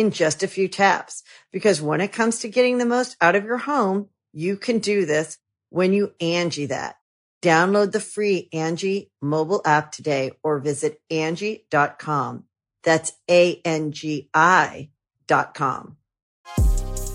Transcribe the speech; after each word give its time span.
in 0.00 0.10
just 0.10 0.42
a 0.42 0.48
few 0.48 0.66
taps. 0.66 1.22
Because 1.52 1.82
when 1.82 2.00
it 2.00 2.12
comes 2.12 2.40
to 2.40 2.48
getting 2.48 2.78
the 2.78 2.86
most 2.86 3.16
out 3.20 3.36
of 3.36 3.44
your 3.44 3.58
home, 3.58 4.08
you 4.32 4.56
can 4.56 4.78
do 4.78 5.04
this 5.04 5.38
when 5.68 5.92
you 5.92 6.12
Angi 6.20 6.68
that. 6.68 6.96
Download 7.42 7.92
the 7.92 8.00
free 8.00 8.48
Angi 8.52 9.10
mobile 9.22 9.62
app 9.64 9.92
today 9.92 10.32
or 10.42 10.58
visit 10.58 11.00
Angi.com. 11.10 12.44
That's 12.82 13.12
A-N-G-I 13.30 14.90
dot 15.26 15.54
com. 15.54 15.96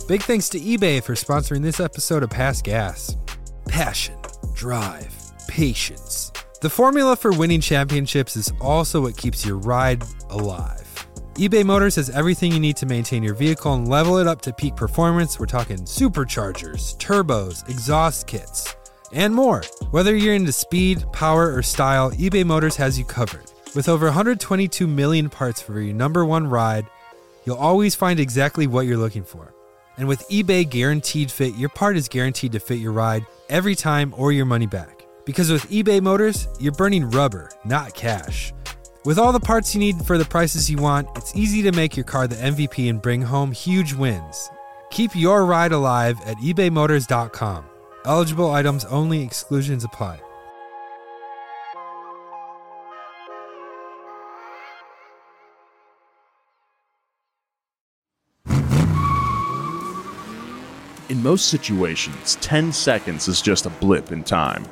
Big 0.08 0.22
thanks 0.22 0.50
to 0.50 0.60
eBay 0.60 1.02
for 1.02 1.14
sponsoring 1.14 1.64
this 1.64 1.80
episode 1.80 2.22
of 2.22 2.30
Past 2.30 2.64
Gas. 2.64 3.18
Passion, 3.68 4.16
drive, 4.54 5.14
patience. 5.48 6.32
The 6.62 6.70
formula 6.70 7.16
for 7.16 7.32
winning 7.32 7.62
championships 7.62 8.36
is 8.36 8.54
also 8.62 9.02
what 9.02 9.18
keeps 9.18 9.46
your 9.46 9.58
ride 9.58 10.04
alive 10.30 10.85
eBay 11.36 11.66
Motors 11.66 11.98
has 11.98 12.10
everything 12.12 12.54
you 12.54 12.62
need 12.62 12.78
to 12.78 12.86
maintain 12.86 13.22
your 13.22 13.34
vehicle 13.34 13.74
and 13.74 13.90
level 13.90 14.20
it 14.20 14.26
up 14.26 14.42
to 14.42 14.54
peak 14.54 14.74
performance. 14.78 15.38
We're 15.38 15.48
talking 15.48 15.80
superchargers, 15.80 16.96
turbos, 16.96 17.70
exhaust 17.70 18.26
kits, 18.26 18.74
and 19.12 19.36
more. 19.36 19.62
Whether 19.92 20.16
you're 20.16 20.34
into 20.34 20.54
speed, 20.54 21.04
power, 21.12 21.54
or 21.54 21.62
style, 21.62 22.12
eBay 22.12 22.46
Motors 22.46 22.78
has 22.78 22.98
you 22.98 23.04
covered. 23.04 23.52
With 23.76 23.90
over 23.90 24.06
122 24.06 24.88
million 24.88 25.30
parts 25.30 25.62
for 25.62 25.78
your 25.82 25.94
number 25.94 26.24
one 26.24 26.48
ride, 26.48 26.88
you'll 27.44 27.58
always 27.58 27.96
find 27.96 28.18
exactly 28.18 28.66
what 28.66 28.86
you're 28.86 28.96
looking 28.96 29.26
for. 29.26 29.54
And 29.98 30.08
with 30.08 30.26
eBay 30.30 30.70
Guaranteed 30.70 31.30
Fit, 31.30 31.56
your 31.56 31.68
part 31.68 31.98
is 31.98 32.08
guaranteed 32.08 32.54
to 32.54 32.62
fit 32.62 32.80
your 32.80 32.94
ride 32.94 33.26
every 33.50 33.76
time 33.76 34.14
or 34.16 34.32
your 34.32 34.46
money 34.46 34.68
back. 34.68 35.06
Because 35.26 35.52
with 35.52 35.70
eBay 35.70 36.02
Motors, 36.02 36.48
you're 36.62 36.72
burning 36.72 37.10
rubber, 37.10 37.52
not 37.66 37.94
cash. 37.94 38.54
With 39.06 39.20
all 39.20 39.32
the 39.32 39.40
parts 39.40 39.76
you 39.76 39.80
need 39.80 40.04
for 40.04 40.18
the 40.18 40.26
prices 40.26 40.68
you 40.68 40.78
want, 40.78 41.08
it's 41.16 41.36
easy 41.36 41.62
to 41.62 41.72
make 41.72 41.96
your 41.96 42.04
car 42.04 42.28
the 42.28 42.38
MVP 42.38 42.90
and 42.90 43.00
bring 43.00 43.22
home 43.22 43.52
huge 43.52 43.94
wins. 43.94 44.50
Keep 44.90 45.16
your 45.16 45.46
ride 45.46 45.74
alive 45.74 46.20
at 46.26 46.38
ebaymotors.com. 46.38 47.66
Eligible 48.06 48.50
items 48.50 48.84
only, 48.86 49.22
exclusions 49.22 49.84
apply. 49.84 50.20
In 61.10 61.22
most 61.22 61.50
situations, 61.50 62.40
10 62.42 62.74
seconds 62.74 63.28
is 63.28 63.40
just 63.40 63.68
a 63.68 63.70
blip 63.70 64.12
in 64.12 64.24
time. 64.24 64.66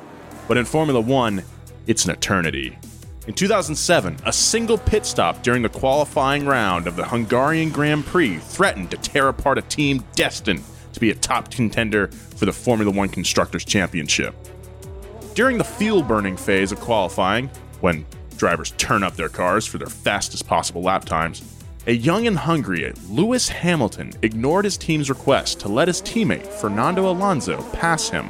But 0.48 0.58
in 0.58 0.66
Formula 0.66 1.00
One, 1.00 1.44
it's 1.86 2.06
an 2.06 2.12
eternity. 2.12 2.80
In 3.26 3.34
2007, 3.34 4.18
a 4.26 4.34
single 4.34 4.78
pit 4.78 5.06
stop 5.06 5.44
during 5.44 5.62
the 5.62 5.70
qualifying 5.70 6.46
round 6.46 6.88
of 6.88 6.98
the 6.98 7.06
Hungarian 7.06 7.70
Grand 7.70 8.06
Prix 8.06 8.38
threatened 8.40 8.92
to 8.92 8.98
tear 8.98 9.30
apart 9.30 9.58
a 9.58 9.62
team 9.62 10.04
destined 10.14 10.62
to 10.92 11.00
be 11.00 11.10
a 11.10 11.16
top 11.16 11.50
contender 11.50 12.08
for 12.08 12.46
the 12.46 12.52
Formula 12.52 12.92
One 12.92 13.08
Constructors' 13.08 13.64
Championship. 13.64 14.36
During 15.36 15.58
the 15.58 15.64
fuel 15.64 16.04
burning 16.04 16.36
phase 16.36 16.74
of 16.74 16.82
qualifying, 16.82 17.50
when 17.80 18.06
drivers 18.36 18.72
turn 18.72 19.04
up 19.04 19.16
their 19.16 19.30
cars 19.30 19.66
for 19.66 19.78
their 19.78 19.88
fastest 19.88 20.46
possible 20.46 20.82
lap 20.82 21.06
times, 21.06 21.44
a 21.88 21.94
young 21.94 22.28
and 22.28 22.38
hungry 22.38 22.92
Lewis 23.10 23.48
Hamilton 23.48 24.12
ignored 24.22 24.66
his 24.66 24.78
team's 24.78 25.10
request 25.10 25.62
to 25.62 25.70
let 25.70 25.88
his 25.88 26.02
teammate 26.02 26.46
Fernando 26.46 27.10
Alonso 27.10 27.62
pass 27.72 28.10
him. 28.10 28.30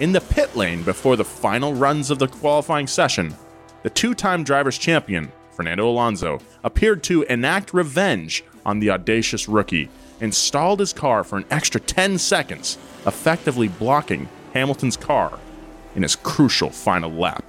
In 0.00 0.12
the 0.12 0.20
pit 0.20 0.54
lane 0.54 0.82
before 0.82 1.16
the 1.16 1.24
final 1.24 1.72
runs 1.72 2.10
of 2.10 2.18
the 2.18 2.28
qualifying 2.28 2.86
session, 2.86 3.34
the 3.82 3.90
two 3.90 4.14
time 4.14 4.44
drivers' 4.44 4.78
champion, 4.78 5.30
Fernando 5.52 5.88
Alonso, 5.88 6.40
appeared 6.64 7.02
to 7.04 7.22
enact 7.24 7.74
revenge 7.74 8.44
on 8.64 8.80
the 8.80 8.90
audacious 8.90 9.48
rookie 9.48 9.88
and 10.20 10.34
stalled 10.34 10.80
his 10.80 10.92
car 10.92 11.24
for 11.24 11.38
an 11.38 11.44
extra 11.50 11.80
10 11.80 12.18
seconds, 12.18 12.78
effectively 13.06 13.68
blocking 13.68 14.28
Hamilton's 14.52 14.96
car 14.96 15.38
in 15.94 16.02
his 16.02 16.16
crucial 16.16 16.70
final 16.70 17.10
lap. 17.10 17.44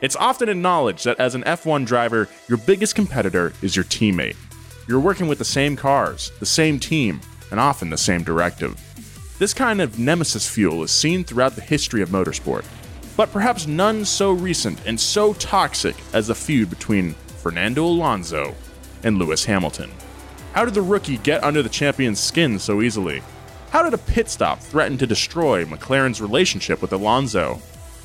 It's 0.00 0.16
often 0.16 0.48
acknowledged 0.48 1.04
that 1.06 1.18
as 1.18 1.34
an 1.34 1.44
F1 1.44 1.86
driver, 1.86 2.28
your 2.48 2.58
biggest 2.58 2.94
competitor 2.94 3.52
is 3.62 3.74
your 3.74 3.86
teammate. 3.86 4.36
You're 4.86 5.00
working 5.00 5.28
with 5.28 5.38
the 5.38 5.44
same 5.44 5.76
cars, 5.76 6.30
the 6.40 6.46
same 6.46 6.78
team, 6.78 7.20
and 7.50 7.58
often 7.58 7.88
the 7.88 7.96
same 7.96 8.22
directive. 8.22 8.78
This 9.38 9.54
kind 9.54 9.80
of 9.80 9.98
nemesis 9.98 10.48
fuel 10.48 10.82
is 10.82 10.90
seen 10.90 11.24
throughout 11.24 11.56
the 11.56 11.62
history 11.62 12.02
of 12.02 12.10
motorsport, 12.10 12.64
but 13.16 13.32
perhaps 13.32 13.66
none 13.66 14.04
so 14.04 14.32
recent 14.32 14.78
and 14.86 15.00
so 15.00 15.34
toxic 15.34 15.96
as 16.12 16.28
the 16.28 16.34
feud 16.34 16.70
between 16.70 17.14
Fernando 17.42 17.84
Alonso 17.84 18.54
and 19.02 19.18
Lewis 19.18 19.44
Hamilton. 19.44 19.90
How 20.52 20.64
did 20.64 20.74
the 20.74 20.82
rookie 20.82 21.18
get 21.18 21.42
under 21.44 21.62
the 21.62 21.68
champion's 21.68 22.20
skin 22.20 22.58
so 22.58 22.80
easily? 22.80 23.22
How 23.70 23.82
did 23.82 23.94
a 23.94 23.98
pit 23.98 24.30
stop 24.30 24.60
threaten 24.60 24.96
to 24.98 25.06
destroy 25.06 25.64
McLaren's 25.64 26.20
relationship 26.20 26.80
with 26.80 26.92
Alonso? 26.92 27.60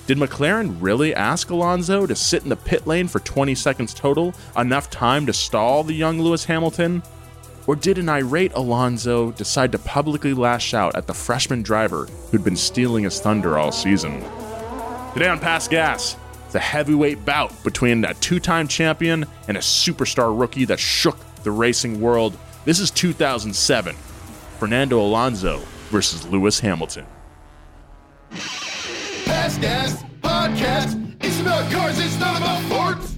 Did 0.08 0.18
McLaren 0.18 0.76
really 0.80 1.14
ask 1.14 1.52
Alonso 1.52 2.08
to 2.08 2.16
sit 2.16 2.42
in 2.42 2.50
the 2.50 2.56
pit 2.56 2.88
lane 2.88 3.08
for 3.08 3.20
20 3.20 3.54
seconds 3.54 3.94
total, 3.94 4.34
enough 4.58 4.90
time 4.90 5.28
to 5.28 5.34
stall 5.34 5.84
the 5.84 5.94
young 5.94 6.20
Lewis 6.20 6.46
Hamilton? 6.46 7.04
Or 7.68 7.76
did 7.76 8.00
an 8.00 8.10
irate 8.10 8.54
Alonso 8.56 9.32
decide 9.34 9.72
to 9.74 9.78
publicly 9.78 10.34
lash 10.34 10.74
out 10.74 10.96
at 10.96 11.06
the 11.06 11.14
freshman 11.14 11.62
driver 11.62 12.08
who'd 12.32 12.44
been 12.44 12.56
stealing 12.56 13.04
his 13.04 13.20
thunder 13.20 13.60
all 13.60 13.72
season? 13.72 14.24
Today 15.14 15.28
on 15.28 15.40
Past 15.40 15.70
Gas, 15.72 16.16
it's 16.46 16.56
a 16.56 16.60
heavyweight 16.60 17.26
bout 17.26 17.52
between 17.64 18.06
a 18.06 18.14
two 18.16 18.40
time 18.40 18.68
champion 18.68 19.26
and 19.48 19.58
a 19.58 19.60
superstar 19.60 20.38
rookie 20.38 20.66
that 20.66 20.80
shook 20.80 21.18
the 21.44 21.52
racing 21.52 22.00
world. 22.00 22.38
This 22.66 22.80
is 22.80 22.92
2007 22.92 23.96
Fernando 24.60 25.02
Alonso 25.02 25.60
versus 25.90 26.26
Lewis 26.28 26.60
Hamilton. 26.60 27.06
Past 28.32 29.62
Gas 29.62 30.04
Podcast. 30.22 31.16
It's 31.24 31.40
about 31.42 31.72
cars, 31.72 32.00
it's 32.00 32.20
not 32.20 32.38
about 32.38 32.64
sports. 32.66 33.18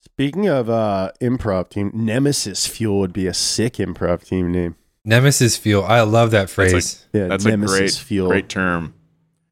Speaking 0.00 0.48
of 0.48 0.70
uh, 0.70 1.10
improv 1.20 1.68
team, 1.70 1.90
Nemesis 1.92 2.66
Fuel 2.66 2.98
would 3.00 3.12
be 3.12 3.26
a 3.26 3.34
sick 3.34 3.74
improv 3.74 4.24
team 4.24 4.50
name. 4.52 4.76
Nemesis 5.04 5.56
fuel. 5.58 5.84
I 5.84 6.00
love 6.00 6.30
that 6.30 6.48
phrase. 6.48 6.72
That's 6.72 7.06
Yeah, 7.12 7.26
That's 7.28 7.44
Nemesis 7.44 7.76
a 7.76 7.78
great, 7.78 7.92
Fuel. 7.92 8.28
great 8.28 8.48
term. 8.48 8.93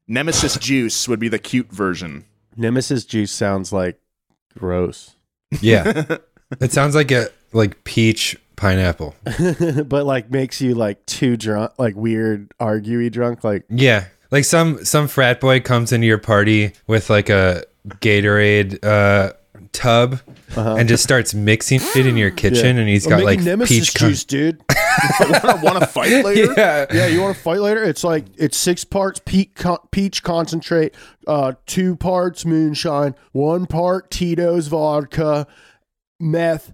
Nemesis 0.07 0.57
Juice 0.57 1.07
would 1.07 1.19
be 1.19 1.29
the 1.29 1.39
cute 1.39 1.71
version. 1.71 2.25
Nemesis 2.55 3.05
juice 3.05 3.31
sounds 3.31 3.73
like 3.73 3.99
gross, 4.57 5.15
yeah. 5.61 6.17
it 6.61 6.71
sounds 6.71 6.95
like 6.95 7.11
a 7.11 7.27
like 7.51 7.83
peach 7.83 8.37
pineapple. 8.55 9.15
but 9.85 10.05
like 10.05 10.29
makes 10.31 10.61
you 10.61 10.75
like 10.75 11.05
too 11.05 11.37
drunk, 11.37 11.71
like 11.77 11.95
weird, 11.95 12.49
arguey 12.59 13.11
drunk. 13.11 13.43
Like 13.43 13.65
Yeah. 13.69 14.05
Like 14.31 14.45
some 14.45 14.83
some 14.83 15.07
frat 15.07 15.39
boy 15.39 15.59
comes 15.59 15.91
into 15.91 16.07
your 16.07 16.17
party 16.17 16.73
with 16.87 17.09
like 17.09 17.29
a 17.29 17.63
Gatorade 17.87 18.83
uh 18.83 19.33
tub 19.73 20.19
and 20.55 20.87
just 20.87 21.03
starts 21.03 21.33
mixing 21.33 21.79
it 21.81 22.05
in 22.05 22.15
your 22.15 22.31
kitchen 22.43 22.77
and 22.77 22.87
he's 22.87 23.05
I'm 23.05 23.11
got 23.11 23.23
like 23.23 23.39
Nemesis 23.41 23.79
peach 23.91 23.93
con- 23.95 24.09
juice, 24.09 24.23
dude. 24.23 24.61
Want 25.61 25.79
to 25.79 25.87
fight 25.87 26.09
later? 26.25 26.53
Yeah. 26.55 26.85
yeah, 26.93 27.07
you 27.07 27.21
want 27.21 27.35
to 27.35 27.41
fight 27.41 27.59
later? 27.59 27.83
It's 27.83 28.03
like 28.03 28.25
it's 28.37 28.55
six 28.55 28.85
parts 28.85 29.19
peach, 29.25 29.55
con- 29.55 29.79
peach 29.91 30.21
concentrate, 30.23 30.93
uh, 31.27 31.53
two 31.65 31.95
parts 31.95 32.45
moonshine, 32.45 33.15
one 33.31 33.65
part 33.65 34.11
Tito's 34.11 34.67
vodka, 34.67 35.47
meth, 36.19 36.73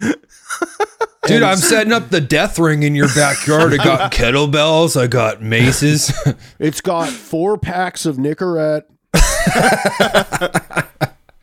Dude, 0.00 1.42
I'm 1.42 1.58
setting 1.58 1.92
up 1.92 2.08
the 2.08 2.20
death 2.20 2.58
ring 2.58 2.84
in 2.84 2.94
your 2.94 3.08
backyard. 3.08 3.74
I 3.74 3.76
got 3.76 4.12
kettlebells, 4.12 4.98
I 4.98 5.08
got 5.08 5.42
maces. 5.42 6.10
It's 6.58 6.80
got 6.80 7.08
four 7.10 7.58
packs 7.58 8.06
of 8.06 8.16
Nicorette. 8.16 8.84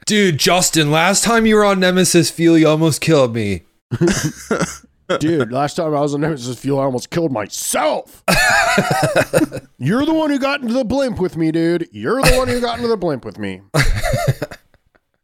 Dude, 0.06 0.38
Justin, 0.38 0.92
last 0.92 1.24
time 1.24 1.48
you 1.48 1.56
were 1.56 1.66
on 1.66 1.80
Nemesis 1.80 2.30
Fuel, 2.30 2.60
you 2.60 2.68
almost 2.68 3.02
killed 3.02 3.34
me. 3.34 3.64
Dude, 5.20 5.52
last 5.52 5.78
time 5.78 5.96
I 5.96 6.02
was 6.02 6.14
on 6.14 6.22
Nemesis 6.22 6.60
Fuel, 6.60 6.80
I 6.80 6.84
almost 6.84 7.10
killed 7.10 7.32
myself. 7.32 8.24
You're 9.80 10.06
the 10.06 10.14
one 10.14 10.30
who 10.30 10.38
got 10.38 10.62
into 10.62 10.76
the 10.76 10.86
blimp 10.86 11.20
with 11.20 11.38
me, 11.38 11.52
dude. 11.52 11.90
You're 11.92 12.22
the 12.22 12.36
one 12.38 12.48
who 12.48 12.62
got 12.62 12.78
into 12.78 12.88
the 12.88 12.98
blimp 12.98 13.26
with 13.26 13.40
me. 13.40 13.62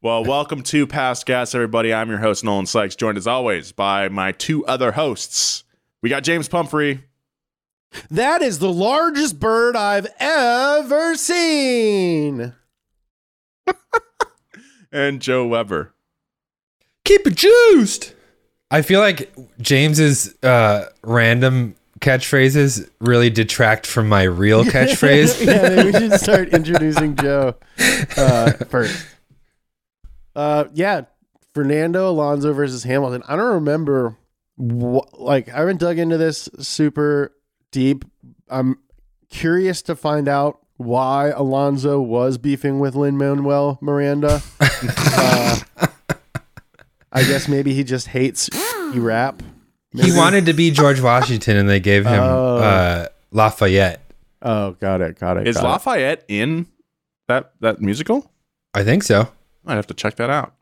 Well, 0.03 0.23
welcome 0.25 0.63
to 0.63 0.87
Past 0.87 1.27
Gas, 1.27 1.53
everybody. 1.53 1.93
I'm 1.93 2.09
your 2.09 2.17
host, 2.17 2.43
Nolan 2.43 2.65
Sykes, 2.65 2.95
joined 2.95 3.19
as 3.19 3.27
always 3.27 3.71
by 3.71 4.09
my 4.09 4.31
two 4.31 4.65
other 4.65 4.93
hosts. 4.93 5.63
We 6.01 6.09
got 6.09 6.23
James 6.23 6.47
Pumphrey 6.49 7.03
That 8.09 8.41
is 8.41 8.57
the 8.57 8.73
largest 8.73 9.39
bird 9.39 9.75
I've 9.75 10.07
ever 10.19 11.13
seen. 11.15 12.55
And 14.91 15.21
Joe 15.21 15.45
Weber. 15.45 15.93
Keep 17.05 17.27
it 17.27 17.35
juiced. 17.35 18.13
I 18.69 18.81
feel 18.81 18.99
like 18.99 19.33
James's 19.59 20.35
uh, 20.43 20.85
random 21.03 21.75
catchphrases 21.99 22.89
really 22.99 23.29
detract 23.29 23.85
from 23.85 24.07
my 24.07 24.23
real 24.23 24.63
catchphrase. 24.65 25.45
yeah, 25.45 25.75
maybe 25.75 25.91
we 25.91 25.99
should 26.09 26.19
start 26.19 26.49
introducing 26.49 27.15
Joe 27.15 27.55
uh, 28.17 28.51
first. 28.69 29.05
Uh, 30.35 30.65
yeah, 30.73 31.01
Fernando 31.53 32.09
Alonso 32.09 32.53
versus 32.53 32.83
Hamilton. 32.83 33.23
I 33.27 33.35
don't 33.35 33.55
remember 33.55 34.17
what, 34.55 35.19
like, 35.19 35.49
I 35.49 35.59
haven't 35.59 35.79
dug 35.79 35.97
into 35.97 36.17
this 36.17 36.49
super 36.59 37.35
deep. 37.71 38.05
I'm 38.49 38.77
curious 39.29 39.81
to 39.83 39.95
find 39.95 40.27
out 40.27 40.60
why 40.83 41.29
Alonso 41.29 41.99
was 42.01 42.37
beefing 42.37 42.79
with 42.79 42.95
Lin 42.95 43.17
Manuel 43.17 43.77
Miranda. 43.81 44.41
uh, 44.59 45.59
I 47.11 47.23
guess 47.23 47.47
maybe 47.47 47.73
he 47.73 47.83
just 47.83 48.07
hates 48.07 48.49
he 48.93 48.99
rap. 48.99 49.43
he 49.93 50.15
wanted 50.15 50.45
to 50.45 50.53
be 50.53 50.71
George 50.71 51.01
Washington, 51.01 51.57
and 51.57 51.67
they 51.69 51.79
gave 51.79 52.05
him 52.05 52.19
Oh. 52.21 52.57
uh, 52.57 53.07
Lafayette. 53.31 53.99
Oh, 54.41 54.71
got 54.71 55.01
it, 55.01 55.19
got 55.19 55.37
it. 55.37 55.47
Is 55.47 55.57
got 55.57 55.63
it. 55.65 55.67
Lafayette 55.67 56.23
in 56.27 56.67
that 57.27 57.51
that 57.59 57.81
musical? 57.81 58.31
I 58.73 58.83
think 58.83 59.03
so. 59.03 59.27
I'd 59.65 59.75
have 59.75 59.87
to 59.87 59.93
check 59.93 60.15
that 60.15 60.29
out. 60.29 60.53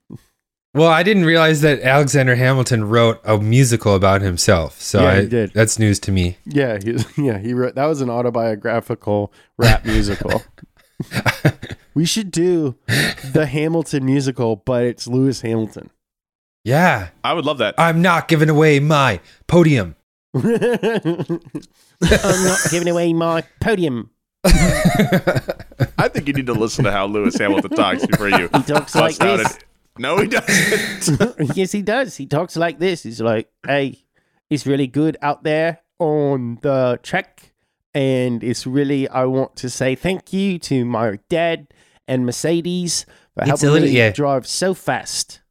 Well, 0.73 0.87
I 0.89 1.01
didn't 1.01 1.25
realize 1.25 1.61
that 1.61 1.81
Alexander 1.81 2.35
Hamilton 2.35 2.83
wrote 2.87 3.19
a 3.23 3.39
musical 3.39 3.95
about 3.95 4.21
himself. 4.21 4.79
So 4.79 5.01
Yeah, 5.01 5.15
he 5.15 5.21
I, 5.21 5.25
did. 5.25 5.51
that's 5.53 5.79
news 5.79 5.99
to 6.01 6.11
me. 6.11 6.37
Yeah, 6.45 6.77
he, 6.83 6.97
yeah, 7.23 7.39
he 7.39 7.53
wrote 7.53 7.75
that 7.75 7.85
was 7.85 8.01
an 8.01 8.09
autobiographical 8.09 9.33
rap 9.57 9.83
musical. 9.85 10.43
we 11.95 12.05
should 12.05 12.29
do 12.29 12.75
the 13.33 13.47
Hamilton 13.47 14.05
musical, 14.05 14.57
but 14.57 14.83
it's 14.83 15.07
Lewis 15.07 15.41
Hamilton. 15.41 15.89
Yeah. 16.63 17.09
I 17.23 17.33
would 17.33 17.45
love 17.45 17.57
that. 17.59 17.73
I'm 17.77 18.01
not 18.01 18.27
giving 18.27 18.49
away 18.49 18.79
my 18.79 19.21
podium. 19.47 19.95
I'm 20.35 21.39
not 22.01 22.59
giving 22.69 22.87
away 22.89 23.13
my 23.13 23.43
podium. 23.59 24.11
I 24.45 26.07
think 26.09 26.27
you 26.27 26.33
need 26.33 26.45
to 26.45 26.53
listen 26.53 26.83
to 26.85 26.91
how 26.91 27.07
Lewis 27.07 27.37
Hamilton 27.37 27.71
talks 27.71 28.05
before 28.05 28.29
you 28.29 28.49
He 28.53 28.61
talks 28.63 28.93
like 28.95 29.17
bust 29.17 29.21
out 29.21 29.37
this. 29.37 29.57
It. 29.99 30.01
No, 30.01 30.17
he 30.17 30.27
doesn't. 30.27 31.55
yes, 31.57 31.71
he 31.71 31.81
does. 31.81 32.15
He 32.17 32.25
talks 32.25 32.55
like 32.55 32.79
this. 32.79 33.03
He's 33.03 33.21
like, 33.21 33.49
"Hey, 33.65 34.05
it's 34.49 34.65
really 34.65 34.87
good 34.87 35.17
out 35.21 35.43
there 35.43 35.79
on 35.99 36.57
the 36.61 36.99
track, 37.03 37.51
and 37.93 38.43
it's 38.43 38.65
really. 38.65 39.07
I 39.09 39.25
want 39.25 39.55
to 39.57 39.69
say 39.69 39.95
thank 39.95 40.31
you 40.33 40.57
to 40.59 40.85
my 40.85 41.19
dad 41.29 41.67
and 42.07 42.25
Mercedes 42.25 43.05
for 43.35 43.41
It's 43.41 43.47
helping 43.49 43.69
a 43.69 43.71
little- 43.73 43.87
me 43.89 43.97
yeah. 43.97 44.11
drive 44.11 44.47
so 44.47 44.73
fast." 44.73 45.41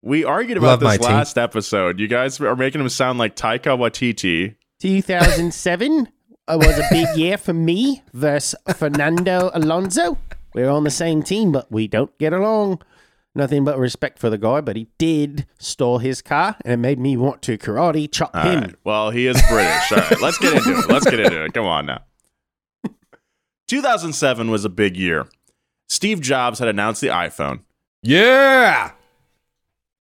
we 0.00 0.24
argued 0.24 0.56
about 0.56 0.80
my 0.80 0.96
this 0.96 1.06
team. 1.06 1.16
last 1.16 1.36
episode. 1.36 1.98
You 1.98 2.06
guys 2.08 2.40
are 2.40 2.54
making 2.56 2.80
him 2.80 2.88
sound 2.88 3.18
like 3.18 3.34
Taika 3.36 3.76
Waititi. 3.76 4.54
2007 4.80 6.08
uh, 6.46 6.56
was 6.58 6.78
a 6.78 6.84
big 6.90 7.08
year 7.16 7.36
for 7.36 7.52
me 7.52 8.02
versus 8.14 8.54
Fernando 8.76 9.50
Alonso. 9.54 10.16
We're 10.54 10.70
on 10.70 10.84
the 10.84 10.90
same 10.90 11.22
team, 11.22 11.50
but 11.52 11.70
we 11.70 11.88
don't 11.88 12.16
get 12.18 12.32
along. 12.32 12.80
Nothing 13.38 13.62
but 13.64 13.78
respect 13.78 14.18
for 14.18 14.30
the 14.30 14.36
guy, 14.36 14.60
but 14.60 14.74
he 14.74 14.88
did 14.98 15.46
stole 15.58 15.98
his 15.98 16.20
car, 16.22 16.56
and 16.64 16.72
it 16.74 16.76
made 16.78 16.98
me 16.98 17.16
want 17.16 17.40
to 17.42 17.56
karate 17.56 18.10
chop 18.10 18.32
All 18.34 18.42
him. 18.42 18.60
right. 18.62 18.74
Well, 18.82 19.10
he 19.10 19.28
is 19.28 19.40
British. 19.48 19.92
All 19.92 19.98
right. 19.98 20.20
Let's 20.20 20.38
get 20.38 20.54
into 20.56 20.76
it. 20.76 20.88
Let's 20.88 21.04
get 21.08 21.20
into 21.20 21.44
it. 21.44 21.54
Come 21.54 21.64
on 21.64 21.86
now. 21.86 22.00
2007 23.68 24.50
was 24.50 24.64
a 24.64 24.68
big 24.68 24.96
year. 24.96 25.28
Steve 25.86 26.20
Jobs 26.20 26.58
had 26.58 26.66
announced 26.66 27.00
the 27.00 27.06
iPhone. 27.06 27.60
Yeah. 28.02 28.90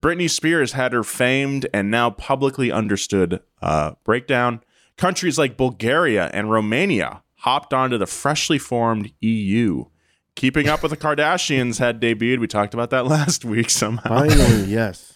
Britney 0.01 0.31
Spears 0.31 0.73
had 0.73 0.93
her 0.93 1.03
famed 1.03 1.67
and 1.75 1.91
now 1.91 2.11
publicly 2.11 2.71
understood 2.71 3.41
uh, 3.61 3.93
breakdown. 4.05 4.63
Countries 4.97 5.37
like 5.37 5.57
Bulgaria 5.57 6.31
and 6.33 6.49
Romania 6.53 7.25
hopped 7.39 7.75
onto 7.75 7.99
the 7.99 8.07
freshly 8.07 8.59
formed 8.59 9.11
EU. 9.21 9.87
Keeping 10.37 10.69
Up 10.69 10.83
with 10.83 10.91
the 10.91 10.97
Kardashians 10.97 11.79
had 11.79 12.01
debuted. 12.01 12.39
We 12.39 12.47
talked 12.47 12.75
about 12.75 12.91
that 12.91 13.07
last 13.09 13.45
week 13.45 13.71
somehow. 13.71 14.09
Finally, 14.21 14.65
yes. 14.65 15.15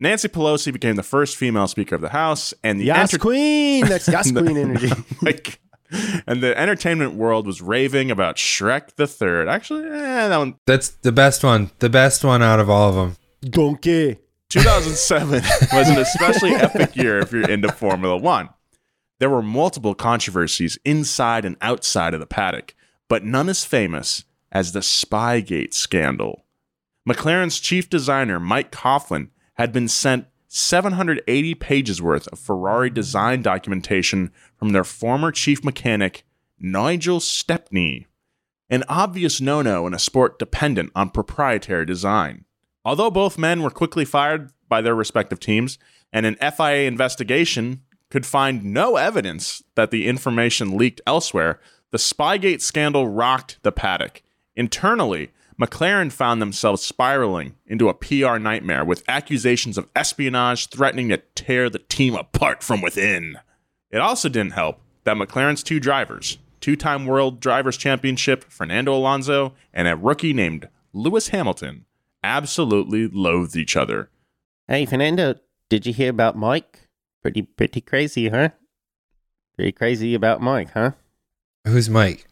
Nancy 0.00 0.28
Pelosi 0.28 0.72
became 0.72 0.96
the 0.96 1.02
first 1.04 1.36
female 1.36 1.68
Speaker 1.68 1.94
of 1.94 2.00
the 2.00 2.08
House, 2.08 2.52
and 2.64 2.80
the 2.80 2.86
Yes, 2.86 3.14
enter- 3.14 3.18
Queen. 3.22 3.86
That's 3.86 4.08
Yes, 4.08 4.30
Queen 4.32 4.56
energy. 4.56 4.90
like, 5.22 5.60
and 6.26 6.42
the 6.42 6.58
entertainment 6.58 7.14
world 7.14 7.46
was 7.46 7.62
raving 7.62 8.10
about 8.10 8.36
Shrek 8.36 8.96
the 8.96 9.06
Third. 9.06 9.46
Actually, 9.48 9.86
eh, 9.88 10.28
that 10.28 10.36
one. 10.36 10.56
That's 10.66 10.88
the 10.88 11.12
best 11.12 11.44
one. 11.44 11.70
The 11.78 11.88
best 11.88 12.24
one 12.24 12.42
out 12.42 12.58
of 12.58 12.68
all 12.68 12.88
of 12.88 12.94
them. 12.96 13.16
Donkey. 13.42 14.18
2007 14.48 15.40
was 15.72 15.88
an 15.88 15.98
especially 15.98 16.50
epic 16.54 16.94
year 16.96 17.18
if 17.20 17.32
you're 17.32 17.48
into 17.48 17.70
Formula 17.72 18.16
One. 18.16 18.48
There 19.20 19.30
were 19.30 19.40
multiple 19.40 19.94
controversies 19.94 20.78
inside 20.84 21.44
and 21.44 21.56
outside 21.62 22.12
of 22.12 22.20
the 22.20 22.26
paddock, 22.26 22.74
but 23.08 23.24
none 23.24 23.48
as 23.48 23.64
famous 23.64 24.24
as 24.52 24.72
the 24.72 24.80
Spygate 24.80 25.74
scandal. 25.74 26.44
McLaren's 27.08 27.58
chief 27.58 27.90
designer, 27.90 28.38
Mike 28.38 28.70
Coughlan, 28.70 29.30
had 29.54 29.72
been 29.72 29.88
sent 29.88 30.26
780 30.46 31.54
pages 31.54 32.00
worth 32.00 32.28
of 32.28 32.38
Ferrari 32.38 32.90
design 32.90 33.42
documentation 33.42 34.30
from 34.56 34.70
their 34.70 34.84
former 34.84 35.32
chief 35.32 35.64
mechanic, 35.64 36.24
Nigel 36.60 37.18
Stepney, 37.18 38.06
an 38.68 38.84
obvious 38.88 39.40
no 39.40 39.62
no 39.62 39.86
in 39.86 39.94
a 39.94 39.98
sport 39.98 40.38
dependent 40.38 40.92
on 40.94 41.10
proprietary 41.10 41.86
design. 41.86 42.44
Although 42.84 43.10
both 43.10 43.38
men 43.38 43.62
were 43.62 43.70
quickly 43.70 44.04
fired 44.04 44.52
by 44.68 44.80
their 44.80 44.94
respective 44.94 45.40
teams, 45.40 45.78
and 46.12 46.26
an 46.26 46.36
FIA 46.36 46.86
investigation 46.86 47.82
could 48.10 48.26
find 48.26 48.62
no 48.64 48.96
evidence 48.96 49.62
that 49.74 49.90
the 49.90 50.06
information 50.06 50.76
leaked 50.76 51.00
elsewhere, 51.06 51.60
the 51.90 51.98
Spygate 51.98 52.60
scandal 52.60 53.08
rocked 53.08 53.58
the 53.62 53.72
paddock. 53.72 54.22
Internally, 54.54 55.30
McLaren 55.60 56.10
found 56.10 56.40
themselves 56.42 56.82
spiraling 56.82 57.54
into 57.66 57.88
a 57.88 57.94
PR 57.94 58.38
nightmare 58.38 58.84
with 58.84 59.04
accusations 59.08 59.78
of 59.78 59.88
espionage 59.94 60.68
threatening 60.68 61.08
to 61.10 61.18
tear 61.34 61.70
the 61.70 61.78
team 61.78 62.14
apart 62.14 62.62
from 62.62 62.80
within. 62.80 63.38
It 63.90 63.98
also 63.98 64.28
didn't 64.28 64.52
help 64.52 64.80
that 65.04 65.16
McLaren's 65.16 65.62
two 65.62 65.80
drivers, 65.80 66.38
two 66.60 66.76
time 66.76 67.06
World 67.06 67.40
Drivers' 67.40 67.76
Championship 67.76 68.44
Fernando 68.50 68.94
Alonso 68.94 69.54
and 69.72 69.88
a 69.88 69.96
rookie 69.96 70.32
named 70.32 70.68
Lewis 70.92 71.28
Hamilton, 71.28 71.84
absolutely 72.22 73.08
loathed 73.08 73.56
each 73.56 73.76
other. 73.76 74.10
Hey, 74.68 74.86
Fernando, 74.86 75.36
did 75.68 75.86
you 75.86 75.92
hear 75.92 76.10
about 76.10 76.36
Mike? 76.36 76.88
Pretty, 77.22 77.42
pretty 77.42 77.80
crazy, 77.80 78.28
huh? 78.28 78.50
Pretty 79.54 79.72
crazy 79.72 80.14
about 80.14 80.40
Mike, 80.40 80.70
huh? 80.72 80.92
Who's 81.66 81.88
Mike? 81.88 82.26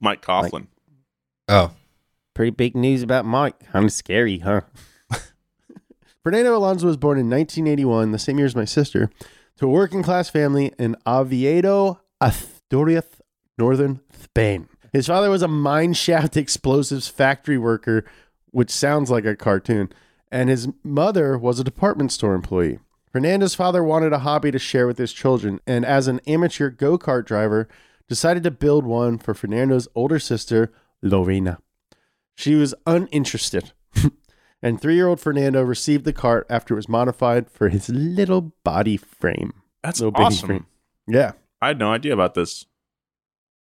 Mike 0.00 0.22
Coughlan. 0.22 0.66
Oh. 1.52 1.70
Pretty 2.32 2.50
big 2.50 2.74
news 2.74 3.02
about 3.02 3.26
Mike. 3.26 3.56
I'm 3.74 3.90
scary, 3.90 4.38
huh? 4.38 4.62
Fernando 6.22 6.56
Alonso 6.56 6.86
was 6.86 6.96
born 6.96 7.18
in 7.18 7.28
1981, 7.28 8.10
the 8.10 8.18
same 8.18 8.38
year 8.38 8.46
as 8.46 8.56
my 8.56 8.64
sister, 8.64 9.10
to 9.58 9.66
a 9.66 9.68
working 9.68 10.02
class 10.02 10.30
family 10.30 10.72
in 10.78 10.96
Oviedo, 11.06 12.00
Asturias, 12.22 13.20
northern 13.58 14.00
Spain. 14.18 14.66
His 14.94 15.08
father 15.08 15.28
was 15.28 15.42
a 15.42 15.48
mine 15.48 15.92
shaft 15.92 16.36
explosives 16.38 17.08
factory 17.08 17.58
worker, 17.58 18.06
which 18.50 18.70
sounds 18.70 19.10
like 19.10 19.26
a 19.26 19.36
cartoon, 19.36 19.92
and 20.30 20.48
his 20.48 20.68
mother 20.82 21.36
was 21.36 21.60
a 21.60 21.64
department 21.64 22.12
store 22.12 22.34
employee. 22.34 22.78
Fernando's 23.12 23.54
father 23.54 23.84
wanted 23.84 24.14
a 24.14 24.20
hobby 24.20 24.50
to 24.52 24.58
share 24.58 24.86
with 24.86 24.96
his 24.96 25.12
children, 25.12 25.60
and 25.66 25.84
as 25.84 26.08
an 26.08 26.20
amateur 26.26 26.70
go 26.70 26.96
kart 26.96 27.26
driver, 27.26 27.68
decided 28.08 28.42
to 28.42 28.50
build 28.50 28.86
one 28.86 29.18
for 29.18 29.34
Fernando's 29.34 29.86
older 29.94 30.18
sister, 30.18 30.72
Lorena. 31.02 31.58
She 32.34 32.54
was 32.54 32.74
uninterested. 32.86 33.72
And 34.62 34.80
three 34.80 34.94
year 34.94 35.08
old 35.08 35.18
Fernando 35.20 35.60
received 35.60 36.04
the 36.04 36.12
kart 36.12 36.44
after 36.48 36.74
it 36.74 36.76
was 36.76 36.88
modified 36.88 37.50
for 37.50 37.68
his 37.68 37.88
little 37.88 38.52
body 38.62 38.96
frame. 38.96 39.54
That's 39.82 39.98
Little 39.98 40.12
baby 40.12 40.24
awesome. 40.26 40.46
frame. 40.46 40.66
Yeah. 41.08 41.32
I 41.60 41.68
had 41.68 41.80
no 41.80 41.90
idea 41.92 42.12
about 42.12 42.34
this. 42.34 42.66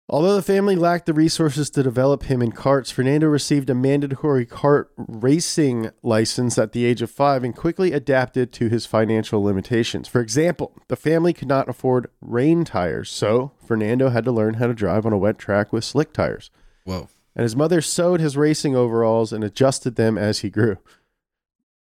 Although 0.09 0.37
the 0.37 0.43
family 0.43 0.77
lacked 0.77 1.07
the 1.07 1.13
resources 1.13 1.69
to 1.71 1.83
develop 1.83 2.23
him 2.25 2.41
in 2.41 2.53
karts, 2.53 2.93
Fernando 2.93 3.27
received 3.27 3.69
a 3.69 3.75
mandatory 3.75 4.47
kart 4.47 4.87
racing 4.97 5.91
license 6.03 6.57
at 6.59 6.73
the 6.73 6.85
age 6.85 7.03
of 7.03 7.11
five 7.11 7.43
and 7.43 7.55
quickly 7.57 7.93
adapted 7.93 8.53
to 8.53 8.69
his 8.69 8.87
financial 8.87 9.43
limitations. 9.43 10.07
For 10.07 10.21
example, 10.21 10.73
the 10.89 10.97
family 10.97 11.33
could 11.33 11.49
not 11.49 11.69
afford 11.69 12.09
rain 12.21 12.65
tires, 12.65 13.11
so 13.11 13.53
Fernando 13.67 14.11
had 14.11 14.25
to 14.27 14.33
learn 14.33 14.55
how 14.55 14.69
to 14.69 14.75
drive 14.75 15.05
on 15.05 15.13
a 15.13 15.19
wet 15.19 15.39
track 15.39 15.73
with 15.73 15.85
slick 15.85 16.13
tires. 16.13 16.51
Whoa. 16.85 17.09
And 17.37 17.43
his 17.43 17.55
mother 17.55 17.83
sewed 17.83 18.21
his 18.21 18.37
racing 18.37 18.75
overalls 18.75 19.33
and 19.33 19.45
adjusted 19.45 19.97
them 19.97 20.17
as 20.17 20.41
he 20.41 20.51
grew. 20.51 20.79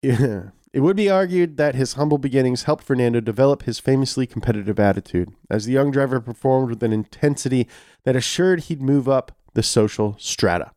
Yeah. 0.02 0.50
It 0.72 0.80
would 0.80 0.96
be 0.96 1.08
argued 1.08 1.56
that 1.56 1.74
his 1.74 1.94
humble 1.94 2.18
beginnings 2.18 2.64
helped 2.64 2.84
Fernando 2.84 3.20
develop 3.20 3.62
his 3.62 3.78
famously 3.78 4.26
competitive 4.26 4.78
attitude, 4.78 5.32
as 5.48 5.64
the 5.64 5.72
young 5.72 5.90
driver 5.90 6.20
performed 6.20 6.68
with 6.68 6.82
an 6.82 6.92
intensity 6.92 7.66
that 8.04 8.14
assured 8.14 8.64
he'd 8.64 8.82
move 8.82 9.08
up 9.08 9.32
the 9.54 9.62
social 9.62 10.16
strata. 10.18 10.72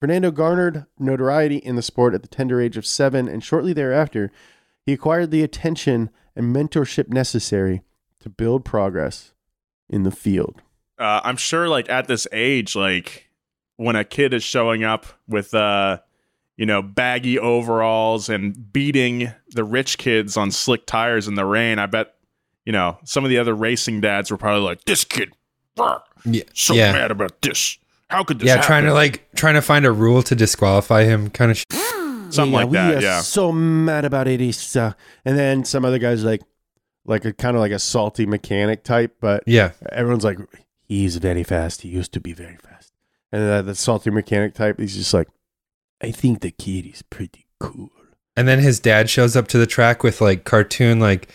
Fernando 0.00 0.32
garnered 0.32 0.86
notoriety 0.98 1.58
in 1.58 1.76
the 1.76 1.82
sport 1.82 2.14
at 2.14 2.22
the 2.22 2.28
tender 2.28 2.60
age 2.60 2.76
of 2.76 2.84
seven, 2.84 3.28
and 3.28 3.44
shortly 3.44 3.72
thereafter, 3.72 4.32
he 4.84 4.92
acquired 4.92 5.30
the 5.30 5.44
attention 5.44 6.10
and 6.34 6.52
mentorship 6.52 7.08
necessary 7.08 7.82
to 8.18 8.28
build 8.28 8.64
progress 8.64 9.34
in 9.88 10.02
the 10.02 10.10
field. 10.10 10.62
Uh, 10.98 11.20
I'm 11.22 11.36
sure, 11.36 11.68
like 11.68 11.88
at 11.88 12.08
this 12.08 12.26
age, 12.32 12.74
like 12.74 13.27
when 13.78 13.96
a 13.96 14.04
kid 14.04 14.32
is 14.34 14.44
showing 14.44 14.84
up 14.84 15.06
with, 15.26 15.54
uh, 15.54 15.98
you 16.56 16.66
know, 16.66 16.82
baggy 16.82 17.38
overalls 17.38 18.28
and 18.28 18.72
beating 18.72 19.32
the 19.52 19.64
rich 19.64 19.96
kids 19.98 20.36
on 20.36 20.50
slick 20.50 20.84
tires 20.86 21.26
in 21.26 21.34
the 21.36 21.44
rain, 21.46 21.78
I 21.78 21.86
bet, 21.86 22.14
you 22.66 22.72
know, 22.72 22.98
some 23.04 23.24
of 23.24 23.30
the 23.30 23.38
other 23.38 23.54
racing 23.54 24.00
dads 24.02 24.30
were 24.30 24.36
probably 24.36 24.62
like, 24.64 24.84
"This 24.84 25.04
kid, 25.04 25.32
brr, 25.74 26.02
Yeah. 26.24 26.42
so 26.54 26.74
yeah. 26.74 26.92
mad 26.92 27.10
about 27.10 27.40
this. 27.40 27.78
How 28.10 28.24
could 28.24 28.40
this? 28.40 28.48
yeah, 28.48 28.60
trying 28.60 28.84
to 28.84 28.92
like 28.92 29.28
trying 29.36 29.54
to 29.54 29.62
find 29.62 29.86
a 29.86 29.92
rule 29.92 30.22
to 30.24 30.34
disqualify 30.34 31.04
him, 31.04 31.30
kind 31.30 31.50
of. 31.50 31.58
Sh- 31.58 31.64
something 32.30 32.52
yeah, 32.52 32.58
like 32.58 32.66
we 32.68 32.72
that. 32.76 32.94
are 32.96 33.00
Yeah, 33.00 33.20
so 33.20 33.52
mad 33.52 34.04
about 34.04 34.28
it. 34.28 34.40
It's, 34.42 34.76
uh, 34.76 34.92
and 35.24 35.38
then 35.38 35.64
some 35.64 35.84
other 35.84 35.98
guys 35.98 36.24
like, 36.24 36.42
like 37.06 37.24
a 37.24 37.32
kind 37.32 37.56
of 37.56 37.60
like 37.60 37.72
a 37.72 37.78
salty 37.78 38.26
mechanic 38.26 38.82
type, 38.84 39.16
but 39.20 39.42
yeah, 39.46 39.70
everyone's 39.92 40.24
like, 40.24 40.38
he's 40.82 41.16
very 41.16 41.42
fast. 41.44 41.80
He 41.82 41.88
used 41.88 42.12
to 42.12 42.20
be 42.20 42.32
very 42.34 42.56
fast. 42.56 42.77
And 43.30 43.68
the 43.68 43.74
salty 43.74 44.10
mechanic 44.10 44.54
type, 44.54 44.78
he's 44.80 44.96
just 44.96 45.12
like, 45.12 45.28
I 46.02 46.10
think 46.10 46.40
the 46.40 46.50
kid 46.50 46.86
is 46.86 47.02
pretty 47.02 47.46
cool. 47.60 47.90
and 48.36 48.46
then 48.46 48.60
his 48.60 48.78
dad 48.78 49.10
shows 49.10 49.34
up 49.36 49.48
to 49.48 49.58
the 49.58 49.66
track 49.66 50.02
with 50.04 50.20
like 50.20 50.44
cartoon 50.44 51.00
like 51.00 51.28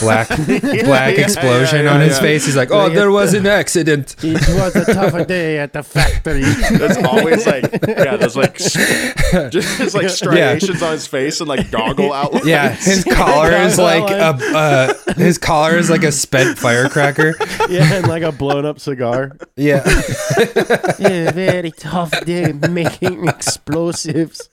black 0.00 0.28
black 0.36 1.16
Yeah, 1.16 1.24
explosion 1.24 1.84
yeah, 1.84 1.94
on 1.94 2.00
his 2.00 2.16
yeah. 2.16 2.20
face. 2.22 2.46
He's 2.46 2.56
like, 2.56 2.70
"Oh, 2.70 2.88
there 2.88 3.10
was 3.10 3.34
an 3.34 3.46
accident." 3.46 4.16
It 4.26 4.60
was 4.60 4.76
a 4.76 4.92
tough 4.92 5.26
day 5.26 5.58
at 5.58 5.72
the 5.72 5.82
factory. 5.82 6.42
That's 6.78 6.96
always 6.98 7.46
like, 7.46 7.64
yeah, 7.86 8.16
there's 8.16 8.36
like, 8.36 8.56
just 8.56 9.78
his, 9.78 9.94
like 9.94 10.10
striations 10.10 10.82
on 10.82 10.92
his 10.92 11.06
face 11.06 11.40
and 11.40 11.48
like 11.48 11.70
goggle 11.70 12.12
outlines. 12.12 12.46
Yeah, 12.46 12.70
his 12.70 13.04
collar 13.04 13.52
is 13.52 13.78
like 13.78 14.10
a 14.10 14.36
uh, 14.56 14.94
his 15.14 15.38
collar 15.38 15.76
is 15.76 15.90
like 15.90 16.02
a 16.02 16.12
spent 16.12 16.58
firecracker. 16.58 17.34
yeah, 17.68 17.94
and 17.94 18.08
like 18.08 18.22
a 18.22 18.32
blown 18.32 18.66
up 18.66 18.78
cigar. 18.78 19.36
Yeah, 19.56 19.82
yeah, 20.98 21.30
very 21.32 21.70
tough 21.70 22.12
day 22.24 22.52
making 22.52 23.28
explosives. 23.28 24.50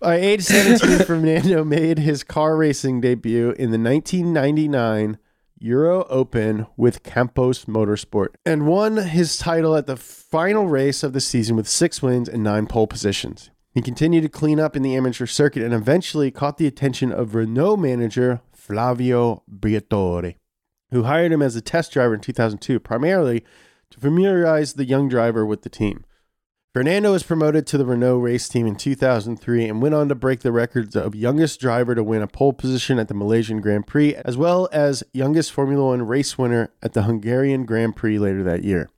By 0.00 0.16
age 0.16 0.42
17, 0.42 1.00
Fernando 1.00 1.64
made 1.66 1.98
his 1.98 2.22
car 2.22 2.56
racing 2.56 3.00
debut 3.00 3.50
in 3.50 3.70
the 3.70 3.78
1999 3.78 5.18
Euro 5.60 6.04
Open 6.04 6.66
with 6.76 7.02
Campos 7.02 7.64
Motorsport 7.64 8.28
and 8.46 8.66
won 8.66 8.96
his 8.96 9.36
title 9.36 9.74
at 9.74 9.86
the 9.86 9.96
final 9.96 10.68
race 10.68 11.02
of 11.02 11.12
the 11.12 11.20
season 11.20 11.56
with 11.56 11.68
six 11.68 12.00
wins 12.00 12.28
and 12.28 12.44
nine 12.44 12.66
pole 12.66 12.86
positions. 12.86 13.50
He 13.72 13.82
continued 13.82 14.22
to 14.22 14.28
clean 14.28 14.60
up 14.60 14.76
in 14.76 14.82
the 14.82 14.94
amateur 14.94 15.26
circuit 15.26 15.62
and 15.62 15.74
eventually 15.74 16.30
caught 16.30 16.58
the 16.58 16.66
attention 16.66 17.12
of 17.12 17.34
Renault 17.34 17.78
manager 17.78 18.40
Flavio 18.52 19.42
Briatore 19.50 20.36
who 20.90 21.04
hired 21.04 21.32
him 21.32 21.42
as 21.42 21.56
a 21.56 21.60
test 21.60 21.92
driver 21.92 22.14
in 22.14 22.20
2002, 22.20 22.80
primarily 22.80 23.44
to 23.90 24.00
familiarize 24.00 24.74
the 24.74 24.84
young 24.84 25.08
driver 25.08 25.44
with 25.44 25.62
the 25.62 25.68
team. 25.68 26.04
Fernando 26.78 27.10
was 27.10 27.24
promoted 27.24 27.66
to 27.66 27.76
the 27.76 27.84
Renault 27.84 28.18
race 28.18 28.48
team 28.48 28.64
in 28.64 28.76
2003 28.76 29.68
and 29.68 29.82
went 29.82 29.96
on 29.96 30.08
to 30.08 30.14
break 30.14 30.42
the 30.42 30.52
records 30.52 30.94
of 30.94 31.12
youngest 31.12 31.58
driver 31.58 31.92
to 31.92 32.04
win 32.04 32.22
a 32.22 32.28
pole 32.28 32.52
position 32.52 33.00
at 33.00 33.08
the 33.08 33.14
Malaysian 33.14 33.60
Grand 33.60 33.88
Prix, 33.88 34.14
as 34.24 34.36
well 34.36 34.68
as 34.70 35.02
youngest 35.12 35.50
Formula 35.50 35.86
One 35.86 36.02
race 36.02 36.38
winner 36.38 36.72
at 36.80 36.92
the 36.92 37.02
Hungarian 37.02 37.64
Grand 37.64 37.96
Prix 37.96 38.20
later 38.20 38.44
that 38.44 38.62
year. 38.62 38.88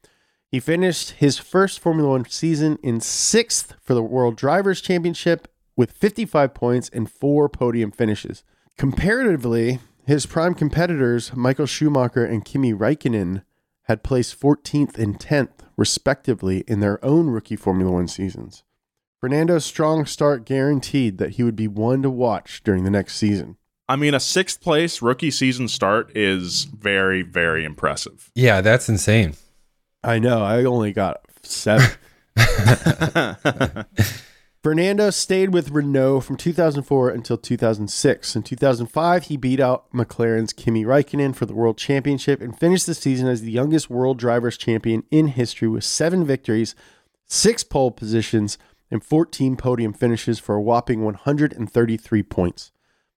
He 0.46 0.60
finished 0.60 1.12
his 1.12 1.38
first 1.38 1.80
Formula 1.80 2.10
One 2.10 2.26
season 2.26 2.78
in 2.82 3.00
sixth 3.00 3.72
for 3.80 3.94
the 3.94 4.02
World 4.02 4.36
Drivers' 4.36 4.82
Championship 4.82 5.48
with 5.74 5.90
55 5.90 6.52
points 6.52 6.90
and 6.92 7.10
four 7.10 7.48
podium 7.48 7.92
finishes. 7.92 8.44
Comparatively, 8.76 9.78
his 10.04 10.26
prime 10.26 10.52
competitors, 10.52 11.34
Michael 11.34 11.64
Schumacher 11.64 12.26
and 12.26 12.44
Kimi 12.44 12.74
Raikkonen, 12.74 13.40
had 13.90 14.04
placed 14.04 14.40
14th 14.40 14.96
and 14.96 15.18
10th, 15.18 15.66
respectively, 15.76 16.62
in 16.68 16.78
their 16.78 17.04
own 17.04 17.26
rookie 17.26 17.56
Formula 17.56 17.90
One 17.90 18.06
seasons. 18.06 18.62
Fernando's 19.20 19.64
strong 19.64 20.06
start 20.06 20.46
guaranteed 20.46 21.18
that 21.18 21.30
he 21.30 21.42
would 21.42 21.56
be 21.56 21.66
one 21.66 22.00
to 22.02 22.08
watch 22.08 22.62
during 22.62 22.84
the 22.84 22.90
next 22.90 23.16
season. 23.16 23.56
I 23.88 23.96
mean, 23.96 24.14
a 24.14 24.20
sixth 24.20 24.60
place 24.60 25.02
rookie 25.02 25.32
season 25.32 25.66
start 25.66 26.16
is 26.16 26.66
very, 26.66 27.22
very 27.22 27.64
impressive. 27.64 28.30
yeah, 28.36 28.60
that's 28.60 28.88
insane. 28.88 29.34
I 30.04 30.20
know, 30.20 30.44
I 30.44 30.64
only 30.64 30.92
got 30.92 31.22
seven. 31.42 31.90
Fernando 34.62 35.08
stayed 35.08 35.54
with 35.54 35.70
Renault 35.70 36.20
from 36.20 36.36
2004 36.36 37.08
until 37.08 37.38
2006. 37.38 38.36
In 38.36 38.42
2005, 38.42 39.24
he 39.24 39.38
beat 39.38 39.58
out 39.58 39.90
McLaren's 39.90 40.52
Kimi 40.52 40.84
Raikkonen 40.84 41.34
for 41.34 41.46
the 41.46 41.54
World 41.54 41.78
Championship 41.78 42.42
and 42.42 42.58
finished 42.58 42.84
the 42.84 42.92
season 42.92 43.26
as 43.26 43.40
the 43.40 43.50
youngest 43.50 43.88
World 43.88 44.18
Drivers' 44.18 44.58
Champion 44.58 45.04
in 45.10 45.28
history 45.28 45.66
with 45.66 45.84
seven 45.84 46.26
victories, 46.26 46.74
six 47.26 47.64
pole 47.64 47.90
positions, 47.90 48.58
and 48.90 49.02
14 49.02 49.56
podium 49.56 49.94
finishes 49.94 50.38
for 50.38 50.56
a 50.56 50.60
whopping 50.60 51.04
133 51.04 52.22
points. 52.24 52.70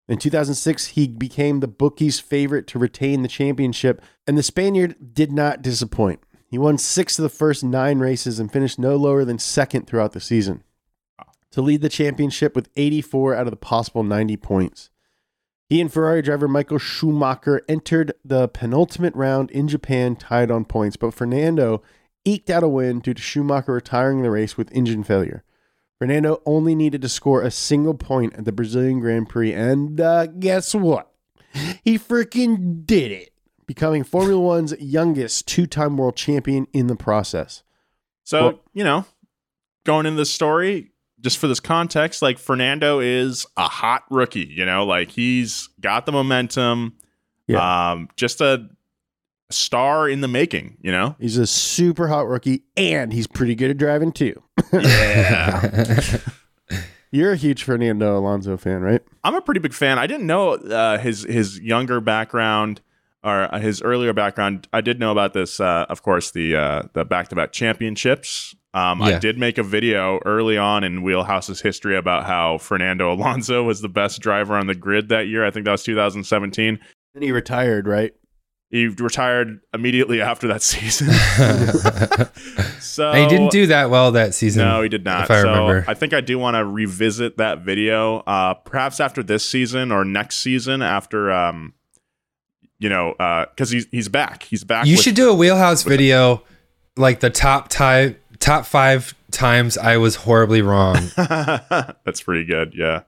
In 0.08 0.20
2006, 0.20 0.88
he 0.88 1.10
became 1.10 1.60
the 1.60 1.68
bookies' 1.68 2.22
favorite 2.22 2.68
to 2.68 2.80
retain 2.80 3.22
the 3.22 3.28
championship, 3.28 4.02
and 4.26 4.38
the 4.38 4.44
Spaniard 4.44 5.14
did 5.14 5.34
not 5.34 5.62
disappoint. 5.62 6.22
He 6.48 6.58
won 6.58 6.78
six 6.78 7.20
of 7.20 7.24
the 7.24 7.28
first 7.28 7.66
nine 7.66 8.00
races 8.00 8.40
and 8.40 8.50
finished 8.50 8.80
no 8.80 8.96
lower 8.96 9.26
than 9.26 9.40
second 9.40 9.88
throughout 9.88 10.14
the 10.14 10.22
season 10.22 10.64
to 11.53 11.62
lead 11.62 11.81
the 11.81 11.89
championship 11.89 12.55
with 12.55 12.69
84 12.75 13.36
out 13.36 13.48
of 13.48 13.51
the 13.51 13.57
possible 13.57 14.03
90 14.03 14.38
points. 14.38 14.89
He 15.69 15.79
and 15.79 15.91
Ferrari 15.91 16.22
driver 16.22 16.48
Michael 16.48 16.77
Schumacher 16.77 17.62
entered 17.69 18.13
the 18.24 18.48
penultimate 18.48 19.15
round 19.15 19.50
in 19.51 19.67
Japan 19.67 20.15
tied 20.15 20.51
on 20.51 20.65
points, 20.65 20.98
but 20.98 21.13
Fernando 21.13 21.81
eked 22.25 22.50
out 22.50 22.63
a 22.63 22.67
win 22.67 23.00
due 23.00 23.13
to 23.13 23.22
Schumacher 23.22 23.74
retiring 23.74 24.22
the 24.22 24.29
race 24.31 24.57
with 24.57 24.72
engine 24.72 25.03
failure. 25.03 25.43
Fernando 26.00 26.41
only 26.45 26.75
needed 26.75 27.01
to 27.01 27.10
score 27.10 27.41
a 27.41 27.51
single 27.51 27.93
point 27.93 28.36
at 28.36 28.45
the 28.45 28.51
Brazilian 28.51 29.00
Grand 29.00 29.29
Prix, 29.29 29.53
and 29.53 30.01
uh, 30.01 30.25
guess 30.27 30.74
what? 30.75 31.12
He 31.83 32.00
freaking 32.00 32.86
did 32.86 33.12
it, 33.12 33.31
becoming 33.67 34.03
Formula 34.03 34.41
One's 34.41 34.74
youngest 34.79 35.48
two 35.48 35.67
time 35.67 35.98
world 35.98 36.15
champion 36.15 36.67
in 36.74 36.88
the 36.88 36.95
process. 36.95 37.62
So, 38.24 38.41
Well- 38.41 38.60
you 38.74 38.83
know, 38.83 39.05
going 39.86 40.05
in 40.07 40.15
this 40.15 40.31
story, 40.31 40.91
just 41.24 41.38
for 41.38 41.48
this 41.48 41.60
context, 41.60 42.22
like 42.22 42.38
Fernando 42.38 43.00
is 43.00 43.46
a 43.56 43.68
hot 43.68 44.03
rookie, 44.10 44.46
you 44.46 44.65
know, 44.65 44.86
like 44.86 45.10
he's 45.10 45.70
got 45.80 46.06
the 46.06 46.12
momentum. 46.12 46.96
Um, 47.92 48.10
just 48.15 48.42
a 48.42 48.70
star 49.50 50.10
in 50.10 50.22
the 50.22 50.27
making, 50.27 50.77
you 50.82 50.92
know? 50.92 51.15
He's 51.20 51.38
a 51.38 51.48
super 51.48 52.08
hot 52.08 52.27
rookie, 52.27 52.63
and 52.75 53.13
he's 53.13 53.27
pretty 53.27 53.56
good 53.56 53.72
at 53.72 53.77
driving 53.77 54.12
too. 54.12 54.42
Yeah. 54.72 56.18
You're 57.12 57.34
a 57.34 57.38
huge 57.38 57.63
Fernando 57.63 58.18
Alonso 58.18 58.58
fan, 58.58 58.82
right? 58.82 59.01
I'm 59.24 59.36
a 59.36 59.42
pretty 59.42 59.60
big 59.60 59.74
fan. 59.74 60.00
I 60.00 60.08
didn't 60.08 60.25
know 60.25 60.53
uh, 60.53 60.98
his 60.98 61.22
his 61.24 61.60
younger 61.60 62.01
background 62.01 62.82
or 63.24 63.53
uh, 63.53 63.60
his 63.60 63.84
earlier 63.84 64.13
background. 64.13 64.68
I 64.74 64.82
did 64.82 65.00
know 65.00 65.12
about 65.12 65.34
this, 65.34 65.60
uh, 65.60 65.86
of 65.89 66.01
course, 66.01 66.32
the 66.32 66.56
uh, 66.56 66.84
the 66.94 67.06
back 67.06 67.27
to 67.30 67.36
back 67.36 67.51
championships. 67.51 68.56
Um, 68.74 69.03
I 69.03 69.20
did 69.20 69.38
make 69.38 69.60
a 69.60 69.63
video 69.63 70.20
early 70.25 70.58
on 70.58 70.84
in 70.84 71.03
Wheelhouse's 71.03 71.62
history 71.62 71.96
about 71.96 72.25
how 72.25 72.58
Fernando 72.58 73.13
Alonso 73.13 73.63
was 73.63 73.82
the 73.82 73.89
best 73.89 74.20
driver 74.20 74.56
on 74.56 74.65
the 74.65 74.74
grid 74.74 75.10
that 75.10 75.27
year. 75.27 75.46
I 75.46 75.51
think 75.51 75.65
that 75.65 75.72
was 75.72 75.84
2017. 75.84 76.80
Then 77.13 77.24
he 77.24 77.32
retired, 77.32 77.88
right? 77.88 78.13
He 78.72 78.88
retired 78.88 79.60
immediately 79.72 80.20
after 80.20 80.48
that 80.48 80.63
season. 80.63 81.12
so 82.80 83.12
And 83.12 83.20
he 83.20 83.27
didn't 83.38 83.51
do 83.51 83.68
that 83.68 83.92
well 83.92 84.13
that 84.13 84.34
season. 84.34 84.65
No, 84.65 84.82
he 84.82 84.89
did 84.89 85.06
not. 85.06 85.25
If 85.25 85.32
I 85.32 85.42
so 85.44 85.50
remember. 85.50 85.86
I 85.88 85.94
think 85.94 86.13
I 86.13 86.22
do 86.22 86.39
want 86.39 86.56
to 86.58 86.65
revisit 86.65 87.38
that 87.38 87.60
video, 87.60 88.22
uh, 88.22 88.56
perhaps 88.56 89.00
after 89.00 89.22
this 89.22 89.48
season 89.48 89.92
or 89.92 90.03
next 90.03 90.38
season. 90.38 90.82
After, 90.82 91.32
um, 91.32 91.75
you 92.80 92.89
know, 92.89 93.13
because 93.51 93.70
he's 93.70 93.86
he's 93.92 94.10
back. 94.10 94.42
He's 94.42 94.63
back. 94.63 94.88
you 94.88 94.94
with- 94.94 95.01
should 95.01 95.13
do 95.13 95.30
a 95.30 95.36
wheelhouse 95.36 95.84
video, 95.84 96.42
like 96.98 97.20
the 97.20 97.30
top 97.30 97.70
time, 97.70 98.15
top 98.44 98.66
five 98.66 99.16
times 99.32 99.78
I 99.78 99.98
was 99.98 100.16
horribly 100.18 100.62
wrong. 100.62 100.98
That's 101.16 102.22
pretty 102.22 102.46
good. 102.46 102.74
Yeah, 102.76 103.04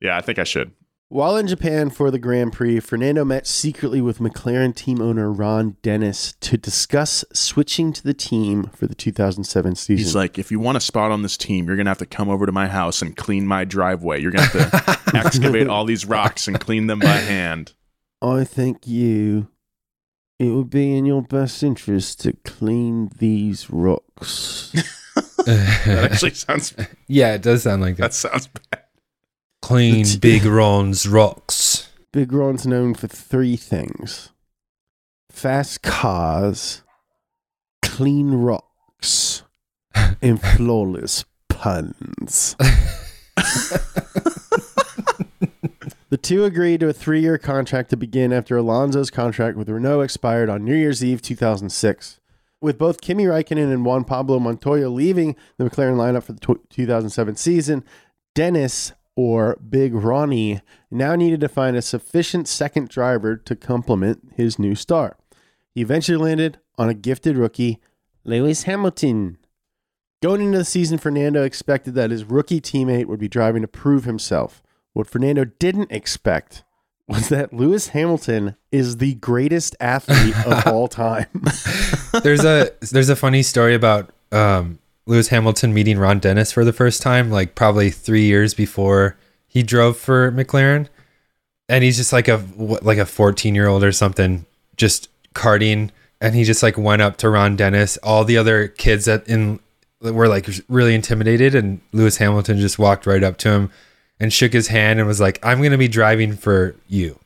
yeah. 0.00 0.16
I 0.16 0.20
think 0.20 0.38
I 0.38 0.44
should. 0.44 0.72
While 1.08 1.36
in 1.36 1.46
Japan 1.46 1.90
for 1.90 2.10
the 2.10 2.18
Grand 2.18 2.52
Prix, 2.52 2.80
Fernando 2.80 3.24
met 3.24 3.46
secretly 3.46 4.00
with 4.00 4.18
McLaren 4.18 4.74
team 4.74 5.00
owner 5.00 5.30
Ron 5.30 5.76
Dennis 5.82 6.34
to 6.40 6.56
discuss 6.56 7.24
switching 7.32 7.92
to 7.92 8.02
the 8.02 8.14
team 8.14 8.64
for 8.74 8.86
the 8.86 8.94
2007 8.94 9.76
season. 9.76 9.96
He's 9.96 10.16
like, 10.16 10.38
if 10.38 10.50
you 10.50 10.58
want 10.58 10.76
a 10.76 10.80
spot 10.80 11.12
on 11.12 11.22
this 11.22 11.36
team, 11.36 11.66
you're 11.66 11.76
gonna 11.76 11.90
have 11.90 11.98
to 11.98 12.06
come 12.06 12.30
over 12.30 12.46
to 12.46 12.52
my 12.52 12.66
house 12.68 13.02
and 13.02 13.16
clean 13.16 13.46
my 13.46 13.64
driveway. 13.64 14.20
You're 14.20 14.32
gonna 14.32 14.46
have 14.46 15.04
to 15.04 15.16
excavate 15.16 15.68
all 15.68 15.84
these 15.84 16.04
rocks 16.04 16.48
and 16.48 16.58
clean 16.58 16.86
them 16.86 17.00
by 17.00 17.06
hand. 17.08 17.72
Oh, 18.22 18.38
I 18.38 18.44
think 18.44 18.86
you, 18.86 19.48
it 20.38 20.50
would 20.50 20.70
be 20.70 20.96
in 20.96 21.06
your 21.06 21.22
best 21.22 21.62
interest 21.62 22.20
to 22.22 22.32
clean 22.44 23.10
these 23.18 23.70
rocks. 23.70 24.72
That 25.46 26.08
actually 26.12 26.34
sounds. 26.34 26.74
yeah, 27.06 27.34
it 27.34 27.42
does 27.42 27.62
sound 27.64 27.82
like 27.82 27.96
That 27.96 28.12
that. 28.12 28.14
sounds 28.14 28.48
bad. 28.48 28.82
Clean 29.62 30.04
big 30.20 30.44
Ron's 30.44 31.06
rocks. 31.08 31.88
Big 32.12 32.32
Ron's 32.32 32.66
known 32.66 32.94
for 32.94 33.06
three 33.08 33.56
things 33.56 34.30
fast 35.30 35.82
cars, 35.82 36.82
clean 37.82 38.32
rocks, 38.34 39.42
and 40.22 40.40
flawless 40.40 41.24
puns. 41.48 42.56
the 46.14 46.18
two 46.18 46.44
agreed 46.44 46.78
to 46.78 46.88
a 46.88 46.92
three 46.92 47.20
year 47.20 47.36
contract 47.36 47.90
to 47.90 47.96
begin 47.96 48.32
after 48.32 48.56
Alonso's 48.56 49.10
contract 49.10 49.56
with 49.56 49.68
Renault 49.68 50.02
expired 50.02 50.48
on 50.48 50.64
New 50.64 50.76
Year's 50.76 51.02
Eve 51.02 51.20
2006. 51.20 52.20
With 52.60 52.78
both 52.78 53.00
Kimi 53.00 53.24
Raikkonen 53.24 53.72
and 53.72 53.84
Juan 53.84 54.04
Pablo 54.04 54.38
Montoya 54.38 54.90
leaving 54.90 55.34
the 55.56 55.64
McLaren 55.64 55.96
lineup 55.96 56.22
for 56.22 56.34
the 56.34 56.60
2007 56.70 57.34
season, 57.34 57.82
Dennis, 58.32 58.92
or 59.16 59.56
Big 59.56 59.92
Ronnie, 59.92 60.60
now 60.88 61.16
needed 61.16 61.40
to 61.40 61.48
find 61.48 61.76
a 61.76 61.82
sufficient 61.82 62.46
second 62.46 62.88
driver 62.88 63.36
to 63.36 63.56
complement 63.56 64.34
his 64.36 64.56
new 64.56 64.76
star. 64.76 65.16
He 65.74 65.80
eventually 65.80 66.16
landed 66.16 66.58
on 66.78 66.88
a 66.88 66.94
gifted 66.94 67.36
rookie, 67.36 67.80
Lewis 68.22 68.62
Hamilton. 68.62 69.36
Going 70.22 70.42
into 70.42 70.58
the 70.58 70.64
season, 70.64 70.98
Fernando 70.98 71.42
expected 71.42 71.94
that 71.94 72.12
his 72.12 72.24
rookie 72.24 72.60
teammate 72.60 73.06
would 73.06 73.18
be 73.18 73.26
driving 73.26 73.62
to 73.62 73.68
prove 73.68 74.04
himself. 74.04 74.62
What 74.94 75.08
Fernando 75.08 75.44
didn't 75.44 75.90
expect 75.90 76.62
was 77.08 77.28
that 77.28 77.52
Lewis 77.52 77.88
Hamilton 77.88 78.56
is 78.72 78.96
the 78.96 79.14
greatest 79.14 79.76
athlete 79.80 80.36
of 80.46 80.66
all 80.72 80.88
time. 80.88 81.26
There's 82.22 82.44
a 82.44 82.70
there's 82.92 83.08
a 83.08 83.16
funny 83.16 83.42
story 83.42 83.74
about 83.74 84.10
um, 84.30 84.78
Lewis 85.04 85.28
Hamilton 85.28 85.74
meeting 85.74 85.98
Ron 85.98 86.20
Dennis 86.20 86.52
for 86.52 86.64
the 86.64 86.72
first 86.72 87.02
time, 87.02 87.28
like 87.28 87.56
probably 87.56 87.90
three 87.90 88.24
years 88.24 88.54
before 88.54 89.16
he 89.48 89.64
drove 89.64 89.96
for 89.96 90.30
McLaren, 90.30 90.88
and 91.68 91.82
he's 91.82 91.96
just 91.96 92.12
like 92.12 92.28
a 92.28 92.44
like 92.56 92.98
a 92.98 93.04
14 93.04 93.52
year 93.54 93.66
old 93.66 93.82
or 93.82 93.90
something, 93.90 94.46
just 94.76 95.08
karting, 95.34 95.90
and 96.20 96.36
he 96.36 96.44
just 96.44 96.62
like 96.62 96.78
went 96.78 97.02
up 97.02 97.16
to 97.16 97.28
Ron 97.28 97.56
Dennis. 97.56 97.96
All 97.98 98.24
the 98.24 98.38
other 98.38 98.68
kids 98.68 99.06
that 99.06 99.26
in 99.26 99.58
were 100.00 100.28
like 100.28 100.48
really 100.68 100.94
intimidated, 100.94 101.56
and 101.56 101.80
Lewis 101.92 102.18
Hamilton 102.18 102.60
just 102.60 102.78
walked 102.78 103.06
right 103.06 103.24
up 103.24 103.38
to 103.38 103.50
him 103.50 103.70
and 104.20 104.32
shook 104.32 104.52
his 104.52 104.68
hand 104.68 104.98
and 104.98 105.08
was 105.08 105.20
like, 105.20 105.38
"I'm 105.42 105.62
gonna 105.62 105.78
be 105.78 105.88
driving 105.88 106.36
for 106.36 106.74
you." 106.88 107.18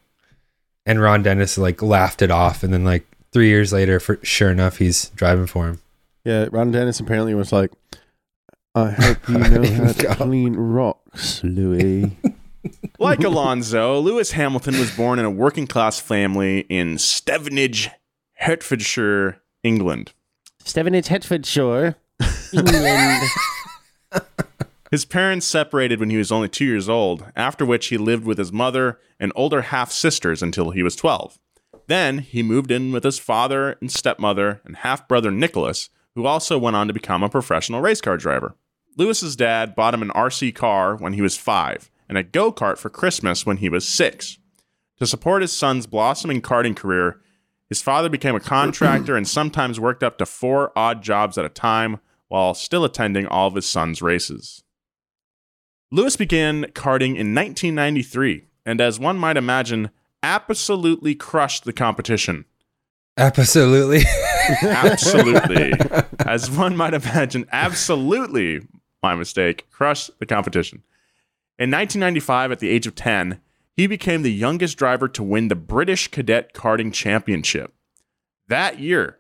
And 0.87 1.01
Ron 1.01 1.23
Dennis 1.23 1.59
like 1.59 1.83
laughed 1.83 2.23
it 2.23 2.31
off, 2.31 2.63
and 2.63 2.73
then 2.73 2.85
like 2.85 3.05
three 3.33 3.49
years 3.49 3.73
later, 3.73 4.01
for 4.01 4.19
sure 4.23 4.51
enough, 4.51 4.79
he's 4.79 5.11
driving 5.11 5.47
for 5.47 5.67
him. 5.69 5.81
yeah, 6.25 6.47
Ron 6.51 6.71
Dennis 6.73 6.99
apparently 7.01 7.35
was 7.35 7.53
like, 7.53 7.71
I 8.75 8.91
hope 8.99 9.29
you 9.29 9.39
know 9.39 9.65
how 9.85 9.93
to 9.93 10.15
clean 10.17 10.55
rocks, 10.57 11.43
Lewis. 11.45 12.11
Like 12.99 13.23
Alonso, 13.23 14.01
Lewis 14.01 14.33
Hamilton 14.33 14.79
was 14.79 14.91
born 14.95 15.19
in 15.21 15.25
a 15.25 15.31
working 15.31 15.67
class 15.69 16.01
family 16.01 16.61
in 16.69 16.99
Stevenage, 16.99 17.89
Hertfordshire, 18.35 19.41
England. 19.63 20.13
Stevenage, 20.65 21.07
Hertfordshire, 21.07 21.95
England. 22.53 23.23
His 24.91 25.05
parents 25.05 25.47
separated 25.47 26.01
when 26.01 26.11
he 26.11 26.17
was 26.17 26.33
only 26.33 26.49
two 26.49 26.65
years 26.65 26.89
old, 26.89 27.27
after 27.37 27.67
which 27.67 27.89
he 27.89 27.99
lived 27.99 28.25
with 28.25 28.39
his 28.39 28.53
mother 28.53 28.99
and 29.21 29.33
older 29.37 29.63
half 29.63 29.93
sisters 29.93 30.43
until 30.43 30.71
he 30.71 30.83
was 30.83 30.97
12. 30.97 31.39
Then 31.89 32.21
he 32.21 32.43
moved 32.43 32.71
in 32.71 32.93
with 32.93 33.05
his 33.05 33.19
father 33.19 33.77
and 33.81 33.91
stepmother 33.93 34.61
and 34.65 34.77
half 34.77 35.07
brother 35.07 35.31
Nicolas, 35.31 35.91
who 36.15 36.27
also 36.27 36.59
went 36.59 36.77
on 36.77 36.87
to 36.87 36.95
become 36.95 37.23
a 37.23 37.29
professional 37.29 37.81
race 37.81 38.01
car 38.01 38.17
driver. 38.17 38.55
Lewis's 38.97 39.37
dad 39.37 39.75
bought 39.75 39.95
him 39.95 40.03
an 40.03 40.11
RC 40.11 40.55
car 40.55 40.97
when 40.97 41.13
he 41.13 41.23
was 41.23 41.37
five 41.37 41.91
and 42.09 42.17
a 42.17 42.23
go 42.23 42.51
kart 42.51 42.79
for 42.79 42.89
Christmas 42.89 43.45
when 43.45 43.59
he 43.59 43.69
was 43.69 43.87
six. 43.87 44.39
To 44.99 45.07
support 45.07 45.43
his 45.43 45.53
son's 45.53 45.87
blossoming 45.87 46.41
karting 46.41 46.75
career, 46.75 47.21
his 47.69 47.83
father 47.83 48.09
became 48.09 48.35
a 48.35 48.41
contractor 48.41 49.17
and 49.17 49.29
sometimes 49.29 49.79
worked 49.79 50.03
up 50.03 50.19
to 50.19 50.27
four 50.27 50.73
odd 50.75 51.03
jobs 51.03 51.37
at 51.37 51.45
a 51.45 51.51
time 51.51 52.01
while 52.29 52.55
still 52.55 52.85
attending 52.85 53.27
all 53.27 53.49
of 53.49 53.55
his 53.55 53.67
son's 53.67 54.03
races. 54.03 54.65
Lewis 55.91 56.17
began 56.17 56.65
karting 56.73 57.17
in 57.17 57.35
1993 57.35 58.45
and, 58.67 58.81
as 58.81 59.01
one 59.01 59.19
might 59.19 59.37
imagine, 59.37 59.91
absolutely 60.23 61.15
crushed 61.15 61.65
the 61.65 61.73
competition. 61.73 62.45
Absolutely. 63.17 64.03
Absolutely. 64.63 65.73
as 66.21 66.51
one 66.51 66.77
might 66.77 66.95
imagine, 66.95 67.47
absolutely, 67.53 68.61
my 69.03 69.15
mistake, 69.15 69.69
crushed 69.71 70.11
the 70.21 70.27
competition. 70.27 70.83
In 71.59 71.71
1995, 71.71 72.53
at 72.53 72.59
the 72.61 72.69
age 72.69 72.87
of 72.87 72.95
10, 72.95 73.41
he 73.75 73.87
became 73.87 74.23
the 74.23 74.33
youngest 74.33 74.79
driver 74.79 75.09
to 75.09 75.23
win 75.23 75.49
the 75.49 75.55
British 75.55 76.09
Cadet 76.09 76.55
Karting 76.55 76.93
Championship. 76.93 77.75
That 78.47 78.79
year, 78.79 79.19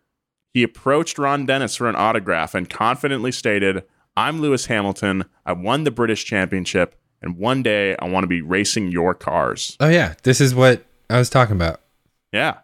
he 0.54 0.62
approached 0.62 1.18
Ron 1.18 1.46
Dennis 1.46 1.76
for 1.76 1.88
an 1.88 1.96
autograph 1.96 2.54
and 2.54 2.70
confidently 2.70 3.33
stated, 3.33 3.85
I'm 4.18 4.40
Lewis 4.40 4.66
Hamilton. 4.66 5.26
I 5.46 5.52
won 5.52 5.85
the 5.85 5.92
British 5.92 6.24
Championship, 6.24 7.00
and 7.22 7.38
one 7.38 7.62
day 7.62 7.94
I 8.00 8.09
want 8.09 8.24
to 8.24 8.28
be 8.28 8.42
racing 8.42 8.90
your 8.90 9.14
cars. 9.14 9.76
oh 9.78 9.88
yeah, 9.88 10.14
this 10.24 10.40
is 10.40 10.57
what 10.57 10.85
I 11.09 11.18
was 11.18 11.31
talking 11.31 11.54
about. 11.54 11.83
Yeah. 12.33 12.59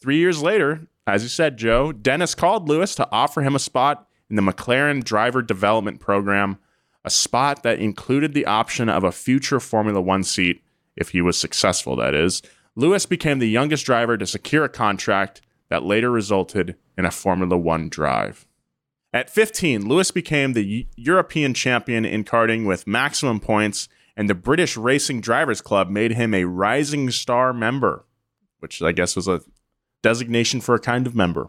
Three 0.00 0.18
years 0.18 0.40
later, 0.40 0.86
as 1.08 1.24
you 1.24 1.28
said, 1.28 1.56
Joe, 1.56 1.90
Dennis 1.90 2.36
called 2.36 2.68
Lewis 2.68 2.94
to 2.94 3.08
offer 3.10 3.42
him 3.42 3.56
a 3.56 3.58
spot 3.58 4.06
in 4.30 4.36
the 4.36 4.42
McLaren 4.42 5.02
Driver 5.02 5.42
Development 5.42 5.98
Program, 5.98 6.60
a 7.04 7.10
spot 7.10 7.64
that 7.64 7.80
included 7.80 8.32
the 8.32 8.46
option 8.46 8.88
of 8.88 9.02
a 9.02 9.10
future 9.10 9.58
Formula 9.58 10.00
One 10.00 10.22
seat 10.22 10.62
if 10.94 11.08
he 11.08 11.20
was 11.20 11.36
successful, 11.36 11.96
that 11.96 12.14
is. 12.14 12.40
Lewis 12.76 13.04
became 13.04 13.40
the 13.40 13.50
youngest 13.50 13.84
driver 13.84 14.16
to 14.16 14.28
secure 14.28 14.62
a 14.62 14.68
contract 14.68 15.40
that 15.70 15.82
later 15.82 16.08
resulted 16.08 16.76
in 16.96 17.04
a 17.04 17.10
Formula 17.10 17.58
One 17.58 17.88
drive. 17.88 18.46
At 19.12 19.28
15, 19.28 19.88
Lewis 19.88 20.10
became 20.12 20.52
the 20.52 20.86
European 20.96 21.52
champion 21.52 22.04
in 22.04 22.22
karting 22.22 22.64
with 22.64 22.86
maximum 22.86 23.40
points, 23.40 23.88
and 24.16 24.30
the 24.30 24.34
British 24.34 24.76
Racing 24.76 25.20
Drivers 25.20 25.60
Club 25.60 25.90
made 25.90 26.12
him 26.12 26.32
a 26.32 26.44
Rising 26.44 27.10
Star 27.10 27.52
member, 27.52 28.04
which 28.60 28.80
I 28.80 28.92
guess 28.92 29.16
was 29.16 29.26
a 29.26 29.40
designation 30.02 30.60
for 30.60 30.76
a 30.76 30.80
kind 30.80 31.06
of 31.08 31.16
member. 31.16 31.48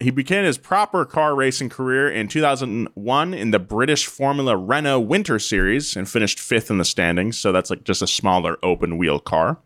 He 0.00 0.10
began 0.10 0.44
his 0.44 0.58
proper 0.58 1.04
car 1.04 1.34
racing 1.34 1.70
career 1.70 2.08
in 2.08 2.28
2001 2.28 3.34
in 3.34 3.50
the 3.50 3.58
British 3.58 4.06
Formula 4.06 4.56
Renault 4.56 5.00
Winter 5.00 5.40
Series 5.40 5.96
and 5.96 6.08
finished 6.08 6.38
fifth 6.38 6.70
in 6.70 6.78
the 6.78 6.84
standings, 6.84 7.36
so 7.36 7.50
that's 7.50 7.68
like 7.68 7.84
just 7.84 8.00
a 8.00 8.06
smaller 8.06 8.58
open 8.62 8.96
wheel 8.96 9.18
car. 9.18 9.58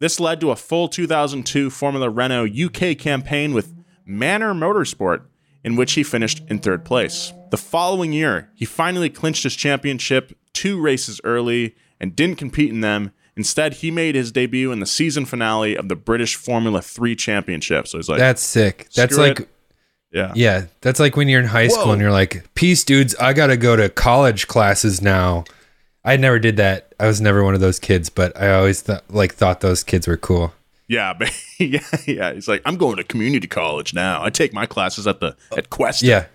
This 0.00 0.18
led 0.18 0.40
to 0.40 0.50
a 0.50 0.56
full 0.56 0.88
2002 0.88 1.70
Formula 1.70 2.10
Renault 2.10 2.48
UK 2.48 2.98
campaign 2.98 3.54
with 3.54 3.72
Manor 4.04 4.52
Motorsport, 4.52 5.22
in 5.64 5.76
which 5.76 5.92
he 5.92 6.02
finished 6.02 6.42
in 6.48 6.58
third 6.58 6.84
place. 6.84 7.32
The 7.50 7.56
following 7.56 8.12
year, 8.12 8.50
he 8.54 8.64
finally 8.64 9.10
clinched 9.10 9.44
his 9.44 9.54
championship 9.54 10.36
two 10.52 10.80
races 10.80 11.20
early 11.24 11.74
and 12.00 12.16
didn't 12.16 12.36
compete 12.36 12.70
in 12.70 12.80
them. 12.80 13.12
Instead, 13.36 13.74
he 13.74 13.90
made 13.90 14.14
his 14.14 14.30
debut 14.30 14.72
in 14.72 14.80
the 14.80 14.86
season 14.86 15.24
finale 15.24 15.76
of 15.76 15.88
the 15.88 15.96
British 15.96 16.34
Formula 16.36 16.82
3 16.82 17.16
Championship. 17.16 17.88
So 17.88 17.98
he's 17.98 18.08
like, 18.08 18.18
That's 18.18 18.42
sick. 18.42 18.88
That's 18.94 19.16
like 19.16 19.40
it. 19.40 19.48
yeah. 20.10 20.32
yeah, 20.34 20.66
that's 20.82 21.00
like 21.00 21.16
when 21.16 21.28
you're 21.28 21.40
in 21.40 21.46
high 21.46 21.68
school 21.68 21.92
and 21.92 22.00
you're 22.02 22.10
like, 22.10 22.44
"Peace, 22.54 22.84
dudes. 22.84 23.14
I 23.16 23.32
got 23.32 23.46
to 23.46 23.56
go 23.56 23.76
to 23.76 23.88
college 23.88 24.48
classes 24.48 25.00
now." 25.00 25.44
I 26.04 26.16
never 26.16 26.38
did 26.38 26.56
that. 26.56 26.92
I 26.98 27.06
was 27.06 27.20
never 27.20 27.44
one 27.44 27.54
of 27.54 27.60
those 27.60 27.78
kids, 27.78 28.10
but 28.10 28.36
I 28.38 28.52
always 28.52 28.82
thought 28.82 29.04
like 29.08 29.34
thought 29.34 29.60
those 29.60 29.82
kids 29.84 30.06
were 30.06 30.16
cool. 30.16 30.52
Yeah, 30.92 31.14
but 31.18 31.32
yeah, 31.58 31.80
yeah. 32.06 32.34
He's 32.34 32.48
like, 32.48 32.62
I'm 32.64 32.76
going 32.76 32.96
to 32.96 33.04
community 33.04 33.46
college 33.48 33.94
now. 33.94 34.22
I 34.22 34.30
take 34.30 34.52
my 34.52 34.66
classes 34.66 35.06
at 35.06 35.20
the 35.20 35.36
at 35.56 35.70
Quest. 35.70 36.02
Yeah. 36.02 36.26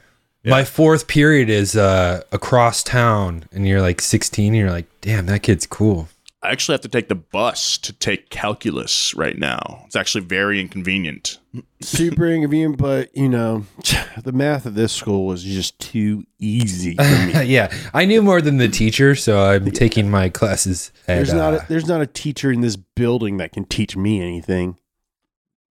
My 0.46 0.64
fourth 0.64 1.08
period 1.08 1.50
is 1.50 1.76
uh, 1.76 2.22
across 2.32 2.82
town, 2.82 3.44
and 3.52 3.68
you're 3.68 3.82
like 3.82 4.00
16, 4.00 4.46
and 4.46 4.56
you're 4.56 4.72
like, 4.72 4.86
damn, 5.02 5.26
that 5.26 5.44
kid's 5.44 5.68
cool. 5.68 6.08
I 6.44 6.52
actually 6.52 6.74
have 6.74 6.82
to 6.82 6.88
take 6.88 7.08
the 7.08 7.16
bus 7.16 7.80
to 7.80 7.94
take 7.94 8.30
calculus 8.30 9.16
right 9.16 9.38
now. 9.38 9.82
It's 9.88 9.96
actually 9.96 10.26
very 10.26 10.62
inconvenient. 10.62 11.40
Super 11.82 12.28
inconvenient, 12.28 12.78
but 12.78 13.16
you 13.18 13.28
know, 13.28 13.66
the 14.24 14.32
math 14.32 14.68
of 14.68 14.76
this 14.76 14.94
school 14.94 15.26
was 15.26 15.44
just 15.44 15.80
too 15.80 16.26
easy 16.38 16.96
for 16.96 17.04
me. 17.04 17.44
yeah, 17.46 17.76
I 17.94 18.06
knew 18.06 18.22
more 18.22 18.40
than 18.42 18.58
the 18.58 18.68
teacher, 18.68 19.16
so 19.16 19.40
I'm 19.40 19.72
taking 19.72 20.12
my 20.12 20.30
classes. 20.30 20.92
At, 21.08 21.16
There's 21.16 21.34
not 21.34 21.54
uh, 21.54 21.58
a, 21.58 21.68
there's 21.68 21.88
not 21.88 22.02
a 22.02 22.08
teacher 22.08 22.52
in 22.52 22.62
this 22.62 22.76
building 22.76 23.38
that 23.38 23.52
can 23.52 23.66
teach 23.66 23.98
me 23.98 24.22
anything. 24.22 24.78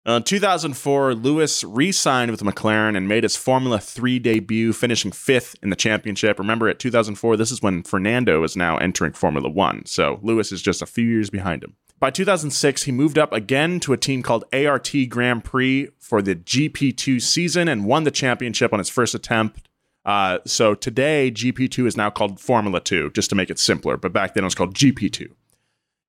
Uh, 0.04 0.14
In 0.14 0.24
2004, 0.24 1.14
Lewis 1.14 1.62
re-signed 1.62 2.32
with 2.32 2.42
McLaren 2.42 2.96
and 2.96 3.06
made 3.06 3.22
his 3.22 3.36
Formula 3.36 3.78
3 3.78 4.18
debut, 4.18 4.72
finishing 4.72 5.12
fifth 5.12 5.54
in 5.62 5.70
the 5.70 5.76
championship. 5.76 6.40
Remember, 6.40 6.68
at 6.68 6.80
2004, 6.80 7.36
this 7.36 7.52
is 7.52 7.62
when 7.62 7.84
Fernando 7.84 8.42
is 8.42 8.56
now 8.56 8.78
entering 8.78 9.12
Formula 9.12 9.48
1, 9.48 9.86
so 9.86 10.18
Lewis 10.22 10.50
is 10.50 10.60
just 10.60 10.82
a 10.82 10.86
few 10.86 11.04
years 11.04 11.30
behind 11.30 11.62
him. 11.62 11.76
By 12.00 12.10
2006, 12.10 12.82
he 12.82 12.90
moved 12.90 13.16
up 13.16 13.32
again 13.32 13.78
to 13.78 13.92
a 13.92 13.96
team 13.96 14.24
called 14.24 14.44
ART 14.52 14.92
Grand 15.08 15.44
Prix 15.44 15.88
for 16.00 16.20
the 16.20 16.34
GP2 16.34 17.22
season 17.22 17.68
and 17.68 17.86
won 17.86 18.02
the 18.02 18.10
championship 18.10 18.72
on 18.72 18.80
his 18.80 18.90
first 18.90 19.14
attempt. 19.14 19.68
Uh, 20.04 20.38
so 20.44 20.74
today, 20.74 21.30
GP2 21.30 21.86
is 21.86 21.96
now 21.96 22.10
called 22.10 22.40
Formula 22.40 22.80
2, 22.80 23.10
just 23.10 23.30
to 23.30 23.36
make 23.36 23.50
it 23.50 23.60
simpler, 23.60 23.96
but 23.96 24.12
back 24.12 24.34
then 24.34 24.42
it 24.42 24.46
was 24.46 24.56
called 24.56 24.74
GP2. 24.74 25.28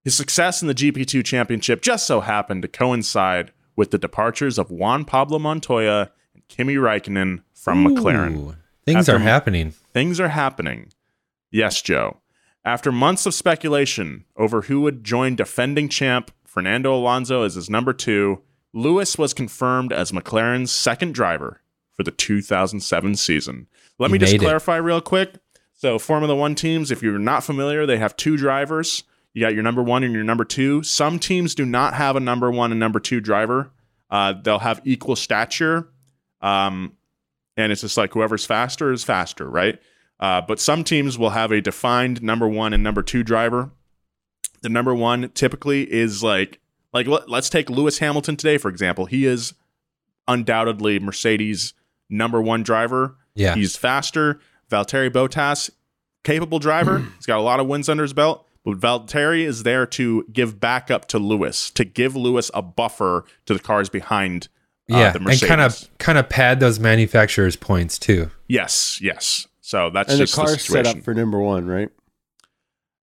His 0.03 0.17
success 0.17 0.63
in 0.63 0.67
the 0.67 0.73
GP2 0.73 1.23
championship 1.23 1.83
just 1.83 2.07
so 2.07 2.21
happened 2.21 2.63
to 2.63 2.67
coincide 2.67 3.51
with 3.75 3.91
the 3.91 3.97
departures 3.97 4.57
of 4.59 4.69
Juan 4.71 5.05
Pablo 5.05 5.39
Montoya 5.39 6.11
and 6.33 6.47
Kimi 6.47 6.75
Raikkonen 6.75 7.41
from 7.53 7.85
McLaren. 7.85 8.55
things 8.85 9.07
After- 9.09 9.15
are 9.15 9.19
happening. 9.19 9.73
Things 9.93 10.19
are 10.19 10.29
happening. 10.29 10.91
Yes, 11.51 11.81
Joe. 11.81 12.17
After 12.65 12.91
months 12.91 13.25
of 13.25 13.33
speculation 13.33 14.25
over 14.37 14.63
who 14.63 14.81
would 14.81 15.03
join 15.03 15.35
defending 15.35 15.89
champ 15.89 16.31
Fernando 16.45 16.95
Alonso 16.95 17.43
as 17.43 17.55
his 17.55 17.69
number 17.69 17.93
two, 17.93 18.41
Lewis 18.73 19.17
was 19.17 19.33
confirmed 19.33 19.91
as 19.93 20.11
McLaren's 20.11 20.71
second 20.71 21.13
driver 21.13 21.61
for 21.91 22.03
the 22.03 22.11
2007 22.11 23.15
season. 23.15 23.67
Let 23.99 24.09
me 24.11 24.17
just 24.17 24.31
made 24.33 24.41
it. 24.41 24.45
clarify 24.45 24.77
real 24.77 25.01
quick. 25.01 25.35
So, 25.75 25.99
Formula 25.99 26.35
One 26.35 26.55
teams, 26.55 26.89
if 26.91 27.03
you're 27.03 27.19
not 27.19 27.43
familiar, 27.43 27.85
they 27.85 27.97
have 27.97 28.15
two 28.15 28.37
drivers. 28.37 29.03
You 29.33 29.41
got 29.41 29.53
your 29.53 29.63
number 29.63 29.81
one 29.81 30.03
and 30.03 30.13
your 30.13 30.23
number 30.23 30.45
two. 30.45 30.83
Some 30.83 31.19
teams 31.19 31.55
do 31.55 31.65
not 31.65 31.95
have 31.95 32.15
a 32.15 32.19
number 32.19 32.51
one 32.51 32.71
and 32.71 32.79
number 32.79 32.99
two 32.99 33.19
driver. 33.19 33.71
Uh, 34.09 34.33
they'll 34.41 34.59
have 34.59 34.81
equal 34.83 35.15
stature. 35.15 35.89
Um, 36.41 36.97
and 37.57 37.71
it's 37.71 37.81
just 37.81 37.97
like 37.97 38.13
whoever's 38.13 38.45
faster 38.45 38.91
is 38.91 39.03
faster, 39.03 39.49
right? 39.49 39.79
Uh, 40.19 40.41
but 40.41 40.59
some 40.59 40.83
teams 40.83 41.17
will 41.17 41.31
have 41.31 41.51
a 41.51 41.61
defined 41.61 42.21
number 42.21 42.47
one 42.47 42.73
and 42.73 42.83
number 42.83 43.01
two 43.01 43.23
driver. 43.23 43.71
The 44.61 44.69
number 44.69 44.93
one 44.93 45.29
typically 45.33 45.91
is 45.91 46.23
like 46.23 46.59
like 46.93 47.07
let, 47.07 47.27
let's 47.29 47.49
take 47.49 47.69
Lewis 47.69 47.97
Hamilton 47.99 48.37
today 48.37 48.57
for 48.57 48.69
example. 48.69 49.05
He 49.05 49.25
is 49.25 49.53
undoubtedly 50.27 50.99
Mercedes 50.99 51.73
number 52.09 52.41
one 52.41 52.63
driver. 52.63 53.17
Yeah. 53.35 53.55
He's 53.55 53.75
faster. 53.75 54.39
Valtteri 54.71 55.09
Bottas, 55.09 55.69
capable 56.23 56.59
driver. 56.59 56.99
He's 57.17 57.25
got 57.25 57.37
a 57.37 57.41
lot 57.41 57.59
of 57.59 57.67
wins 57.67 57.89
under 57.89 58.03
his 58.03 58.13
belt. 58.13 58.47
But 58.63 58.79
Valtteri 58.79 59.45
is 59.45 59.63
there 59.63 59.85
to 59.87 60.25
give 60.31 60.59
backup 60.59 61.07
to 61.09 61.19
Lewis, 61.19 61.69
to 61.71 61.83
give 61.83 62.15
Lewis 62.15 62.49
a 62.53 62.61
buffer 62.61 63.25
to 63.45 63.53
the 63.53 63.59
cars 63.59 63.89
behind 63.89 64.47
uh, 64.91 64.97
yeah, 64.97 65.11
the 65.11 65.19
and 65.19 65.41
kind 65.41 65.61
of 65.61 65.89
kind 65.97 66.17
of 66.17 66.29
pad 66.29 66.59
those 66.59 66.79
manufacturers' 66.79 67.55
points 67.55 67.97
too. 67.97 68.31
Yes, 68.47 68.99
yes. 69.01 69.47
So 69.61 69.89
that's 69.89 70.11
and 70.11 70.19
the 70.19 70.23
just 70.23 70.35
the, 70.35 70.41
car's 70.41 70.65
set 70.65 70.87
up 70.87 71.03
for 71.03 71.13
number 71.13 71.39
one, 71.39 71.67
right? 71.67 71.89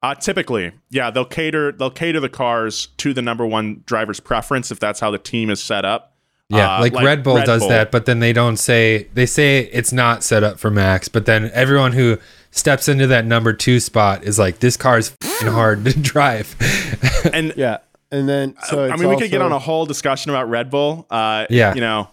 uh, 0.04 0.16
typically, 0.16 0.74
yeah, 0.90 1.10
they'll 1.10 1.26
cater 1.26 1.72
they'll 1.72 1.92
cater 1.92 2.20
the 2.20 2.30
cars 2.30 2.88
to 2.98 3.14
the 3.14 3.22
number 3.22 3.46
one 3.46 3.84
driver's 3.86 4.20
preference 4.20 4.72
if 4.72 4.80
that's 4.80 5.00
how 5.00 5.12
the 5.12 5.18
team 5.18 5.50
is 5.50 5.62
set 5.62 5.86
up. 5.86 6.14
Yeah, 6.50 6.78
Uh, 6.78 6.82
like, 6.82 6.94
Red 6.94 7.24
Bull 7.24 7.44
does 7.44 7.68
that, 7.68 7.92
but 7.92 8.06
then 8.06 8.20
they 8.20 8.32
don't 8.32 8.56
say 8.56 9.10
they 9.14 9.26
say 9.26 9.70
it's 9.74 9.92
not 9.92 10.24
set 10.24 10.44
up 10.44 10.60
for 10.60 10.72
Max, 10.72 11.10
but 11.10 11.26
then 11.26 11.52
everyone 11.54 11.92
who 11.92 12.18
steps 12.52 12.88
into 12.88 13.08
that 13.08 13.26
number 13.26 13.54
two 13.54 13.80
spot 13.80 14.24
is 14.24 14.38
like, 14.40 14.60
this 14.60 14.78
car 14.78 14.98
is 14.98 15.10
fing 15.22 15.48
hard 15.52 15.86
to 15.86 15.94
drive. 16.00 16.56
And 17.34 17.54
Yeah, 17.58 17.80
and 18.12 18.28
then 18.30 18.56
so 18.68 18.86
I 18.86 18.94
it's 18.94 19.02
mean, 19.02 19.10
we 19.10 19.18
could 19.18 19.32
get 19.32 19.42
on 19.42 19.52
a 19.52 19.60
whole 19.60 19.86
discussion 19.86 20.30
about 20.32 20.50
Red 20.50 20.70
Bull. 20.70 21.06
Uh, 21.10 21.46
Yeah. 21.50 21.74
you 21.74 21.82
know, 21.82 22.10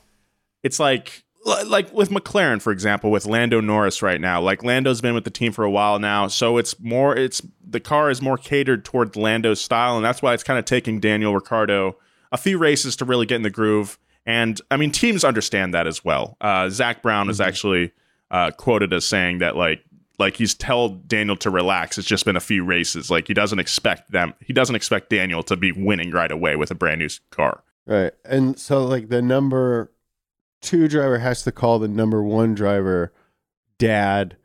it's 0.62 0.81
like 0.81 1.23
like 1.66 1.92
with 1.92 2.09
McLaren, 2.11 2.61
for 2.62 2.73
example, 2.73 3.11
with 3.11 3.27
Lando 3.27 3.61
Norris 3.61 4.01
right 4.03 4.20
now. 4.20 4.40
Like 4.40 4.64
Lando's 4.64 5.01
been 5.03 5.14
with 5.14 5.25
the 5.25 5.31
team 5.31 5.53
for 5.53 5.62
a 5.62 5.70
while 5.70 5.99
now, 5.99 6.27
so 6.27 6.57
it's 6.57 6.81
more 6.81 7.14
it's 7.14 7.42
the 7.68 7.81
car 7.81 8.11
is 8.11 8.23
more 8.23 8.38
catered 8.38 8.85
toward 8.85 9.14
Lando's 9.14 9.61
style, 9.61 9.97
and 9.97 10.05
that's 10.05 10.23
why 10.23 10.33
it's 10.35 10.42
kind 10.42 10.59
of 10.59 10.64
taking 10.64 11.01
Daniel 11.01 11.35
Ricciardo 11.35 11.97
a 12.33 12.38
few 12.38 12.57
races 12.59 12.97
to 12.97 13.05
really 13.05 13.27
get 13.27 13.37
in 13.37 13.42
the 13.42 13.51
groove. 13.51 13.99
And 14.27 14.59
I 14.70 14.79
mean, 14.79 14.90
teams 14.90 15.23
understand 15.23 15.75
that 15.75 15.87
as 15.87 16.03
well. 16.05 16.37
Uh, 16.40 16.70
Zak 16.70 17.03
Brown 17.03 17.29
is 17.29 17.40
actually 17.42 17.92
uh, 18.31 18.51
quoted 18.53 18.92
as 18.94 19.05
saying 19.05 19.38
that 19.38 19.55
like 19.55 19.85
like 20.18 20.37
he's 20.37 20.55
told 20.55 21.09
Daniel 21.09 21.37
to 21.37 21.50
relax. 21.50 21.98
It's 21.98 22.07
just 22.07 22.24
been 22.24 22.37
a 22.37 22.40
few 22.40 22.64
races. 22.64 23.11
Like 23.11 23.27
he 23.29 23.35
doesn't 23.35 23.59
expect 23.59 24.11
them. 24.11 24.35
He 24.40 24.53
doesn't 24.53 24.74
expect 24.77 25.11
Daniel 25.11 25.42
to 25.44 25.57
be 25.57 25.72
winning 25.72 26.11
right 26.11 26.31
away 26.31 26.57
with 26.57 26.70
a 26.70 26.74
brand 26.74 27.00
new 27.00 27.09
car. 27.31 27.62
Right. 27.87 28.12
And 28.24 28.59
so 28.59 28.85
like 28.85 29.09
the 29.09 29.22
number 29.22 29.90
two 30.61 30.88
driver 30.88 31.18
has 31.18 31.42
to 31.42 31.53
call 31.53 31.79
the 31.79 31.88
number 31.88 32.22
one 32.22 32.55
driver 32.55 33.12
dad. 33.79 34.37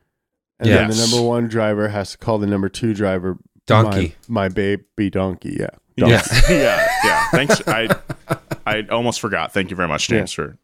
And 0.60 0.69
then 0.69 0.89
the 0.89 0.95
number 0.95 1.21
one 1.21 1.47
driver 1.47 1.88
has 1.88 2.12
to 2.12 2.17
call 2.17 2.38
the 2.38 2.47
number 2.47 2.67
two 2.67 2.93
driver 2.93 3.38
Donkey. 3.65 4.15
My, 4.27 4.43
my 4.43 4.49
baby 4.49 5.10
donkey. 5.10 5.55
Yeah. 5.60 5.69
Yeah. 5.95 6.21
yeah, 6.49 6.88
yeah. 7.03 7.27
Thanks. 7.32 7.62
I 7.67 7.88
I 8.65 8.88
almost 8.89 9.21
forgot. 9.21 9.53
Thank 9.53 9.69
you 9.69 9.75
very 9.75 9.88
much, 9.88 10.08
James. 10.08 10.32
For 10.32 10.58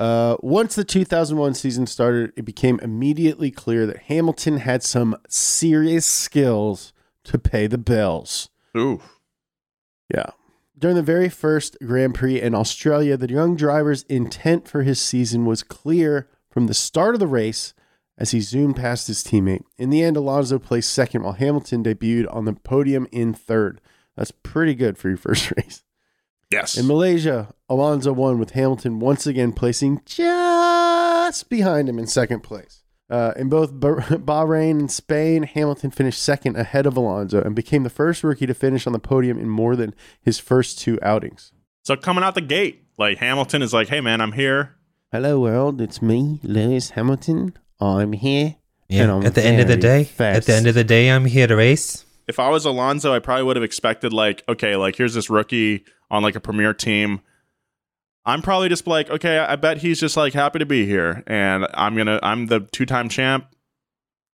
Uh, 0.00 0.36
once 0.40 0.74
the 0.76 0.82
2001 0.84 1.52
season 1.52 1.86
started, 1.86 2.32
it 2.34 2.46
became 2.46 2.80
immediately 2.80 3.50
clear 3.50 3.84
that 3.84 4.04
Hamilton 4.04 4.56
had 4.56 4.82
some 4.82 5.14
serious 5.28 6.06
skills 6.06 6.94
to 7.24 7.38
pay 7.38 7.66
the 7.66 7.76
bills. 7.78 8.48
ooh, 8.76 9.02
Yeah. 10.12 10.30
During 10.78 10.96
the 10.96 11.02
very 11.02 11.28
first 11.28 11.76
Grand 11.84 12.14
Prix 12.14 12.40
in 12.40 12.54
Australia, 12.54 13.18
the 13.18 13.28
young 13.28 13.54
driver's 13.56 14.04
intent 14.04 14.66
for 14.66 14.82
his 14.84 14.98
season 14.98 15.44
was 15.44 15.62
clear 15.62 16.26
from 16.50 16.66
the 16.66 16.72
start 16.72 17.14
of 17.14 17.20
the 17.20 17.26
race 17.26 17.74
as 18.16 18.30
he 18.30 18.40
zoomed 18.40 18.76
past 18.76 19.06
his 19.06 19.22
teammate. 19.22 19.64
In 19.76 19.90
the 19.90 20.02
end, 20.02 20.16
Alonso 20.16 20.58
placed 20.58 20.90
second 20.90 21.22
while 21.22 21.34
Hamilton 21.34 21.84
debuted 21.84 22.34
on 22.34 22.46
the 22.46 22.54
podium 22.54 23.06
in 23.12 23.34
third. 23.34 23.82
That's 24.16 24.30
pretty 24.30 24.74
good 24.74 24.96
for 24.96 25.08
your 25.08 25.18
first 25.18 25.52
race. 25.58 25.82
Yes. 26.50 26.76
In 26.76 26.86
Malaysia, 26.86 27.52
Alonso 27.68 28.12
won 28.12 28.38
with 28.38 28.50
Hamilton 28.50 29.00
once 29.00 29.26
again 29.26 29.52
placing 29.52 30.02
just 30.04 31.48
behind 31.48 31.88
him 31.88 31.98
in 31.98 32.06
second 32.06 32.40
place. 32.40 32.82
Uh, 33.08 33.32
in 33.36 33.48
both 33.48 33.72
Bah- 33.72 33.96
Bahrain 34.10 34.78
and 34.78 34.90
Spain, 34.90 35.42
Hamilton 35.42 35.90
finished 35.90 36.22
second 36.22 36.56
ahead 36.56 36.86
of 36.86 36.96
Alonso 36.96 37.42
and 37.42 37.56
became 37.56 37.82
the 37.82 37.90
first 37.90 38.22
rookie 38.22 38.46
to 38.46 38.54
finish 38.54 38.86
on 38.86 38.92
the 38.92 38.98
podium 39.00 39.38
in 39.38 39.48
more 39.48 39.74
than 39.74 39.94
his 40.22 40.38
first 40.38 40.78
two 40.78 40.98
outings. 41.02 41.52
so 41.82 41.96
coming 41.96 42.22
out 42.22 42.34
the 42.34 42.40
gate, 42.40 42.84
like 42.98 43.18
Hamilton 43.18 43.62
is 43.62 43.72
like, 43.72 43.88
"Hey, 43.88 44.00
man, 44.00 44.20
I'm 44.20 44.32
here." 44.32 44.76
Hello, 45.10 45.40
world. 45.40 45.80
It's 45.80 46.00
me, 46.00 46.38
Lewis 46.44 46.90
Hamilton. 46.90 47.54
I'm 47.80 48.12
here. 48.12 48.56
Yeah. 48.88 49.02
And 49.02 49.10
I'm 49.12 49.26
At 49.26 49.34
the 49.34 49.44
end 49.44 49.60
of 49.60 49.66
the 49.66 49.76
very 49.76 50.04
day, 50.04 50.24
at 50.36 50.44
the 50.44 50.54
end 50.54 50.66
of 50.68 50.74
the 50.74 50.84
day, 50.84 51.10
I'm 51.10 51.24
here 51.24 51.48
to 51.48 51.56
race. 51.56 52.04
If 52.28 52.38
I 52.38 52.48
was 52.50 52.64
Alonso, 52.64 53.12
I 53.12 53.18
probably 53.18 53.42
would 53.42 53.56
have 53.56 53.64
expected 53.64 54.12
like, 54.12 54.44
okay, 54.48 54.76
like 54.76 54.94
here's 54.94 55.14
this 55.14 55.28
rookie 55.28 55.84
on 56.10 56.22
like 56.22 56.36
a 56.36 56.40
premier 56.40 56.74
team. 56.74 57.20
I'm 58.26 58.42
probably 58.42 58.68
just 58.68 58.86
like, 58.86 59.10
okay, 59.10 59.38
I 59.38 59.56
bet 59.56 59.78
he's 59.78 59.98
just 59.98 60.16
like 60.16 60.34
happy 60.34 60.58
to 60.58 60.66
be 60.66 60.86
here, 60.86 61.22
and 61.26 61.66
I'm 61.74 61.96
gonna, 61.96 62.20
I'm 62.22 62.46
the 62.46 62.60
two-time 62.60 63.08
champ, 63.08 63.46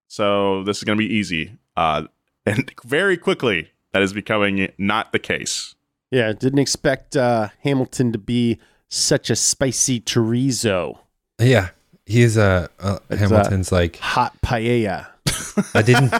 so 0.07 0.63
this 0.63 0.77
is 0.77 0.83
gonna 0.83 0.97
be 0.97 1.13
easy. 1.13 1.57
Uh, 1.75 2.03
and 2.45 2.71
very 2.83 3.17
quickly, 3.17 3.71
that 3.93 4.01
is 4.01 4.13
becoming 4.13 4.71
not 4.77 5.11
the 5.11 5.19
case. 5.19 5.75
Yeah, 6.11 6.31
didn't 6.33 6.59
expect 6.59 7.17
uh, 7.17 7.49
Hamilton 7.63 8.11
to 8.13 8.17
be 8.17 8.59
such 8.89 9.29
a 9.29 9.35
spicy 9.35 9.99
chorizo. 9.99 10.99
Yeah, 11.39 11.69
he's 12.05 12.37
uh, 12.37 12.67
uh 12.79 12.99
It's, 13.09 13.21
uh, 13.21 13.27
Hamilton's 13.27 13.71
like 13.71 13.97
Hot 13.97 14.33
paella. 14.41 15.07
I 15.73 15.81
didn't 15.81 16.13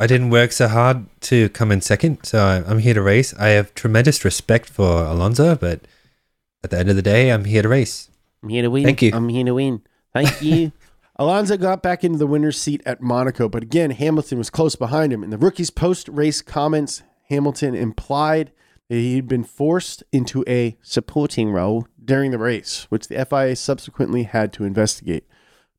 I 0.00 0.06
didn't 0.06 0.30
work 0.30 0.52
so 0.52 0.68
hard 0.68 1.06
to 1.22 1.48
come 1.50 1.70
in 1.72 1.80
second, 1.80 2.24
so 2.24 2.38
I- 2.38 2.64
I'm 2.68 2.78
here 2.78 2.94
to 2.94 3.02
race. 3.02 3.34
I 3.34 3.48
have 3.48 3.74
tremendous 3.74 4.24
respect 4.24 4.68
for 4.68 5.04
Alonso, 5.04 5.54
but 5.56 5.86
at 6.64 6.70
the 6.70 6.78
end 6.78 6.90
of 6.90 6.96
the 6.96 7.02
day, 7.02 7.30
I'm 7.30 7.44
here 7.44 7.62
to 7.62 7.68
race. 7.68 8.10
I'm 8.42 8.48
here 8.48 8.62
to 8.62 8.70
win. 8.70 8.84
Thank 8.84 9.02
you. 9.02 9.10
I'm 9.14 9.28
here 9.28 9.44
to 9.44 9.54
win. 9.54 9.82
Thank 10.12 10.42
you. 10.42 10.72
Alonso 11.18 11.56
got 11.56 11.82
back 11.82 12.04
into 12.04 12.18
the 12.18 12.26
winner's 12.26 12.60
seat 12.60 12.82
at 12.84 13.00
Monaco, 13.00 13.48
but 13.48 13.62
again, 13.62 13.90
Hamilton 13.90 14.36
was 14.38 14.50
close 14.50 14.76
behind 14.76 15.12
him. 15.12 15.24
In 15.24 15.30
the 15.30 15.38
rookie's 15.38 15.70
post 15.70 16.08
race 16.08 16.42
comments, 16.42 17.02
Hamilton 17.30 17.74
implied 17.74 18.52
that 18.88 18.96
He'd 18.96 19.26
been 19.26 19.44
forced 19.44 20.04
into 20.12 20.44
a 20.46 20.76
supporting 20.82 21.50
role 21.50 21.86
during 22.04 22.30
the 22.30 22.38
race, 22.38 22.86
which 22.88 23.08
the 23.08 23.24
FIA 23.24 23.56
subsequently 23.56 24.24
had 24.24 24.52
to 24.54 24.64
investigate. 24.64 25.24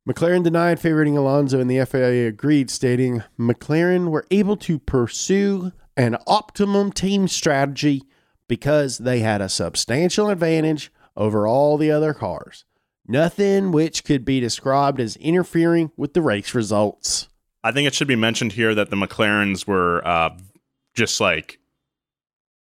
McLaren 0.08 0.42
denied 0.42 0.80
favoriting 0.80 1.18
Alonso, 1.18 1.60
and 1.60 1.70
the 1.70 1.84
FIA 1.86 2.30
agreed, 2.30 2.72
stating 2.72 3.24
McLaren 3.38 4.10
were 4.10 4.26
able 4.32 4.56
to 4.56 4.80
pursue 4.80 5.74
an 5.98 6.16
optimum 6.26 6.94
team 6.94 7.28
strategy 7.28 8.04
because 8.48 9.00
they 9.00 9.20
had 9.20 9.42
a 9.42 9.50
substantial 9.50 10.30
advantage 10.30 10.94
over 11.18 11.46
all 11.46 11.78
the 11.78 11.92
other 11.92 12.14
cars. 12.14 12.64
Nothing 13.06 13.74
which 13.74 14.06
could 14.06 14.24
be 14.24 14.40
described 14.40 15.02
as 15.02 15.18
interfering 15.18 15.92
with 15.98 16.14
the 16.14 16.22
race 16.22 16.54
results. 16.56 17.28
I 17.64 17.74
think 17.74 17.88
it 17.88 17.94
should 17.94 18.08
be 18.08 18.16
mentioned 18.16 18.54
here 18.54 18.74
that 18.76 18.90
the 18.90 18.96
McLarens 18.96 19.68
were 19.68 20.08
uh, 20.08 20.38
just 20.94 21.20
like 21.20 21.60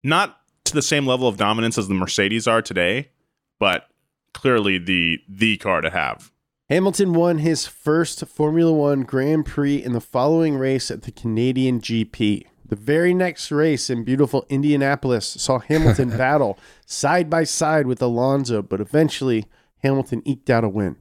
not 0.05 0.39
to 0.65 0.75
the 0.75 0.83
same 0.83 1.07
level 1.07 1.27
of 1.27 1.37
dominance 1.37 1.77
as 1.77 1.89
the 1.89 1.95
Mercedes 1.95 2.47
are 2.47 2.63
today, 2.63 3.11
but 3.59 3.89
clearly 4.33 4.79
the 4.79 5.19
the 5.29 5.57
car 5.57 5.81
to 5.81 5.91
have. 5.91 6.32
Hamilton 6.73 7.13
won 7.13 7.37
his 7.37 7.67
first 7.67 8.27
Formula 8.27 8.73
One 8.73 9.03
Grand 9.03 9.45
Prix 9.45 9.77
in 9.77 9.93
the 9.93 10.01
following 10.01 10.57
race 10.57 10.91
at 10.91 11.03
the 11.03 11.13
Canadian 11.13 11.83
GP. 11.83 12.47
The 12.67 12.77
very 12.77 13.13
next 13.13 13.53
race 13.53 13.91
in 13.91 14.05
beautiful 14.05 14.47
Indianapolis 14.49 15.27
saw 15.27 15.59
Hamilton 15.59 16.09
battle 16.17 16.59
side 16.87 17.29
by 17.29 17.45
side 17.45 17.87
with 17.87 18.01
Alonso, 18.01 18.63
but 18.63 18.81
eventually 18.81 19.45
Hamilton 19.83 20.23
eked 20.25 20.49
out 20.49 20.65
a 20.65 20.69
win. 20.71 20.97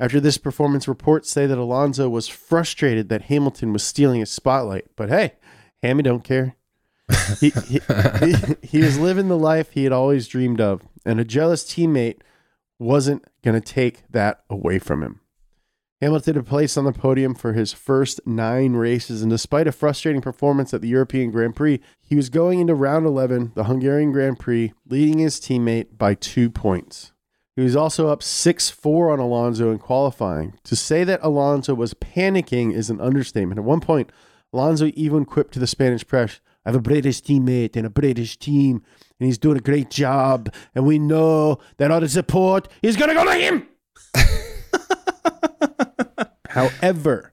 After 0.00 0.18
this 0.18 0.38
performance, 0.38 0.88
reports 0.88 1.30
say 1.30 1.44
that 1.44 1.58
Alonso 1.58 2.08
was 2.08 2.26
frustrated 2.26 3.10
that 3.10 3.24
Hamilton 3.24 3.74
was 3.74 3.82
stealing 3.82 4.20
his 4.20 4.30
spotlight. 4.30 4.86
But 4.96 5.10
hey, 5.10 5.34
Hammy 5.82 6.04
don't 6.04 6.24
care. 6.24 6.56
he, 7.38 7.50
he, 7.50 7.80
he, 8.20 8.34
he 8.62 8.78
was 8.78 8.98
living 8.98 9.28
the 9.28 9.36
life 9.36 9.72
he 9.72 9.84
had 9.84 9.92
always 9.92 10.26
dreamed 10.26 10.62
of, 10.62 10.88
and 11.04 11.20
a 11.20 11.24
jealous 11.24 11.64
teammate 11.64 12.20
wasn't 12.78 13.26
going 13.46 13.60
to 13.60 13.72
take 13.74 14.02
that 14.10 14.40
away 14.50 14.78
from 14.78 15.02
him. 15.02 15.20
Hamilton 16.02 16.34
had 16.34 16.46
placed 16.46 16.76
on 16.76 16.84
the 16.84 16.92
podium 16.92 17.34
for 17.34 17.54
his 17.54 17.72
first 17.72 18.20
nine 18.26 18.74
races, 18.74 19.22
and 19.22 19.30
despite 19.30 19.68
a 19.68 19.72
frustrating 19.72 20.20
performance 20.20 20.74
at 20.74 20.82
the 20.82 20.88
European 20.88 21.30
Grand 21.30 21.56
Prix, 21.56 21.80
he 22.02 22.16
was 22.16 22.28
going 22.28 22.60
into 22.60 22.74
round 22.74 23.06
11, 23.06 23.52
the 23.54 23.64
Hungarian 23.64 24.12
Grand 24.12 24.38
Prix, 24.38 24.74
leading 24.86 25.20
his 25.20 25.40
teammate 25.40 25.96
by 25.96 26.14
two 26.14 26.50
points. 26.50 27.12
He 27.54 27.62
was 27.62 27.76
also 27.76 28.08
up 28.08 28.22
6 28.22 28.68
4 28.68 29.12
on 29.12 29.20
Alonso 29.20 29.70
in 29.70 29.78
qualifying. 29.78 30.58
To 30.64 30.76
say 30.76 31.04
that 31.04 31.20
Alonso 31.22 31.72
was 31.72 31.94
panicking 31.94 32.74
is 32.74 32.90
an 32.90 33.00
understatement. 33.00 33.58
At 33.58 33.64
one 33.64 33.80
point, 33.80 34.10
Alonso 34.52 34.90
even 34.94 35.24
quipped 35.24 35.54
to 35.54 35.60
the 35.60 35.66
Spanish 35.66 36.06
press, 36.06 36.40
I 36.66 36.70
have 36.70 36.76
a 36.76 36.80
British 36.80 37.22
teammate 37.22 37.76
and 37.76 37.86
a 37.86 37.90
British 37.90 38.36
team, 38.36 38.82
and 39.20 39.26
he's 39.26 39.38
doing 39.38 39.56
a 39.56 39.60
great 39.60 39.88
job, 39.88 40.52
and 40.74 40.84
we 40.84 40.98
know 40.98 41.60
that 41.76 41.92
all 41.92 42.00
the 42.00 42.08
support 42.08 42.66
is 42.82 42.96
going 42.96 43.08
to 43.08 43.14
go 43.14 43.24
to 43.24 43.34
him. 43.34 43.68
However, 46.48 47.32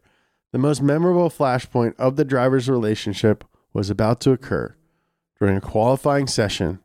the 0.51 0.59
most 0.59 0.83
memorable 0.83 1.31
flashpoint 1.31 1.95
of 1.97 2.15
the 2.15 2.23
driver's 2.23 2.69
relationship 2.69 3.43
was 3.73 3.89
about 3.89 4.19
to 4.21 4.31
occur 4.31 4.75
during 5.39 5.57
a 5.57 5.61
qualifying 5.61 6.27
session 6.27 6.79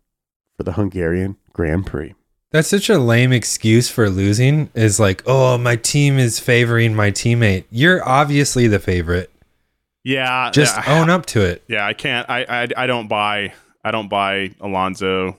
for 0.57 0.63
the 0.63 0.73
Hungarian 0.73 1.37
Grand 1.53 1.85
Prix. 1.85 2.15
That's 2.51 2.69
such 2.69 2.89
a 2.89 2.99
lame 2.99 3.31
excuse 3.31 3.91
for 3.91 4.09
losing. 4.09 4.71
Is 4.75 4.99
like, 4.99 5.23
oh, 5.27 5.59
my 5.59 5.77
team 5.77 6.19
is 6.19 6.41
favoring 6.41 6.95
my 6.95 7.11
teammate. 7.11 7.65
You're 7.71 8.03
obviously 8.09 8.67
the 8.69 8.79
favorite. 8.79 9.31
Yeah, 10.09 10.51
Just 10.51 10.75
yeah, 10.75 11.01
own 11.01 11.11
up 11.11 11.27
to 11.27 11.43
it. 11.43 11.65
Yeah, 11.69 11.87
I 11.87 11.93
can't. 11.93 12.29
I 12.31 12.47
I, 12.49 12.69
I 12.77 12.87
don't 12.87 13.09
buy. 13.09 13.53
I 13.85 13.91
don't 13.91 14.09
buy 14.09 14.55
Alonso 14.59 15.37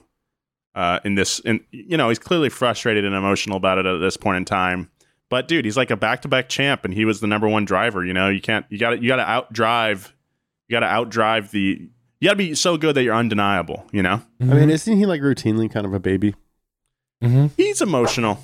uh, 0.76 1.00
in 1.04 1.16
this. 1.16 1.40
In 1.40 1.64
you 1.72 1.96
know, 1.96 2.08
he's 2.08 2.20
clearly 2.20 2.50
frustrated 2.50 3.04
and 3.04 3.12
emotional 3.12 3.56
about 3.56 3.78
it 3.78 3.86
at 3.86 3.98
this 3.98 4.16
point 4.16 4.36
in 4.36 4.44
time. 4.44 4.88
But 5.28 5.48
dude, 5.48 5.64
he's 5.64 5.76
like 5.76 5.90
a 5.90 5.96
back-to-back 5.96 6.48
champ, 6.48 6.84
and 6.84 6.94
he 6.94 7.04
was 7.04 7.18
the 7.20 7.26
number 7.26 7.48
one 7.48 7.64
driver. 7.64 8.04
You 8.04 8.12
know, 8.12 8.28
you 8.28 8.40
can't. 8.40 8.64
You 8.68 8.78
got 8.78 8.90
to. 8.90 9.02
You 9.02 9.08
got 9.08 9.16
to 9.16 9.24
outdrive. 9.24 10.12
You 10.68 10.78
got 10.78 10.80
to 10.80 10.86
outdrive 10.86 11.50
the. 11.50 11.88
You 12.20 12.28
got 12.28 12.34
to 12.34 12.36
be 12.36 12.54
so 12.54 12.76
good 12.76 12.94
that 12.94 13.02
you're 13.02 13.14
undeniable. 13.16 13.84
You 13.90 14.04
know, 14.04 14.22
I 14.40 14.44
mean, 14.44 14.70
isn't 14.70 14.96
he 14.96 15.04
like 15.04 15.20
routinely 15.20 15.68
kind 15.68 15.84
of 15.84 15.92
a 15.92 16.00
baby? 16.00 16.36
hmm 17.20 17.48
he's 17.56 17.82
emotional. 17.82 18.38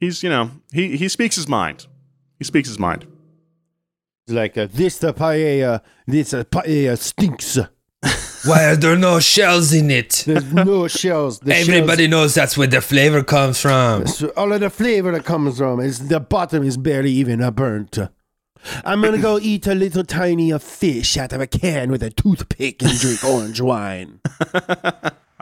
He's 0.00 0.24
you 0.24 0.28
know 0.28 0.50
he 0.72 0.96
he 0.96 1.08
speaks 1.08 1.36
his 1.36 1.46
mind. 1.46 1.86
He 2.40 2.44
speaks 2.44 2.68
his 2.68 2.80
mind. 2.80 3.06
It's 4.26 4.34
like 4.34 4.56
uh, 4.56 4.68
this 4.72 4.98
the 4.98 5.12
paella, 5.12 5.80
this 6.06 6.32
uh, 6.34 6.44
paella 6.44 6.96
stinks. 6.98 7.58
Why 8.44 8.64
are 8.70 8.76
there 8.76 8.96
no 8.96 9.20
shells 9.20 9.72
in 9.72 9.90
it? 9.90 10.24
There's 10.26 10.52
no 10.52 10.88
shells. 10.88 11.38
The 11.40 11.54
Everybody 11.54 12.06
knows 12.08 12.34
that's 12.34 12.56
where 12.56 12.66
the 12.66 12.80
flavor 12.80 13.22
comes 13.24 13.60
from. 13.60 14.06
shells, 14.06 14.22
all 14.36 14.52
of 14.52 14.60
the 14.60 14.70
flavor 14.70 15.12
that 15.12 15.24
comes 15.24 15.58
from 15.58 15.80
is 15.80 16.08
the 16.08 16.20
bottom 16.20 16.62
is 16.64 16.76
barely 16.76 17.10
even 17.12 17.40
uh, 17.42 17.50
burnt. 17.50 17.98
I'm 18.84 19.02
gonna 19.02 19.18
go 19.18 19.38
eat 19.42 19.66
a 19.66 19.74
little 19.74 20.04
tiny 20.04 20.52
uh, 20.52 20.58
fish 20.58 21.16
out 21.16 21.32
of 21.32 21.40
a 21.40 21.46
can 21.48 21.90
with 21.90 22.02
a 22.02 22.10
toothpick 22.10 22.80
and 22.82 22.96
drink 22.98 23.24
orange 23.24 23.60
wine. 23.60 24.20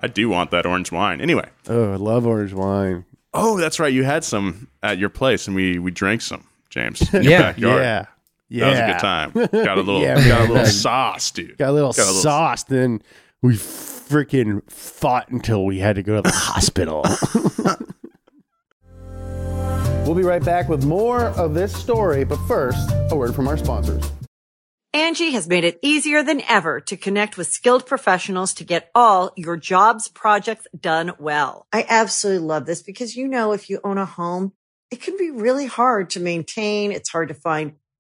I 0.02 0.06
do 0.08 0.30
want 0.30 0.50
that 0.52 0.64
orange 0.64 0.90
wine. 0.90 1.20
Anyway, 1.20 1.48
Oh, 1.68 1.92
I 1.92 1.96
love 1.96 2.26
orange 2.26 2.54
wine. 2.54 3.04
oh, 3.34 3.58
that's 3.58 3.78
right. 3.78 3.92
You 3.92 4.04
had 4.04 4.24
some 4.24 4.68
at 4.82 4.96
your 4.98 5.10
place, 5.10 5.46
and 5.46 5.54
we 5.54 5.78
we 5.78 5.90
drank 5.90 6.22
some, 6.22 6.44
James. 6.70 7.02
in 7.14 7.22
your 7.24 7.32
Yeah, 7.32 7.42
backyard. 7.52 7.82
Yeah, 7.82 8.06
yeah. 8.50 8.64
That 8.64 8.70
was 8.70 8.78
a 8.78 8.86
good 8.92 9.50
time. 9.52 9.64
Got 9.64 9.78
a 9.78 9.80
little, 9.82 10.02
Yeah, 10.02 10.16
got 10.28 10.48
a 10.48 10.52
little 10.52 10.66
sauce, 10.66 11.30
dude. 11.30 11.56
Got 11.56 11.70
a 11.70 11.72
little 11.72 11.92
Got 11.92 12.02
a 12.02 12.06
little- 12.06 12.20
sauce. 12.22 12.64
Then 12.64 13.00
we 13.40 13.54
freaking 13.54 14.68
fought 14.70 15.28
until 15.30 15.64
we 15.64 15.78
had 15.78 15.96
to 15.96 16.02
go 16.02 16.16
to 16.16 16.22
the 16.22 16.30
hospital. 16.34 17.04
we'll 20.04 20.14
be 20.14 20.22
right 20.22 20.44
back 20.44 20.68
with 20.68 20.84
more 20.84 21.26
of 21.26 21.54
this 21.54 21.74
story, 21.74 22.24
but 22.24 22.36
first, 22.46 22.90
a 23.10 23.16
word 23.16 23.34
from 23.34 23.48
our 23.48 23.56
sponsors. 23.56 24.10
Angi 24.92 25.30
has 25.32 25.46
made 25.48 25.62
it 25.62 25.78
easier 25.82 26.24
than 26.24 26.40
ever 26.48 26.80
to 26.80 26.96
connect 26.96 27.36
with 27.36 27.46
skilled 27.46 27.86
professionals 27.86 28.52
to 28.54 28.64
get 28.64 28.90
all 28.92 29.32
your 29.36 29.56
jobs 29.56 30.08
projects 30.08 30.66
done 30.78 31.12
well. 31.20 31.68
I 31.72 31.86
absolutely 31.88 32.44
love 32.48 32.66
this 32.66 32.82
because, 32.82 33.14
you 33.14 33.28
know, 33.28 33.52
if 33.52 33.70
you 33.70 33.78
own 33.84 33.98
a 33.98 34.04
home, 34.04 34.52
it 34.90 35.00
can 35.00 35.16
be 35.16 35.30
really 35.30 35.66
hard 35.66 36.10
to 36.10 36.20
maintain. 36.20 36.90
It's 36.90 37.08
hard 37.10 37.28
to 37.28 37.34
find 37.34 37.74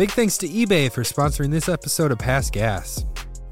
Big 0.00 0.12
thanks 0.12 0.38
to 0.38 0.48
eBay 0.48 0.90
for 0.90 1.02
sponsoring 1.02 1.50
this 1.50 1.68
episode 1.68 2.10
of 2.10 2.18
Past 2.18 2.54
Gas. 2.54 3.04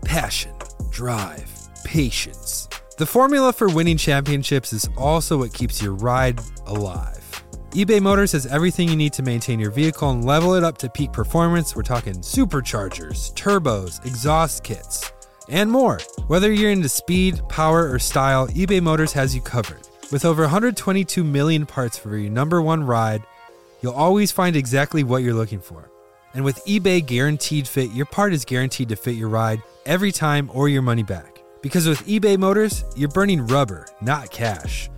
Passion, 0.06 0.54
drive, 0.88 1.46
patience. 1.84 2.70
The 2.96 3.04
formula 3.04 3.52
for 3.52 3.68
winning 3.68 3.98
championships 3.98 4.72
is 4.72 4.88
also 4.96 5.36
what 5.36 5.52
keeps 5.52 5.82
your 5.82 5.92
ride 5.92 6.40
alive. 6.64 7.44
eBay 7.72 8.00
Motors 8.00 8.32
has 8.32 8.46
everything 8.46 8.88
you 8.88 8.96
need 8.96 9.12
to 9.12 9.22
maintain 9.22 9.60
your 9.60 9.70
vehicle 9.70 10.08
and 10.08 10.24
level 10.24 10.54
it 10.54 10.64
up 10.64 10.78
to 10.78 10.88
peak 10.88 11.12
performance. 11.12 11.76
We're 11.76 11.82
talking 11.82 12.14
superchargers, 12.14 13.34
turbos, 13.34 14.02
exhaust 14.06 14.64
kits, 14.64 15.12
and 15.50 15.70
more. 15.70 15.98
Whether 16.28 16.50
you're 16.50 16.70
into 16.70 16.88
speed, 16.88 17.42
power, 17.50 17.92
or 17.92 17.98
style, 17.98 18.48
eBay 18.48 18.80
Motors 18.80 19.12
has 19.12 19.34
you 19.34 19.42
covered. 19.42 19.86
With 20.10 20.24
over 20.24 20.44
122 20.44 21.22
million 21.24 21.66
parts 21.66 21.98
for 21.98 22.16
your 22.16 22.30
number 22.30 22.62
one 22.62 22.84
ride, 22.84 23.22
you'll 23.82 23.92
always 23.92 24.32
find 24.32 24.56
exactly 24.56 25.04
what 25.04 25.22
you're 25.22 25.34
looking 25.34 25.60
for. 25.60 25.90
And 26.34 26.44
with 26.44 26.64
eBay 26.66 27.04
Guaranteed 27.04 27.66
Fit, 27.66 27.90
your 27.92 28.06
part 28.06 28.32
is 28.32 28.44
guaranteed 28.44 28.88
to 28.90 28.96
fit 28.96 29.16
your 29.16 29.28
ride 29.28 29.62
every 29.86 30.12
time 30.12 30.50
or 30.52 30.68
your 30.68 30.82
money 30.82 31.02
back. 31.02 31.42
Because 31.62 31.86
with 31.86 32.06
eBay 32.06 32.38
Motors, 32.38 32.84
you're 32.96 33.08
burning 33.08 33.46
rubber, 33.46 33.86
not 34.00 34.30
cash. 34.30 34.88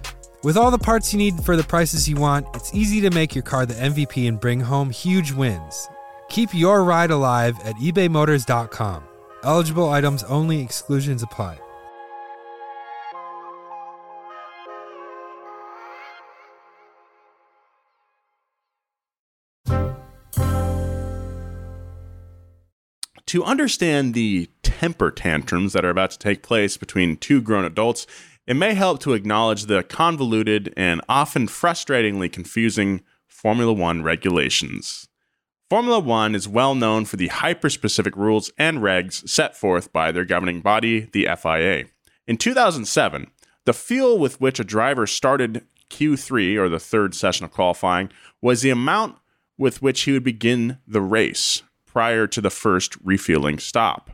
With 0.42 0.56
all 0.56 0.70
the 0.70 0.78
parts 0.78 1.12
you 1.12 1.18
need 1.18 1.42
for 1.44 1.56
the 1.56 1.64
prices 1.64 2.08
you 2.08 2.16
want, 2.16 2.46
it's 2.54 2.74
easy 2.74 3.00
to 3.02 3.10
make 3.10 3.34
your 3.34 3.44
car 3.44 3.66
the 3.66 3.74
MVP 3.74 4.26
and 4.28 4.40
bring 4.40 4.60
home 4.60 4.90
huge 4.90 5.32
wins. 5.32 5.88
Keep 6.28 6.54
your 6.54 6.84
ride 6.84 7.10
alive 7.10 7.58
at 7.64 7.76
ebaymotors.com. 7.76 9.04
Eligible 9.42 9.88
items 9.90 10.22
only, 10.24 10.60
exclusions 10.60 11.22
apply. 11.22 11.58
To 23.30 23.44
understand 23.44 24.12
the 24.12 24.50
temper 24.64 25.12
tantrums 25.12 25.72
that 25.72 25.84
are 25.84 25.90
about 25.90 26.10
to 26.10 26.18
take 26.18 26.42
place 26.42 26.76
between 26.76 27.16
two 27.16 27.40
grown 27.40 27.64
adults, 27.64 28.04
it 28.44 28.54
may 28.54 28.74
help 28.74 28.98
to 29.02 29.12
acknowledge 29.12 29.66
the 29.66 29.84
convoluted 29.84 30.74
and 30.76 31.00
often 31.08 31.46
frustratingly 31.46 32.32
confusing 32.32 33.02
Formula 33.28 33.72
One 33.72 34.02
regulations. 34.02 35.06
Formula 35.68 36.00
One 36.00 36.34
is 36.34 36.48
well 36.48 36.74
known 36.74 37.04
for 37.04 37.18
the 37.18 37.28
hyper 37.28 37.70
specific 37.70 38.16
rules 38.16 38.50
and 38.58 38.78
regs 38.78 39.28
set 39.28 39.56
forth 39.56 39.92
by 39.92 40.10
their 40.10 40.24
governing 40.24 40.60
body, 40.60 41.08
the 41.12 41.28
FIA. 41.40 41.84
In 42.26 42.36
2007, 42.36 43.30
the 43.64 43.72
fuel 43.72 44.18
with 44.18 44.40
which 44.40 44.58
a 44.58 44.64
driver 44.64 45.06
started 45.06 45.64
Q3, 45.88 46.58
or 46.58 46.68
the 46.68 46.80
third 46.80 47.14
session 47.14 47.44
of 47.44 47.52
qualifying, 47.52 48.10
was 48.42 48.62
the 48.62 48.70
amount 48.70 49.18
with 49.56 49.80
which 49.80 50.00
he 50.00 50.10
would 50.10 50.24
begin 50.24 50.78
the 50.84 51.00
race 51.00 51.62
prior 51.92 52.26
to 52.26 52.40
the 52.40 52.50
first 52.50 52.96
refueling 53.02 53.58
stop. 53.58 54.10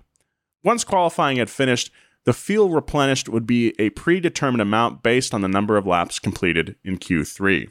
Once 0.64 0.82
qualifying 0.84 1.36
had 1.36 1.50
finished, 1.50 1.90
the 2.24 2.32
fuel 2.32 2.70
replenished 2.70 3.28
would 3.28 3.46
be 3.46 3.74
a 3.78 3.90
predetermined 3.90 4.62
amount 4.62 5.02
based 5.02 5.32
on 5.34 5.42
the 5.42 5.48
number 5.48 5.76
of 5.76 5.86
laps 5.86 6.18
completed 6.18 6.74
in 6.84 6.98
Q3. 6.98 7.68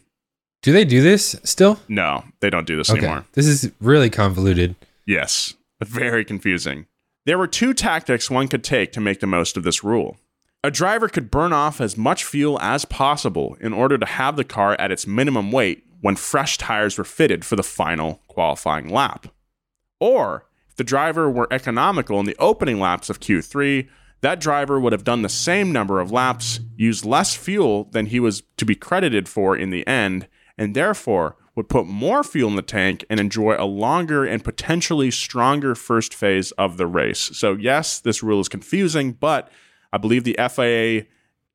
Do 0.61 0.71
they 0.71 0.85
do 0.85 1.01
this 1.01 1.35
still? 1.43 1.79
No, 1.87 2.23
they 2.39 2.49
don't 2.49 2.65
do 2.67 2.75
this 2.75 2.89
Okay. 2.89 2.99
anymore. 2.99 3.25
This 3.33 3.47
is 3.47 3.71
really 3.81 4.09
convoluted. 4.09 4.75
Yes, 5.05 5.55
very 5.83 6.23
confusing. 6.23 6.85
There 7.25 7.37
were 7.37 7.47
two 7.47 7.73
tactics 7.73 8.29
one 8.29 8.47
could 8.47 8.63
take 8.63 8.91
to 8.93 9.01
make 9.01 9.19
the 9.19 9.27
most 9.27 9.57
of 9.57 9.63
this 9.63 9.83
rule. 9.83 10.17
A 10.63 10.71
driver 10.71 11.07
could 11.09 11.29
burn 11.29 11.53
off 11.53 11.81
as 11.81 11.97
much 11.97 12.23
fuel 12.23 12.59
as 12.61 12.85
possible 12.85 13.57
in 13.59 13.73
order 13.73 13.97
to 13.97 14.05
have 14.05 14.35
the 14.35 14.43
car 14.43 14.75
at 14.79 14.91
its 14.91 15.05
minimum 15.05 15.51
weight 15.51 15.83
when 16.01 16.15
fresh 16.15 16.57
tires 16.57 16.97
were 16.97 17.03
fitted 17.03 17.43
for 17.43 17.55
the 17.55 17.63
final 17.63 18.21
qualifying 18.27 18.87
lap. 18.89 19.27
Or, 19.99 20.45
if 20.69 20.75
the 20.75 20.83
driver 20.83 21.29
were 21.29 21.47
economical 21.51 22.19
in 22.19 22.25
the 22.25 22.35
opening 22.37 22.79
laps 22.79 23.09
of 23.09 23.19
Q3, 23.19 23.87
that 24.21 24.39
driver 24.39 24.79
would 24.79 24.93
have 24.93 25.03
done 25.03 25.21
the 25.21 25.29
same 25.29 25.71
number 25.71 25.99
of 25.99 26.11
laps, 26.11 26.59
used 26.75 27.05
less 27.05 27.35
fuel 27.35 27.85
than 27.91 28.07
he 28.07 28.19
was 28.19 28.43
to 28.57 28.65
be 28.65 28.75
credited 28.75 29.29
for 29.29 29.55
in 29.55 29.69
the 29.69 29.85
end, 29.87 30.27
and 30.57 30.75
therefore 30.75 31.37
would 31.55 31.69
put 31.69 31.87
more 31.87 32.23
fuel 32.23 32.49
in 32.49 32.55
the 32.55 32.61
tank 32.61 33.05
and 33.09 33.19
enjoy 33.19 33.55
a 33.57 33.65
longer 33.65 34.25
and 34.25 34.43
potentially 34.43 35.09
stronger 35.09 35.73
first 35.73 36.13
phase 36.13 36.51
of 36.53 36.77
the 36.77 36.87
race. 36.87 37.31
So, 37.33 37.53
yes, 37.53 37.99
this 37.99 38.21
rule 38.21 38.41
is 38.41 38.49
confusing, 38.49 39.13
but 39.13 39.49
I 39.93 39.97
believe 39.97 40.23
the 40.23 40.37
FIA 40.49 41.05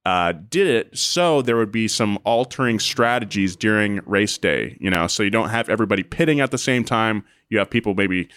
uh, 0.05 0.33
did 0.33 0.67
it 0.67 0.97
so 0.97 1.43
there 1.43 1.57
would 1.57 1.73
be 1.73 1.87
some 1.87 2.19
altering 2.25 2.79
strategies 2.79 3.55
during 3.55 4.01
race 4.07 4.39
day. 4.39 4.77
You 4.81 4.91
know, 4.91 5.07
so 5.07 5.23
you 5.23 5.31
don't 5.31 5.51
have 5.51 5.69
everybody 5.69 6.03
pitting 6.03 6.41
at 6.41 6.51
the 6.51 6.59
same 6.59 6.85
time. 6.85 7.25
You 7.49 7.59
have 7.59 7.71
people 7.71 7.95
maybe 7.95 8.29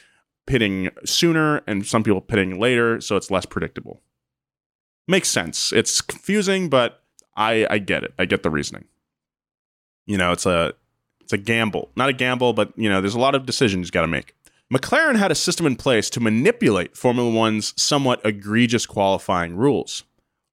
pitting 0.46 0.90
sooner 1.06 1.62
and 1.68 1.86
some 1.86 2.04
people 2.04 2.22
pitting 2.22 2.60
later, 2.60 3.00
so 3.00 3.16
it's 3.16 3.32
less 3.32 3.46
predictable. 3.46 4.02
Makes 5.08 5.30
sense. 5.30 5.72
It's 5.72 6.02
confusing, 6.02 6.70
but 6.70 7.04
I 7.36 7.66
I 7.70 7.78
get 7.80 8.04
it. 8.04 8.14
I 8.20 8.26
get 8.26 8.44
the 8.44 8.50
reasoning. 8.50 8.86
You 10.06 10.18
know, 10.18 10.32
it's 10.32 10.46
a 10.46 10.74
it's 11.22 11.34
a 11.34 11.38
gamble. 11.38 11.92
Not 11.96 12.10
a 12.10 12.14
gamble, 12.14 12.54
but 12.54 12.78
you 12.78 12.90
know, 12.90 13.02
there's 13.02 13.16
a 13.16 13.20
lot 13.20 13.36
of 13.36 13.46
decisions 13.46 13.88
you 13.88 13.92
got 13.92 14.02
to 14.02 14.08
make. 14.08 14.36
McLaren 14.72 15.18
had 15.18 15.32
a 15.32 15.36
system 15.36 15.66
in 15.66 15.76
place 15.76 16.10
to 16.10 16.20
manipulate 16.20 16.98
Formula 16.98 17.30
One's 17.30 17.80
somewhat 17.82 18.22
egregious 18.26 18.86
qualifying 18.86 19.56
rules. 19.56 20.04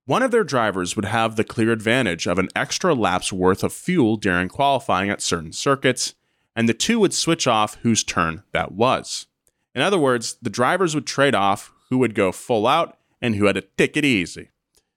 One 0.06 0.22
of 0.22 0.30
their 0.30 0.44
drivers 0.44 0.96
would 0.96 1.04
have 1.04 1.36
the 1.36 1.44
clear 1.44 1.70
advantage 1.72 2.26
of 2.26 2.38
an 2.38 2.48
extra 2.56 2.94
lap's 2.94 3.32
worth 3.32 3.62
of 3.62 3.72
fuel 3.72 4.16
during 4.16 4.48
qualifying 4.48 5.10
at 5.10 5.22
certain 5.22 5.52
circuits, 5.52 6.14
and 6.56 6.68
the 6.68 6.74
two 6.74 6.98
would 6.98 7.14
switch 7.14 7.46
off 7.46 7.76
whose 7.82 8.02
turn 8.02 8.42
that 8.52 8.72
was. 8.72 9.26
In 9.74 9.82
other 9.82 9.98
words, 9.98 10.36
the 10.42 10.50
drivers 10.50 10.94
would 10.94 11.06
trade 11.06 11.34
off 11.34 11.72
who 11.90 11.98
would 11.98 12.14
go 12.14 12.32
full 12.32 12.66
out 12.66 12.98
and 13.20 13.36
who 13.36 13.46
had 13.46 13.56
to 13.56 13.62
take 13.76 13.96
it 13.96 14.04
easy. 14.04 14.50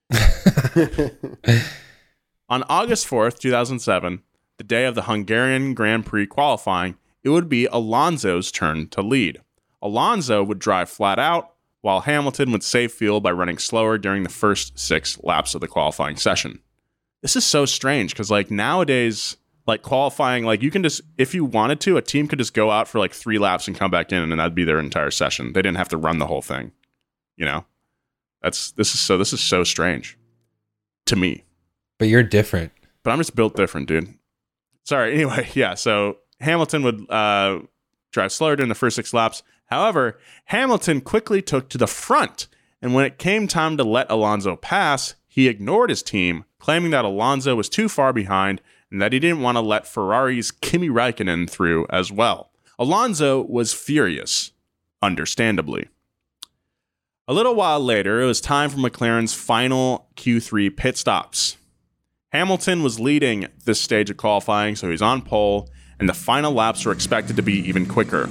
On 2.49 2.63
August 2.69 3.07
4th, 3.07 3.39
2007, 3.39 4.21
the 4.57 4.63
day 4.63 4.85
of 4.85 4.95
the 4.95 5.03
Hungarian 5.03 5.73
Grand 5.73 6.05
Prix 6.05 6.27
qualifying, 6.27 6.95
it 7.23 7.29
would 7.29 7.49
be 7.49 7.65
Alonso's 7.67 8.51
turn 8.51 8.87
to 8.89 9.01
lead. 9.01 9.41
Alonso 9.81 10.43
would 10.43 10.59
drive 10.59 10.89
flat 10.89 11.19
out, 11.19 11.52
while 11.83 11.99
Hamilton 11.99 12.51
would 12.53 12.63
save 12.63 12.93
fuel 12.93 13.19
by 13.19 13.29
running 13.31 13.57
slower 13.57 13.97
during 13.97 14.23
the 14.23 14.29
first 14.29 14.79
six 14.79 15.21
laps 15.21 15.53
of 15.53 15.59
the 15.59 15.67
qualifying 15.67 16.15
session. 16.15 16.61
This 17.21 17.35
is 17.35 17.45
so 17.45 17.65
strange 17.65 18.13
because, 18.13 18.31
like, 18.31 18.49
nowadays, 18.49 19.35
like 19.67 19.81
qualifying, 19.81 20.45
like, 20.45 20.61
you 20.61 20.71
can 20.71 20.81
just, 20.81 21.01
if 21.17 21.35
you 21.35 21.43
wanted 21.43 21.81
to, 21.81 21.97
a 21.97 22.01
team 22.01 22.29
could 22.29 22.39
just 22.39 22.53
go 22.53 22.71
out 22.71 22.87
for 22.87 22.99
like 22.99 23.11
three 23.11 23.37
laps 23.37 23.67
and 23.67 23.77
come 23.77 23.91
back 23.91 24.13
in, 24.13 24.23
and 24.31 24.39
that'd 24.39 24.55
be 24.55 24.63
their 24.63 24.79
entire 24.79 25.11
session. 25.11 25.51
They 25.51 25.61
didn't 25.61 25.75
have 25.77 25.89
to 25.89 25.97
run 25.97 26.19
the 26.19 26.27
whole 26.27 26.41
thing, 26.41 26.71
you 27.35 27.45
know? 27.45 27.65
That's, 28.41 28.71
this 28.71 28.93
is 28.93 29.01
so, 29.01 29.17
this 29.17 29.33
is 29.33 29.41
so 29.41 29.63
strange 29.65 30.17
to 31.05 31.17
me 31.17 31.43
But 31.99 32.07
you're 32.07 32.23
different. 32.23 32.71
but 33.03 33.11
I'm 33.11 33.17
just 33.19 33.35
built 33.35 33.55
different, 33.57 33.89
dude. 33.89 34.13
Sorry. 34.85 35.13
Anyway, 35.15 35.49
yeah. 35.53 35.73
So 35.75 36.17
Hamilton 36.39 36.83
would 36.83 37.09
uh, 37.09 37.59
drive 38.11 38.31
slower 38.31 38.55
during 38.55 38.69
the 38.69 38.75
first 38.75 38.95
six 38.95 39.13
laps. 39.13 39.43
However, 39.73 40.19
Hamilton 40.45 41.01
quickly 41.01 41.41
took 41.41 41.67
to 41.69 41.79
the 41.79 41.87
front, 41.87 42.45
and 42.79 42.93
when 42.93 43.05
it 43.05 43.17
came 43.17 43.47
time 43.47 43.75
to 43.77 43.83
let 43.83 44.11
Alonso 44.11 44.55
pass, 44.55 45.15
he 45.27 45.47
ignored 45.47 45.89
his 45.89 46.03
team, 46.03 46.45
claiming 46.59 46.91
that 46.91 47.05
Alonso 47.05 47.55
was 47.55 47.69
too 47.69 47.89
far 47.89 48.13
behind 48.13 48.61
and 48.91 49.01
that 49.01 49.13
he 49.13 49.19
didn't 49.19 49.41
want 49.41 49.55
to 49.55 49.61
let 49.61 49.87
Ferrari's 49.87 50.51
Kimi 50.51 50.89
Raikkonen 50.89 51.49
through 51.49 51.87
as 51.89 52.11
well. 52.11 52.51
Alonso 52.77 53.41
was 53.41 53.73
furious, 53.73 54.51
understandably. 55.01 55.87
A 57.27 57.33
little 57.33 57.55
while 57.55 57.79
later, 57.79 58.21
it 58.21 58.27
was 58.27 58.41
time 58.41 58.69
for 58.69 58.77
McLaren's 58.77 59.33
final 59.33 60.07
Q3 60.17 60.77
pit 60.77 60.99
stops. 60.99 61.57
Hamilton 62.31 62.83
was 62.83 62.99
leading 62.99 63.47
this 63.65 63.81
stage 63.81 64.11
of 64.11 64.17
qualifying, 64.17 64.75
so 64.75 64.91
he's 64.91 65.01
on 65.01 65.23
pole, 65.23 65.67
and 65.99 66.07
the 66.07 66.13
final 66.13 66.53
laps 66.53 66.85
were 66.85 66.91
expected 66.91 67.35
to 67.37 67.41
be 67.41 67.55
even 67.67 67.87
quicker. 67.87 68.29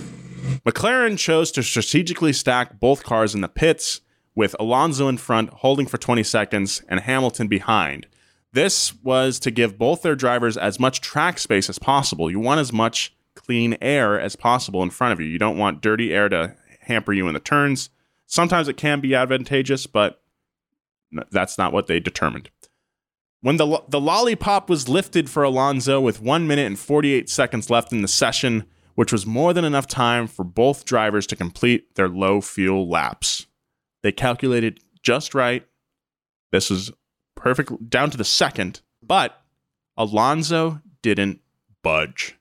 McLaren 0.64 1.18
chose 1.18 1.50
to 1.52 1.62
strategically 1.62 2.32
stack 2.32 2.78
both 2.78 3.02
cars 3.02 3.34
in 3.34 3.40
the 3.40 3.48
pits, 3.48 4.00
with 4.34 4.56
Alonso 4.58 5.08
in 5.08 5.18
front 5.18 5.50
holding 5.50 5.86
for 5.86 5.98
20 5.98 6.22
seconds 6.22 6.82
and 6.88 7.00
Hamilton 7.00 7.48
behind. 7.48 8.06
This 8.52 8.94
was 9.02 9.38
to 9.40 9.50
give 9.50 9.78
both 9.78 10.02
their 10.02 10.14
drivers 10.14 10.56
as 10.56 10.78
much 10.78 11.00
track 11.00 11.38
space 11.38 11.68
as 11.68 11.78
possible. 11.78 12.30
You 12.30 12.40
want 12.40 12.60
as 12.60 12.72
much 12.72 13.14
clean 13.34 13.76
air 13.80 14.20
as 14.20 14.36
possible 14.36 14.82
in 14.82 14.90
front 14.90 15.12
of 15.12 15.20
you. 15.20 15.26
You 15.26 15.38
don't 15.38 15.56
want 15.56 15.80
dirty 15.80 16.12
air 16.12 16.28
to 16.28 16.54
hamper 16.80 17.12
you 17.12 17.28
in 17.28 17.34
the 17.34 17.40
turns. 17.40 17.90
Sometimes 18.26 18.68
it 18.68 18.76
can 18.76 19.00
be 19.00 19.14
advantageous, 19.14 19.86
but 19.86 20.22
that's 21.30 21.58
not 21.58 21.72
what 21.72 21.86
they 21.86 22.00
determined. 22.00 22.50
When 23.40 23.56
the, 23.56 23.66
lo- 23.66 23.84
the 23.88 24.00
lollipop 24.00 24.70
was 24.70 24.88
lifted 24.88 25.28
for 25.28 25.42
Alonso 25.42 26.00
with 26.00 26.22
1 26.22 26.46
minute 26.46 26.66
and 26.66 26.78
48 26.78 27.28
seconds 27.28 27.70
left 27.70 27.92
in 27.92 28.02
the 28.02 28.08
session, 28.08 28.64
which 28.94 29.12
was 29.12 29.26
more 29.26 29.52
than 29.52 29.64
enough 29.64 29.86
time 29.86 30.26
for 30.26 30.44
both 30.44 30.84
drivers 30.84 31.26
to 31.28 31.36
complete 31.36 31.94
their 31.94 32.08
low 32.08 32.40
fuel 32.40 32.88
laps. 32.88 33.46
They 34.02 34.12
calculated 34.12 34.80
just 35.02 35.34
right. 35.34 35.66
This 36.50 36.70
was 36.70 36.92
perfect 37.34 37.88
down 37.88 38.10
to 38.10 38.16
the 38.16 38.24
second, 38.24 38.82
but 39.02 39.42
Alonso 39.96 40.80
didn't 41.02 41.40
budge. 41.82 42.36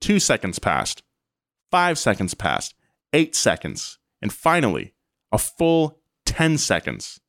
Two 0.00 0.20
seconds 0.20 0.58
passed, 0.58 1.02
five 1.70 1.98
seconds 1.98 2.34
passed, 2.34 2.74
eight 3.12 3.34
seconds, 3.34 3.98
and 4.20 4.32
finally, 4.32 4.94
a 5.32 5.38
full 5.38 5.98
10 6.26 6.58
seconds. 6.58 7.20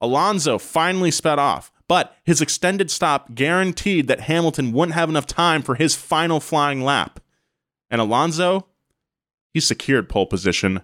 Alonso 0.00 0.58
finally 0.58 1.10
sped 1.10 1.38
off, 1.38 1.70
but 1.88 2.16
his 2.24 2.40
extended 2.40 2.90
stop 2.90 3.34
guaranteed 3.34 4.08
that 4.08 4.20
Hamilton 4.20 4.72
wouldn't 4.72 4.94
have 4.94 5.08
enough 5.08 5.26
time 5.26 5.62
for 5.62 5.74
his 5.74 5.94
final 5.94 6.40
flying 6.40 6.82
lap. 6.82 7.19
And 7.90 8.00
Alonso, 8.00 8.66
he 9.52 9.60
secured 9.60 10.08
pole 10.08 10.26
position 10.26 10.82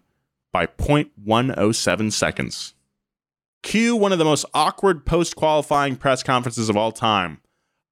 by 0.53 0.67
0.107 0.67 2.13
seconds. 2.13 2.75
Cue 3.63 3.97
one 3.97 4.13
of 4.13 4.19
the 4.19 4.25
most 4.25 4.45
awkward 4.55 5.05
post 5.05 5.37
qualifying 5.37 5.97
press 5.97 6.23
conferences 6.23 6.69
of 6.69 6.77
all 6.77 6.93
time. 6.93 7.41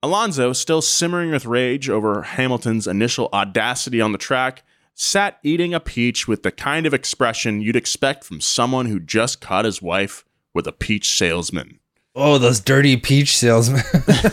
Alonso, 0.02 0.52
still 0.52 0.82
simmering 0.82 1.30
with 1.30 1.46
rage 1.46 1.88
over 1.88 2.22
Hamilton's 2.22 2.86
initial 2.86 3.28
audacity 3.32 4.00
on 4.00 4.12
the 4.12 4.18
track, 4.18 4.62
sat 4.94 5.38
eating 5.42 5.74
a 5.74 5.80
peach 5.80 6.28
with 6.28 6.42
the 6.42 6.52
kind 6.52 6.86
of 6.86 6.94
expression 6.94 7.60
you'd 7.60 7.76
expect 7.76 8.22
from 8.24 8.40
someone 8.40 8.86
who 8.86 9.00
just 9.00 9.40
caught 9.40 9.64
his 9.64 9.82
wife 9.82 10.24
with 10.52 10.66
a 10.66 10.72
peach 10.72 11.08
salesman. 11.08 11.80
Oh, 12.14 12.38
those 12.38 12.60
dirty 12.60 12.96
peach 12.96 13.36
salesmen. 13.36 13.82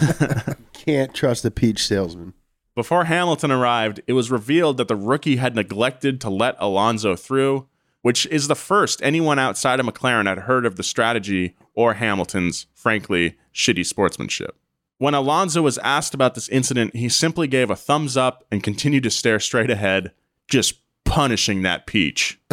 Can't 0.73 1.13
trust 1.13 1.45
a 1.45 1.51
peach 1.51 1.85
salesman. 1.87 2.33
Before 2.73 3.03
Hamilton 3.03 3.51
arrived, 3.51 4.01
it 4.07 4.13
was 4.13 4.31
revealed 4.31 4.77
that 4.77 4.87
the 4.87 4.95
rookie 4.95 5.35
had 5.35 5.55
neglected 5.55 6.21
to 6.21 6.29
let 6.29 6.55
Alonso 6.57 7.17
through, 7.17 7.67
which 8.01 8.25
is 8.27 8.47
the 8.47 8.55
first 8.55 9.01
anyone 9.03 9.37
outside 9.37 9.79
of 9.79 9.85
McLaren 9.85 10.25
had 10.25 10.39
heard 10.39 10.65
of 10.65 10.77
the 10.77 10.83
strategy 10.83 11.55
or 11.73 11.95
Hamilton's, 11.95 12.67
frankly, 12.73 13.35
shitty 13.53 13.85
sportsmanship. 13.85 14.55
When 14.99 15.13
Alonso 15.13 15.61
was 15.61 15.79
asked 15.79 16.13
about 16.13 16.35
this 16.35 16.47
incident, 16.47 16.95
he 16.95 17.09
simply 17.09 17.47
gave 17.47 17.69
a 17.69 17.75
thumbs 17.75 18.15
up 18.15 18.45
and 18.51 18.63
continued 18.63 19.03
to 19.03 19.09
stare 19.09 19.39
straight 19.39 19.69
ahead, 19.69 20.11
just 20.47 20.75
punishing 21.03 21.63
that 21.63 21.87
peach. 21.87 22.39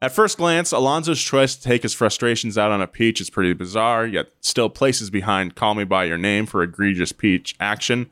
At 0.00 0.12
first 0.12 0.38
glance, 0.38 0.72
Alonso's 0.72 1.22
choice 1.22 1.54
to 1.54 1.62
take 1.62 1.82
his 1.82 1.94
frustrations 1.94 2.56
out 2.56 2.72
on 2.72 2.80
a 2.80 2.86
peach 2.86 3.20
is 3.20 3.28
pretty 3.28 3.52
bizarre, 3.52 4.06
yet 4.06 4.28
still 4.40 4.70
places 4.70 5.10
behind 5.10 5.54
Call 5.54 5.74
Me 5.74 5.84
By 5.84 6.04
Your 6.04 6.18
Name 6.18 6.46
for 6.46 6.62
egregious 6.62 7.12
peach 7.12 7.54
action. 7.60 8.10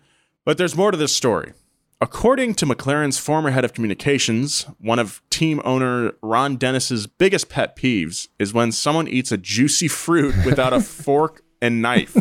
But 0.51 0.59
there's 0.59 0.75
more 0.75 0.91
to 0.91 0.97
this 0.97 1.15
story. 1.15 1.53
According 2.01 2.55
to 2.55 2.67
McLaren's 2.67 3.19
former 3.19 3.53
head 3.53 3.65
of 3.65 3.73
communications, 3.73 4.67
one 4.81 4.99
of 4.99 5.23
team 5.31 5.63
owner 5.65 6.15
Ron 6.23 6.57
Dennis's 6.57 7.07
biggest 7.07 7.49
pet 7.49 7.77
peeves 7.77 8.27
is 8.37 8.53
when 8.53 8.73
someone 8.73 9.07
eats 9.07 9.31
a 9.31 9.37
juicy 9.37 9.87
fruit 9.87 10.35
without 10.45 10.73
a 10.73 10.81
fork 11.05 11.45
and 11.63 11.81
knife. 11.81 12.17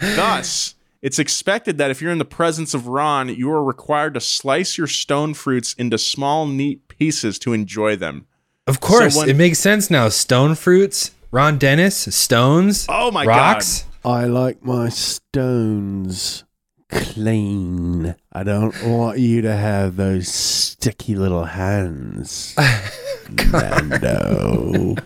Thus, 0.00 0.74
it's 1.00 1.20
expected 1.20 1.78
that 1.78 1.92
if 1.92 2.02
you're 2.02 2.10
in 2.10 2.18
the 2.18 2.24
presence 2.24 2.74
of 2.74 2.88
Ron, 2.88 3.28
you 3.28 3.52
are 3.52 3.62
required 3.62 4.14
to 4.14 4.20
slice 4.20 4.76
your 4.76 4.88
stone 4.88 5.32
fruits 5.32 5.74
into 5.74 5.98
small, 5.98 6.44
neat 6.44 6.88
pieces 6.88 7.38
to 7.38 7.52
enjoy 7.52 7.94
them. 7.94 8.26
of 8.66 8.80
course, 8.80 9.14
when- 9.14 9.28
it 9.28 9.36
makes 9.36 9.60
sense 9.60 9.92
now. 9.92 10.08
Stone 10.08 10.56
fruits, 10.56 11.12
Ron 11.30 11.56
Dennis, 11.56 12.12
stones, 12.12 12.84
Oh 12.88 13.12
my 13.12 13.24
rocks. 13.24 13.84
I 14.04 14.24
like 14.24 14.64
my 14.64 14.88
stones 14.88 16.42
clean. 16.90 18.14
I 18.32 18.42
don't 18.42 18.74
want 18.84 19.18
you 19.18 19.42
to 19.42 19.54
have 19.54 19.96
those 19.96 20.28
sticky 20.28 21.14
little 21.14 21.44
hands. 21.44 22.54
Mando. 23.50 24.96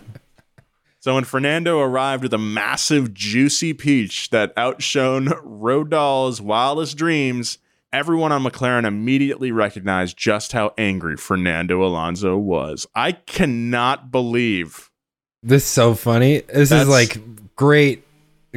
So 0.99 1.15
when 1.15 1.23
Fernando 1.23 1.79
arrived 1.79 2.21
with 2.21 2.33
a 2.33 2.37
massive, 2.37 3.13
juicy 3.13 3.73
peach 3.73 4.29
that 4.29 4.53
outshone 4.55 5.27
Roald 5.27 5.89
Dahl's 5.89 6.39
wildest 6.39 6.95
dreams, 6.95 7.57
everyone 7.91 8.31
on 8.31 8.43
McLaren 8.43 8.85
immediately 8.85 9.51
recognized 9.51 10.15
just 10.15 10.51
how 10.51 10.73
angry 10.77 11.17
Fernando 11.17 11.83
Alonso 11.83 12.37
was. 12.37 12.85
I 12.93 13.13
cannot 13.13 14.11
believe. 14.11 14.91
This 15.41 15.63
is 15.63 15.69
so 15.69 15.95
funny. 15.95 16.41
This 16.41 16.71
is 16.71 16.87
like 16.87 17.17
great, 17.55 18.05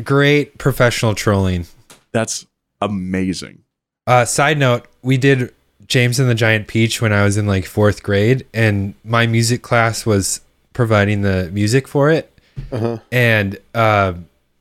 great 0.03 0.59
professional 0.59 1.15
trolling. 1.15 1.67
That's 2.13 2.47
amazing. 2.81 3.63
Uh, 4.07 4.25
side 4.25 4.59
note: 4.59 4.87
We 5.03 5.17
did 5.17 5.53
James 5.87 6.19
and 6.19 6.29
the 6.29 6.35
Giant 6.35 6.67
Peach 6.67 7.01
when 7.01 7.13
I 7.13 7.25
was 7.25 7.37
in 7.37 7.47
like 7.47 7.67
fourth 7.67 8.03
grade, 8.03 8.47
and 8.53 8.95
my 9.05 9.27
music 9.27 9.63
class 9.63 10.07
was 10.07 10.41
providing 10.73 11.23
the 11.23 11.51
music 11.53 11.89
for 11.89 12.11
it. 12.11 12.31
Uh-huh. 12.71 12.99
And 13.11 13.59
uh, 13.75 14.15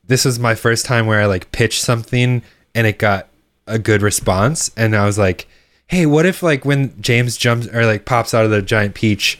this 0.06 0.24
was 0.24 0.38
my 0.38 0.54
first 0.54 0.84
time 0.86 1.06
where 1.06 1.20
I 1.20 1.26
like 1.26 1.52
pitched 1.52 1.82
something 1.82 2.42
and 2.74 2.86
it 2.86 2.98
got 2.98 3.28
a 3.66 3.78
good 3.78 4.02
response. 4.02 4.70
And 4.76 4.96
I 4.96 5.04
was 5.06 5.18
like, 5.18 5.46
"Hey, 5.86 6.06
what 6.06 6.26
if 6.26 6.42
like 6.42 6.64
when 6.64 7.00
James 7.00 7.36
jumps 7.36 7.66
or 7.68 7.86
like 7.86 8.04
pops 8.04 8.34
out 8.34 8.44
of 8.44 8.50
the 8.50 8.62
giant 8.62 8.94
peach, 8.94 9.38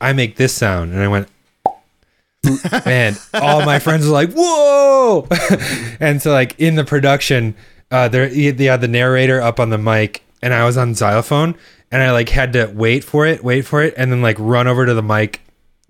I 0.00 0.12
make 0.12 0.36
this 0.36 0.52
sound?" 0.52 0.92
And 0.92 1.02
I 1.02 1.08
went. 1.08 1.28
and 2.86 3.20
all 3.34 3.64
my 3.66 3.78
friends 3.78 4.06
were 4.06 4.12
like, 4.12 4.32
"Whoa!" 4.32 5.26
and 6.00 6.22
so, 6.22 6.32
like 6.32 6.58
in 6.58 6.76
the 6.76 6.84
production, 6.84 7.56
uh, 7.90 8.08
there 8.08 8.28
they 8.28 8.64
had 8.64 8.80
the 8.80 8.88
narrator 8.88 9.40
up 9.40 9.60
on 9.60 9.70
the 9.70 9.78
mic, 9.78 10.24
and 10.42 10.52
I 10.52 10.64
was 10.64 10.76
on 10.76 10.94
xylophone, 10.94 11.54
and 11.90 12.02
I 12.02 12.12
like 12.12 12.28
had 12.28 12.52
to 12.54 12.66
wait 12.66 13.04
for 13.04 13.26
it, 13.26 13.42
wait 13.42 13.62
for 13.62 13.82
it, 13.82 13.94
and 13.96 14.12
then 14.12 14.22
like 14.22 14.36
run 14.38 14.66
over 14.66 14.86
to 14.86 14.94
the 14.94 15.02
mic, 15.02 15.40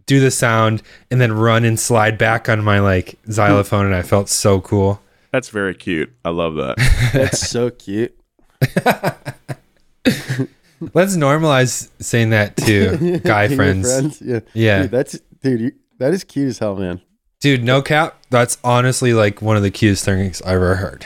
do 0.07 0.21
the 0.21 0.31
sound, 0.31 0.83
and 1.11 1.21
then 1.21 1.33
run 1.33 1.65
and 1.65 1.79
slide 1.79 2.19
back 2.19 2.49
on 2.49 2.63
my 2.63 2.81
like 2.81 3.19
xylophone, 3.31 3.87
and 3.87 3.95
I 3.95 4.03
felt 4.03 4.29
so 4.29 4.61
cool. 4.61 5.01
That's 5.33 5.51
very 5.51 5.75
cute. 5.75 6.13
I 6.25 6.31
love 6.31 6.55
that. 6.55 6.77
That's 7.13 7.49
so 7.49 7.71
cute. 7.71 8.19
Let's 10.95 11.17
normalize 11.17 11.91
saying 12.01 12.31
that 12.31 12.57
to 12.59 13.19
guy 13.19 13.45
Your 13.45 13.57
friends. 13.57 14.23
Yeah. 14.23 14.41
Yeah. 14.55 14.83
Dude, 14.83 14.91
that's 14.93 15.19
dude, 15.43 15.61
you, 15.61 15.73
that 15.99 16.15
is 16.15 16.23
cute 16.23 16.49
as 16.49 16.61
hell, 16.61 16.77
man. 16.77 17.01
Dude, 17.41 17.65
no 17.65 17.83
cap. 17.83 18.17
That's 18.31 18.59
honestly 18.63 19.13
like 19.13 19.43
one 19.43 19.57
of 19.57 19.65
the 19.65 19.73
cutest 19.73 20.05
things 20.05 20.41
I've 20.43 20.55
ever 20.55 20.77
heard. 20.77 21.05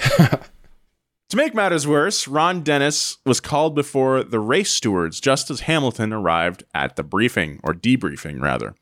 To 1.33 1.37
make 1.39 1.55
matters 1.55 1.87
worse, 1.87 2.29
Ron 2.29 2.61
Dennis 2.61 3.17
was 3.25 3.41
called 3.41 3.75
before 3.75 4.23
the 4.23 4.39
race 4.39 4.71
stewards 4.71 5.19
just 5.19 5.51
as 5.51 5.61
Hamilton 5.61 6.13
arrived 6.13 6.63
at 6.75 6.97
the 6.97 7.03
briefing, 7.03 7.59
or 7.65 7.73
debriefing 7.73 8.43
rather. 8.43 8.75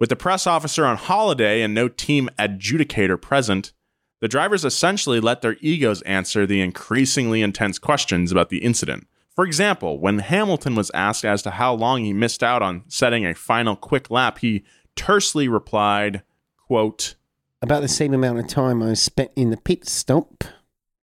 With 0.00 0.08
the 0.08 0.16
press 0.16 0.44
officer 0.44 0.84
on 0.84 0.96
holiday 0.96 1.62
and 1.62 1.72
no 1.72 1.86
team 1.86 2.28
adjudicator 2.36 3.22
present, 3.22 3.72
the 4.20 4.26
drivers 4.26 4.64
essentially 4.64 5.20
let 5.20 5.40
their 5.40 5.56
egos 5.60 6.02
answer 6.02 6.46
the 6.46 6.60
increasingly 6.60 7.42
intense 7.42 7.78
questions 7.78 8.32
about 8.32 8.48
the 8.48 8.64
incident. 8.64 9.06
For 9.32 9.44
example, 9.44 10.00
when 10.00 10.18
Hamilton 10.18 10.74
was 10.74 10.90
asked 10.94 11.24
as 11.24 11.42
to 11.42 11.52
how 11.52 11.74
long 11.74 12.02
he 12.02 12.12
missed 12.12 12.42
out 12.42 12.60
on 12.60 12.82
setting 12.88 13.24
a 13.24 13.36
final 13.36 13.76
quick 13.76 14.10
lap, 14.10 14.38
he 14.38 14.64
tersely 14.96 15.46
replied, 15.46 16.24
quote, 16.66 17.14
About 17.62 17.82
the 17.82 17.88
same 17.88 18.12
amount 18.12 18.40
of 18.40 18.48
time 18.48 18.82
I 18.82 18.94
spent 18.94 19.30
in 19.36 19.50
the 19.50 19.58
pit 19.58 19.86
stop. 19.88 20.42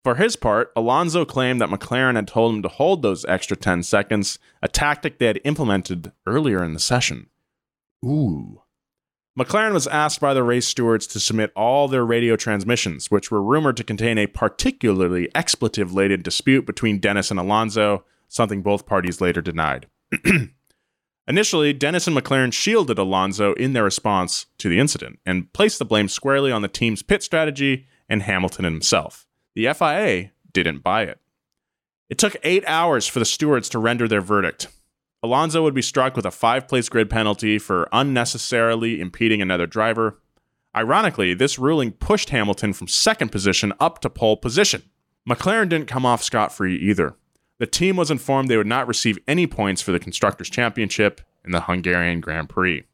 For 0.03 0.15
his 0.15 0.35
part, 0.35 0.73
Alonso 0.75 1.25
claimed 1.25 1.61
that 1.61 1.69
McLaren 1.69 2.17
had 2.17 2.27
told 2.27 2.55
him 2.55 2.63
to 2.63 2.69
hold 2.69 3.03
those 3.03 3.25
extra 3.27 3.57
10 3.57 3.83
seconds, 3.83 4.39
a 4.63 4.69
tactic 4.69 5.19
they 5.19 5.27
had 5.27 5.41
implemented 5.45 6.13
earlier 6.27 6.65
in 6.65 6.73
the 6.73 6.81
session. 6.81 7.29
Ooh. 8.05 8.63
McLaren 9.39 9.73
was 9.73 9.87
asked 9.87 10.21
by 10.21 10.35
the 10.35 10.43
race 10.43 10.67
stewards 10.67 11.07
to 11.09 11.21
submit 11.21 11.53
all 11.55 11.87
their 11.87 12.05
radio 12.05 12.35
transmissions, 12.35 13.11
which 13.11 13.31
were 13.31 13.43
rumored 13.43 13.77
to 13.77 13.85
contain 13.85 14.19
a 14.19 14.27
particularly 14.27 15.29
expletive 15.35 15.93
laden 15.93 16.23
dispute 16.23 16.67
between 16.67 16.99
Dennis 16.99 17.31
and 17.31 17.39
Alonso, 17.39 18.05
something 18.27 18.63
both 18.63 18.87
parties 18.87 19.21
later 19.21 19.41
denied. 19.41 19.87
Initially, 21.29 21.73
Dennis 21.73 22.07
and 22.07 22.17
McLaren 22.17 22.53
shielded 22.53 22.99
Alonso 22.99 23.53
in 23.53 23.73
their 23.73 23.85
response 23.85 24.47
to 24.59 24.69
the 24.69 24.81
incident 24.81 25.21
and 25.25 25.53
placed 25.53 25.79
the 25.79 25.85
blame 25.85 26.09
squarely 26.09 26.51
on 26.51 26.63
the 26.63 26.69
team's 26.69 27.03
pit 27.03 27.23
strategy 27.23 27.87
and 28.09 28.23
Hamilton 28.23 28.65
himself. 28.65 29.29
The 29.55 29.73
FIA 29.73 30.31
didn't 30.53 30.83
buy 30.83 31.03
it. 31.03 31.19
It 32.09 32.19
took 32.19 32.37
eight 32.43 32.65
hours 32.67 33.07
for 33.07 33.19
the 33.19 33.25
stewards 33.25 33.69
to 33.71 33.79
render 33.79 34.09
their 34.09 34.21
verdict. 34.21 34.69
Alonso 35.23 35.63
would 35.63 35.75
be 35.75 35.83
struck 35.83 36.17
with 36.17 36.25
a 36.25 36.31
five 36.31 36.67
place 36.67 36.89
grid 36.89 37.11
penalty 37.11 37.59
for 37.59 37.89
unnecessarily 37.93 39.01
impeding 39.01 39.43
another 39.43 39.67
driver. 39.67 40.19
Ironically, 40.75 41.35
this 41.35 41.59
ruling 41.59 41.93
pushed 41.93 42.31
Hamilton 42.31 42.73
from 42.73 42.89
second 42.89 43.31
position 43.31 43.73
up 43.81 44.01
to 44.01 44.11
pole 44.11 44.37
position. 44.37 44.83
McLaren 45.29 45.69
didn't 45.69 45.89
come 45.89 46.07
off 46.07 46.23
scot 46.23 46.53
free 46.53 46.77
either. 46.77 47.15
The 47.59 47.67
team 47.67 47.97
was 47.97 48.11
informed 48.11 48.49
they 48.49 48.57
would 48.57 48.67
not 48.67 48.89
receive 48.89 49.19
any 49.29 49.47
points 49.47 49.83
for 49.83 49.93
the 49.93 49.99
Constructors' 49.99 50.49
Championship 50.49 51.21
in 51.45 51.51
the 51.51 51.63
Hungarian 51.63 52.21
Grand 52.21 52.49
Prix. 52.49 52.85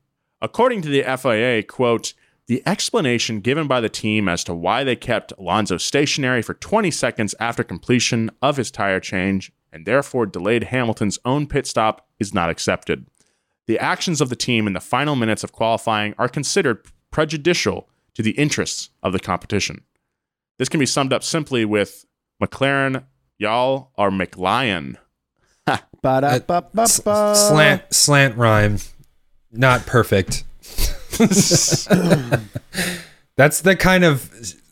According 0.43 0.83
to 0.83 0.89
the 0.89 1.03
FIA, 1.03 1.63
quote, 1.63 2.15
the 2.47 2.63
explanation 2.67 3.41
given 3.41 3.67
by 3.67 3.81
the 3.81 3.89
team 3.89 4.29
as 4.29 4.45
to 4.45 4.55
why 4.55 4.85
they 4.85 4.97
kept 4.97 5.33
Alonso 5.39 5.79
stationary 5.79 6.43
for 6.43 6.55
20 6.55 6.91
seconds 6.91 7.35
after 7.41 7.65
completion 7.65 8.31
of 8.41 8.57
his 8.57 8.71
tire 8.71 9.01
change 9.01 9.53
and 9.73 9.85
therefore 9.85 10.27
delayed 10.27 10.65
Hamilton's 10.65 11.19
own 11.25 11.47
pit 11.47 11.67
stop 11.67 12.07
is 12.19 12.33
not 12.33 12.49
accepted. 12.49 13.07
The 13.67 13.79
actions 13.81 14.21
of 14.21 14.29
the 14.29 14.37
team 14.37 14.67
in 14.67 14.75
the 14.75 14.81
final 14.81 15.17
minutes 15.17 15.43
of 15.43 15.53
qualifying 15.53 16.15
are 16.19 16.29
considered 16.29 16.87
prejudicial 17.11 17.89
to 18.15 18.23
the 18.23 18.31
interests 18.33 18.91
of 19.03 19.13
the 19.13 19.19
competition. 19.19 19.83
This 20.59 20.69
can 20.69 20.81
be 20.81 20.87
summed 20.87 21.13
up 21.13 21.25
simply 21.25 21.65
with 21.65 22.07
McLaren, 22.43 23.05
y'all 23.39 23.91
are 23.97 24.11
McLion. 24.11 24.97
Slant 27.35 27.93
slant 27.93 28.37
rhyme. 28.37 28.79
Not 29.51 29.85
perfect. 29.85 30.45
That's 33.37 33.61
the 33.61 33.77
kind 33.77 34.05
of 34.05 34.31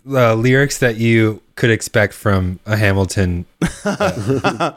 uh, 0.09 0.35
lyrics 0.35 0.79
that 0.79 0.97
you 0.97 1.43
could 1.57 1.71
expect 1.71 2.15
from 2.15 2.59
a 2.67 2.77
Hamilton 2.77 3.47
uh, 3.85 4.73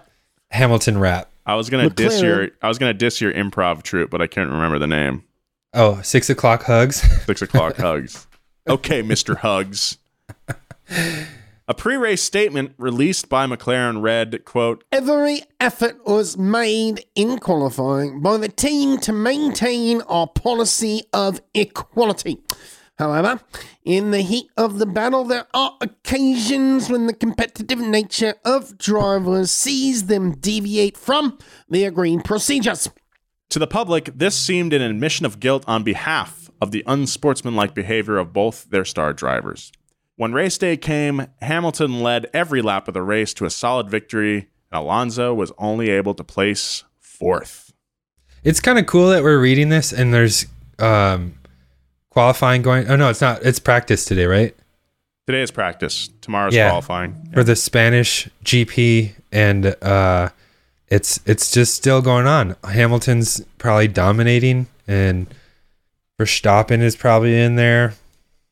Hamilton 0.51 0.97
rap. 0.97 1.29
I 1.45 1.55
was 1.55 1.69
gonna 1.69 1.89
diss 1.89 2.21
your 2.21 2.49
I 2.61 2.67
was 2.67 2.77
gonna 2.77 2.93
diss 2.93 3.21
your 3.21 3.33
improv 3.33 3.83
troupe, 3.83 4.09
but 4.09 4.21
I 4.21 4.27
can't 4.27 4.49
remember 4.49 4.79
the 4.79 4.87
name. 4.87 5.23
Oh, 5.73 6.01
six 6.01 6.29
o'clock 6.29 6.63
hugs. 6.63 7.01
Six 7.25 7.41
o'clock 7.41 7.77
hugs. 7.77 8.25
Okay, 8.69 9.01
Mr. 9.01 9.37
Hugs. 9.37 9.97
A 11.69 11.73
pre-race 11.73 12.21
statement 12.21 12.75
released 12.77 13.27
by 13.27 13.45
McLaren 13.45 14.01
read, 14.01 14.45
quote, 14.45 14.85
Every 14.89 15.41
effort 15.59 15.97
was 16.05 16.37
made 16.37 17.05
in 17.13 17.39
qualifying 17.39 18.21
by 18.21 18.37
the 18.37 18.47
team 18.47 18.99
to 18.99 19.11
maintain 19.11 20.01
our 20.03 20.27
policy 20.27 21.03
of 21.11 21.41
equality. 21.53 22.41
However, 22.97 23.41
in 23.83 24.11
the 24.11 24.21
heat 24.21 24.49
of 24.55 24.79
the 24.79 24.85
battle, 24.85 25.25
there 25.25 25.45
are 25.53 25.75
occasions 25.81 26.89
when 26.89 27.05
the 27.05 27.13
competitive 27.13 27.79
nature 27.79 28.35
of 28.45 28.77
drivers 28.77 29.51
sees 29.51 30.05
them 30.05 30.37
deviate 30.37 30.95
from 30.95 31.37
the 31.69 31.83
agreed 31.83 32.23
procedures. 32.23 32.89
To 33.49 33.59
the 33.59 33.67
public, 33.67 34.11
this 34.15 34.37
seemed 34.37 34.71
an 34.71 34.81
admission 34.81 35.25
of 35.25 35.41
guilt 35.41 35.65
on 35.67 35.83
behalf 35.83 36.49
of 36.61 36.71
the 36.71 36.85
unsportsmanlike 36.87 37.75
behavior 37.75 38.17
of 38.17 38.31
both 38.31 38.69
their 38.69 38.85
star 38.85 39.11
drivers. 39.11 39.73
When 40.17 40.33
race 40.33 40.57
day 40.57 40.77
came, 40.77 41.27
Hamilton 41.41 42.01
led 42.01 42.27
every 42.33 42.61
lap 42.61 42.87
of 42.87 42.93
the 42.95 43.03
race 43.03 43.33
to 43.35 43.45
a 43.45 43.49
solid 43.51 43.87
victory, 43.89 44.49
and 44.71 44.79
Alonso 44.81 45.33
was 45.33 45.51
only 45.59 45.89
able 45.91 46.13
to 46.15 46.23
place 46.23 46.83
fourth. 46.99 47.71
It's 48.43 48.59
kind 48.59 48.79
of 48.79 48.87
cool 48.87 49.09
that 49.09 49.21
we're 49.23 49.39
reading 49.39 49.69
this 49.69 49.93
and 49.93 50.13
there's 50.13 50.47
um, 50.79 51.35
qualifying 52.09 52.63
going. 52.63 52.87
Oh 52.89 52.95
no, 52.95 53.09
it's 53.09 53.21
not. 53.21 53.43
It's 53.43 53.59
practice 53.59 54.05
today, 54.05 54.25
right? 54.25 54.55
Today 55.27 55.41
is 55.41 55.51
practice. 55.51 56.09
Tomorrow's 56.21 56.55
Yeah. 56.55 56.69
qualifying. 56.69 57.29
For 57.33 57.43
the 57.43 57.55
Spanish 57.55 58.27
GP, 58.43 59.11
and 59.31 59.75
uh, 59.83 60.29
it's 60.87 61.19
it's 61.27 61.51
just 61.51 61.75
still 61.75 62.01
going 62.01 62.25
on. 62.25 62.55
Hamilton's 62.63 63.41
probably 63.59 63.87
dominating, 63.87 64.65
and 64.87 65.27
Verstappen 66.19 66.81
is 66.81 66.95
probably 66.95 67.37
in 67.39 67.55
there. 67.55 67.93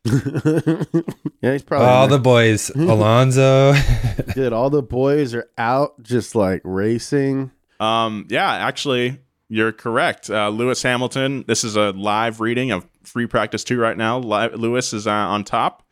yeah, 1.41 1.51
he's 1.53 1.63
probably 1.63 1.87
All 1.87 2.05
in 2.05 2.09
the 2.11 2.19
boys, 2.19 2.69
Alonso. 2.75 3.73
there. 3.73 4.25
Dude, 4.35 4.53
all 4.53 4.69
the 4.69 4.81
boys 4.83 5.33
are 5.33 5.49
out 5.57 6.01
just 6.03 6.35
like 6.35 6.61
racing. 6.63 7.51
Um, 7.79 8.25
yeah, 8.29 8.49
actually, 8.51 9.19
you're 9.49 9.71
correct. 9.71 10.29
Uh, 10.29 10.49
Lewis 10.49 10.81
Hamilton. 10.83 11.43
This 11.47 11.63
is 11.63 11.75
a 11.75 11.91
live 11.91 12.39
reading 12.39 12.71
of 12.71 12.85
free 13.03 13.27
practice 13.27 13.63
two 13.63 13.79
right 13.79 13.97
now. 13.97 14.19
Li- 14.19 14.55
Lewis 14.55 14.93
is 14.93 15.07
uh, 15.07 15.11
on 15.11 15.43
top. 15.43 15.83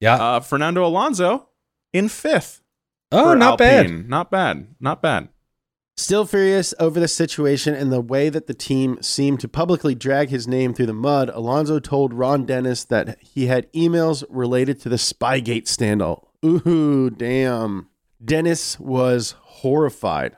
yeah. 0.00 0.14
Uh, 0.14 0.40
Fernando 0.40 0.84
Alonso 0.86 1.48
in 1.92 2.08
fifth. 2.08 2.62
oh, 3.12 3.30
for 3.32 3.36
not 3.36 3.58
bad. 3.58 4.08
Not 4.08 4.30
bad. 4.30 4.68
Not 4.80 5.02
bad. 5.02 5.28
Still 5.98 6.26
furious 6.26 6.74
over 6.78 7.00
the 7.00 7.08
situation 7.08 7.74
and 7.74 7.90
the 7.90 8.02
way 8.02 8.28
that 8.28 8.46
the 8.46 8.54
team 8.54 8.98
seemed 9.00 9.40
to 9.40 9.48
publicly 9.48 9.94
drag 9.94 10.28
his 10.28 10.46
name 10.46 10.74
through 10.74 10.86
the 10.86 10.92
mud, 10.92 11.30
Alonso 11.30 11.78
told 11.80 12.12
Ron 12.12 12.44
Dennis 12.44 12.84
that 12.84 13.18
he 13.22 13.46
had 13.46 13.72
emails 13.72 14.22
related 14.28 14.78
to 14.80 14.90
the 14.90 14.96
Spygate 14.96 15.66
scandal. 15.66 16.28
Ooh, 16.44 17.08
damn. 17.08 17.88
Dennis 18.22 18.78
was 18.78 19.36
horrified. 19.40 20.36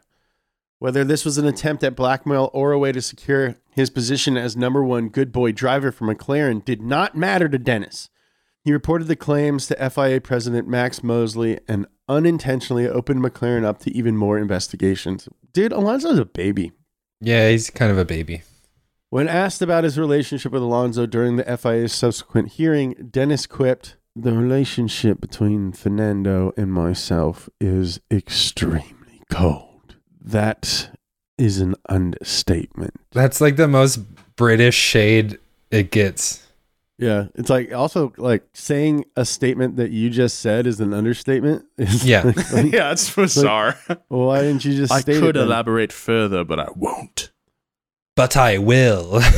Whether 0.78 1.02
this 1.02 1.24
was 1.24 1.38
an 1.38 1.46
attempt 1.46 1.82
at 1.82 1.96
blackmail 1.96 2.50
or 2.52 2.70
a 2.70 2.78
way 2.78 2.92
to 2.92 3.02
secure 3.02 3.56
his 3.68 3.90
position 3.90 4.36
as 4.36 4.56
number 4.56 4.84
one 4.84 5.08
good 5.08 5.32
boy 5.32 5.50
driver 5.50 5.90
for 5.90 6.06
McLaren 6.06 6.64
did 6.64 6.80
not 6.80 7.16
matter 7.16 7.48
to 7.48 7.58
Dennis. 7.58 8.10
He 8.62 8.72
reported 8.72 9.08
the 9.08 9.16
claims 9.16 9.66
to 9.66 9.90
FIA 9.90 10.20
President 10.20 10.68
Max 10.68 11.02
Mosley 11.02 11.58
and 11.66 11.86
unintentionally 12.08 12.88
opened 12.88 13.24
McLaren 13.24 13.64
up 13.64 13.78
to 13.80 13.90
even 13.96 14.16
more 14.16 14.38
investigations. 14.38 15.28
Dude, 15.52 15.72
Alonso's 15.72 16.18
a 16.18 16.24
baby. 16.24 16.72
Yeah, 17.20 17.50
he's 17.50 17.70
kind 17.70 17.90
of 17.90 17.98
a 17.98 18.04
baby. 18.04 18.42
When 19.10 19.28
asked 19.28 19.62
about 19.62 19.84
his 19.84 19.98
relationship 19.98 20.52
with 20.52 20.62
Alonso 20.62 21.06
during 21.06 21.36
the 21.36 21.56
FIA's 21.56 21.92
subsequent 21.92 22.52
hearing, 22.52 23.08
Dennis 23.10 23.46
quipped, 23.46 23.96
The 24.14 24.32
relationship 24.34 25.20
between 25.20 25.72
Fernando 25.72 26.52
and 26.56 26.72
myself 26.72 27.48
is 27.60 28.00
extremely 28.10 29.22
cold. 29.30 29.96
That 30.20 30.90
is 31.38 31.58
an 31.60 31.74
understatement. 31.88 32.94
That's 33.12 33.40
like 33.40 33.56
the 33.56 33.68
most 33.68 33.96
British 34.36 34.74
shade 34.74 35.38
it 35.70 35.90
gets. 35.90 36.46
Yeah, 36.98 37.26
it's 37.36 37.48
like 37.48 37.72
also 37.72 38.12
like 38.18 38.42
saying 38.54 39.04
a 39.16 39.24
statement 39.24 39.76
that 39.76 39.90
you 39.92 40.10
just 40.10 40.40
said 40.40 40.66
is 40.66 40.80
an 40.80 40.92
understatement. 40.92 41.64
is 41.78 42.04
Yeah. 42.04 42.24
like- 42.24 42.36
yeah, 42.72 42.90
it's 42.92 43.14
bizarre. 43.14 43.78
well, 44.08 44.26
why 44.26 44.40
didn't 44.42 44.64
you 44.64 44.74
just 44.74 44.92
I 44.92 45.00
state 45.00 45.20
could 45.20 45.36
it 45.36 45.38
then? 45.38 45.46
elaborate 45.46 45.92
further, 45.92 46.44
but 46.44 46.58
I 46.58 46.68
won't. 46.74 47.30
But 48.16 48.36
I 48.36 48.58
will. 48.58 49.20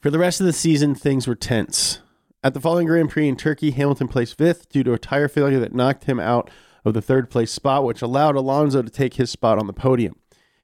For 0.00 0.10
the 0.10 0.18
rest 0.18 0.40
of 0.40 0.46
the 0.46 0.52
season, 0.52 0.94
things 0.94 1.26
were 1.28 1.34
tense. 1.34 2.00
At 2.42 2.54
the 2.54 2.60
following 2.60 2.86
Grand 2.86 3.10
Prix 3.10 3.28
in 3.28 3.36
Turkey, 3.36 3.70
Hamilton 3.70 4.08
placed 4.08 4.36
fifth 4.36 4.68
due 4.68 4.82
to 4.82 4.92
a 4.94 4.98
tire 4.98 5.28
failure 5.28 5.60
that 5.60 5.74
knocked 5.74 6.04
him 6.04 6.18
out 6.18 6.50
of 6.84 6.94
the 6.94 7.02
third 7.02 7.30
place 7.30 7.52
spot, 7.52 7.84
which 7.84 8.02
allowed 8.02 8.34
Alonso 8.34 8.82
to 8.82 8.90
take 8.90 9.14
his 9.14 9.30
spot 9.30 9.58
on 9.58 9.66
the 9.68 9.72
podium. 9.72 10.16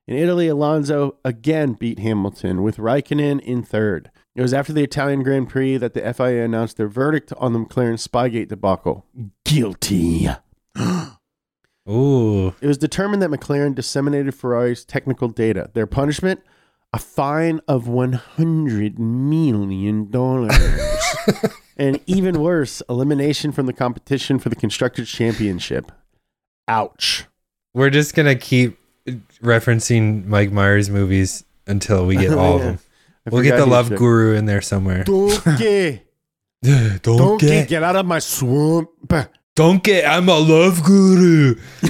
In 0.09 0.17
Italy, 0.17 0.49
Alonso 0.49 1.17
again 1.23 1.75
beat 1.75 1.99
Hamilton, 1.99 2.63
with 2.63 2.79
Raikkonen 2.79 3.41
in 3.41 3.63
third. 3.63 4.11
It 4.35 4.41
was 4.41 4.55
after 4.55 4.73
the 4.73 4.83
Italian 4.83 5.23
Grand 5.23 5.51
Prix 5.51 5.77
that 5.77 5.93
the 5.93 6.15
FIA 6.15 6.47
announced 6.47 6.79
their 6.79 6.89
verdict 6.89 7.31
on 7.37 7.53
the 7.53 7.59
McLaren 7.59 7.99
Spygate 7.99 8.49
debacle. 8.49 9.05
Guilty. 9.45 10.27
Ooh. 11.91 12.55
It 12.63 12.67
was 12.67 12.79
determined 12.79 13.21
that 13.21 13.29
McLaren 13.29 13.75
disseminated 13.75 14.35
Ferrari's 14.35 14.87
technical 14.87 15.29
data. 15.29 15.71
Their 15.75 15.87
punishment? 15.87 16.41
A 16.95 16.99
fine 16.99 17.61
of 17.69 17.85
$100 17.85 18.99
million. 18.99 20.09
and 21.77 22.01
even 22.07 22.41
worse, 22.41 22.83
elimination 22.89 23.53
from 23.53 23.67
the 23.67 23.75
competition 23.75 24.39
for 24.39 24.49
the 24.49 24.57
Constructors' 24.57 25.11
Championship. 25.11 25.93
Ouch. 26.67 27.27
We're 27.75 27.91
just 27.91 28.15
gonna 28.15 28.35
keep 28.35 28.78
referencing 29.43 30.27
Mike 30.27 30.51
Myers 30.53 30.91
movies 30.91 31.45
until 31.67 32.07
we 32.07 32.17
get 32.17 32.33
all 32.39 32.57
of 32.57 32.63
them. 32.63 32.79
I 33.27 33.31
We'll 33.31 33.43
get 33.43 33.57
the 33.57 33.67
Love 33.67 33.95
Guru 33.95 34.35
in 34.35 34.47
there 34.47 34.61
somewhere. 34.63 35.05
Donkey. 35.05 36.03
Don't 36.63 37.03
Donkey, 37.03 37.65
get, 37.67 37.83
out 37.83 37.95
of 37.97 38.05
my 38.07 38.19
swamp. 38.19 38.89
don't 39.55 39.83
get. 39.85 40.05
I'm 40.07 40.29
a 40.29 40.39
love 40.39 40.83
guru. 40.83 41.55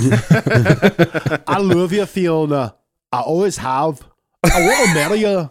I 1.47 1.59
love 1.59 1.93
you, 1.93 2.05
Fiona. 2.07 2.75
I 3.11 3.21
always 3.21 3.57
have. 3.59 4.03
I 4.45 4.61
want 4.61 4.89
to 4.89 4.95
marry 4.95 5.21
you. 5.21 5.51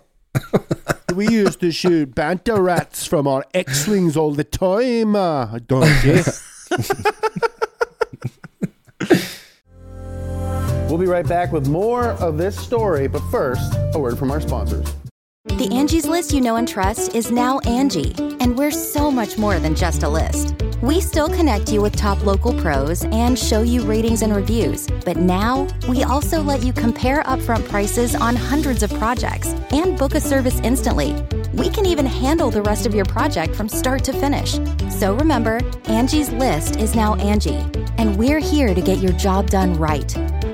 We 1.16 1.30
used 1.30 1.60
to 1.62 1.72
shoot 1.72 2.14
banter 2.14 2.62
rats 2.62 3.06
from 3.08 3.28
our 3.28 3.44
X-Wings 3.56 4.16
all 4.16 4.34
the 4.34 4.44
time. 4.44 5.16
Uh, 5.16 5.58
donkey. 5.66 6.22
We'll 10.90 10.98
be 10.98 11.06
right 11.06 11.28
back 11.28 11.52
with 11.52 11.68
more 11.68 12.12
of 12.12 12.38
this 12.38 12.58
story, 12.58 13.08
but 13.08 13.22
first, 13.30 13.74
a 13.94 14.00
word 14.00 14.18
from 14.18 14.32
our 14.32 14.40
sponsors. 14.40 14.86
The 15.44 15.70
Angie's 15.72 16.06
list 16.06 16.32
you 16.32 16.40
know 16.40 16.56
and 16.56 16.68
trust 16.68 17.14
is 17.14 17.30
now 17.30 17.60
Angi, 17.62 18.38
and 18.40 18.58
we're 18.58 18.72
so 18.72 19.12
much 19.12 19.38
more 19.38 19.60
than 19.60 19.76
just 19.76 20.04
a 20.04 20.10
list. 20.10 20.56
We 20.82 21.02
still 21.02 21.28
connect 21.28 21.74
you 21.74 21.82
with 21.82 21.96
top 21.96 22.26
local 22.26 22.54
pros 22.62 23.04
and 23.06 23.38
show 23.38 23.64
you 23.64 23.82
ratings 23.82 24.22
and 24.22 24.34
reviews, 24.34 24.88
but 25.04 25.18
now 25.18 25.68
we 25.90 26.04
also 26.04 26.42
let 26.42 26.64
you 26.64 26.72
compare 26.72 27.22
upfront 27.24 27.68
prices 27.68 28.16
on 28.16 28.36
hundreds 28.36 28.82
of 28.82 28.94
projects 28.94 29.54
and 29.72 29.98
book 29.98 30.16
a 30.16 30.22
service 30.22 30.60
instantly. 30.62 31.14
We 31.54 31.70
can 31.70 31.86
even 31.86 32.06
handle 32.06 32.50
the 32.50 32.62
rest 32.62 32.86
of 32.86 32.96
your 32.96 33.06
project 33.06 33.56
from 33.56 33.68
start 33.68 34.06
to 34.06 34.14
finish. 34.14 34.60
So 34.90 35.16
remember, 35.16 35.60
Angie's 35.86 36.32
list 36.32 36.78
is 36.78 36.96
now 36.96 37.16
Angi, 37.16 37.60
and 37.98 38.16
we're 38.16 38.40
here 38.40 38.74
to 38.74 38.82
get 38.82 39.00
your 39.00 39.14
job 39.14 39.50
done 39.50 39.74
right. 39.74 40.16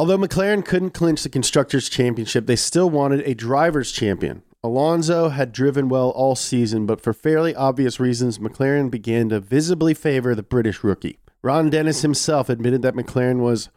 Although 0.00 0.18
McLaren 0.18 0.64
couldn't 0.64 0.94
clinch 0.94 1.22
the 1.22 1.28
Constructors' 1.28 1.90
Championship, 1.90 2.46
they 2.46 2.56
still 2.56 2.88
wanted 2.88 3.20
a 3.20 3.34
Drivers' 3.34 3.92
Champion. 3.92 4.42
Alonso 4.62 5.28
had 5.28 5.52
driven 5.52 5.90
well 5.90 6.08
all 6.10 6.34
season, 6.34 6.86
but 6.86 7.02
for 7.02 7.12
fairly 7.12 7.54
obvious 7.54 8.00
reasons, 8.00 8.38
McLaren 8.38 8.90
began 8.90 9.28
to 9.28 9.40
visibly 9.40 9.92
favor 9.92 10.34
the 10.34 10.42
British 10.42 10.82
rookie. 10.82 11.18
Ron 11.42 11.68
Dennis 11.68 12.00
himself 12.00 12.48
admitted 12.48 12.80
that 12.80 12.94
McLaren 12.94 13.40
was 13.40 13.68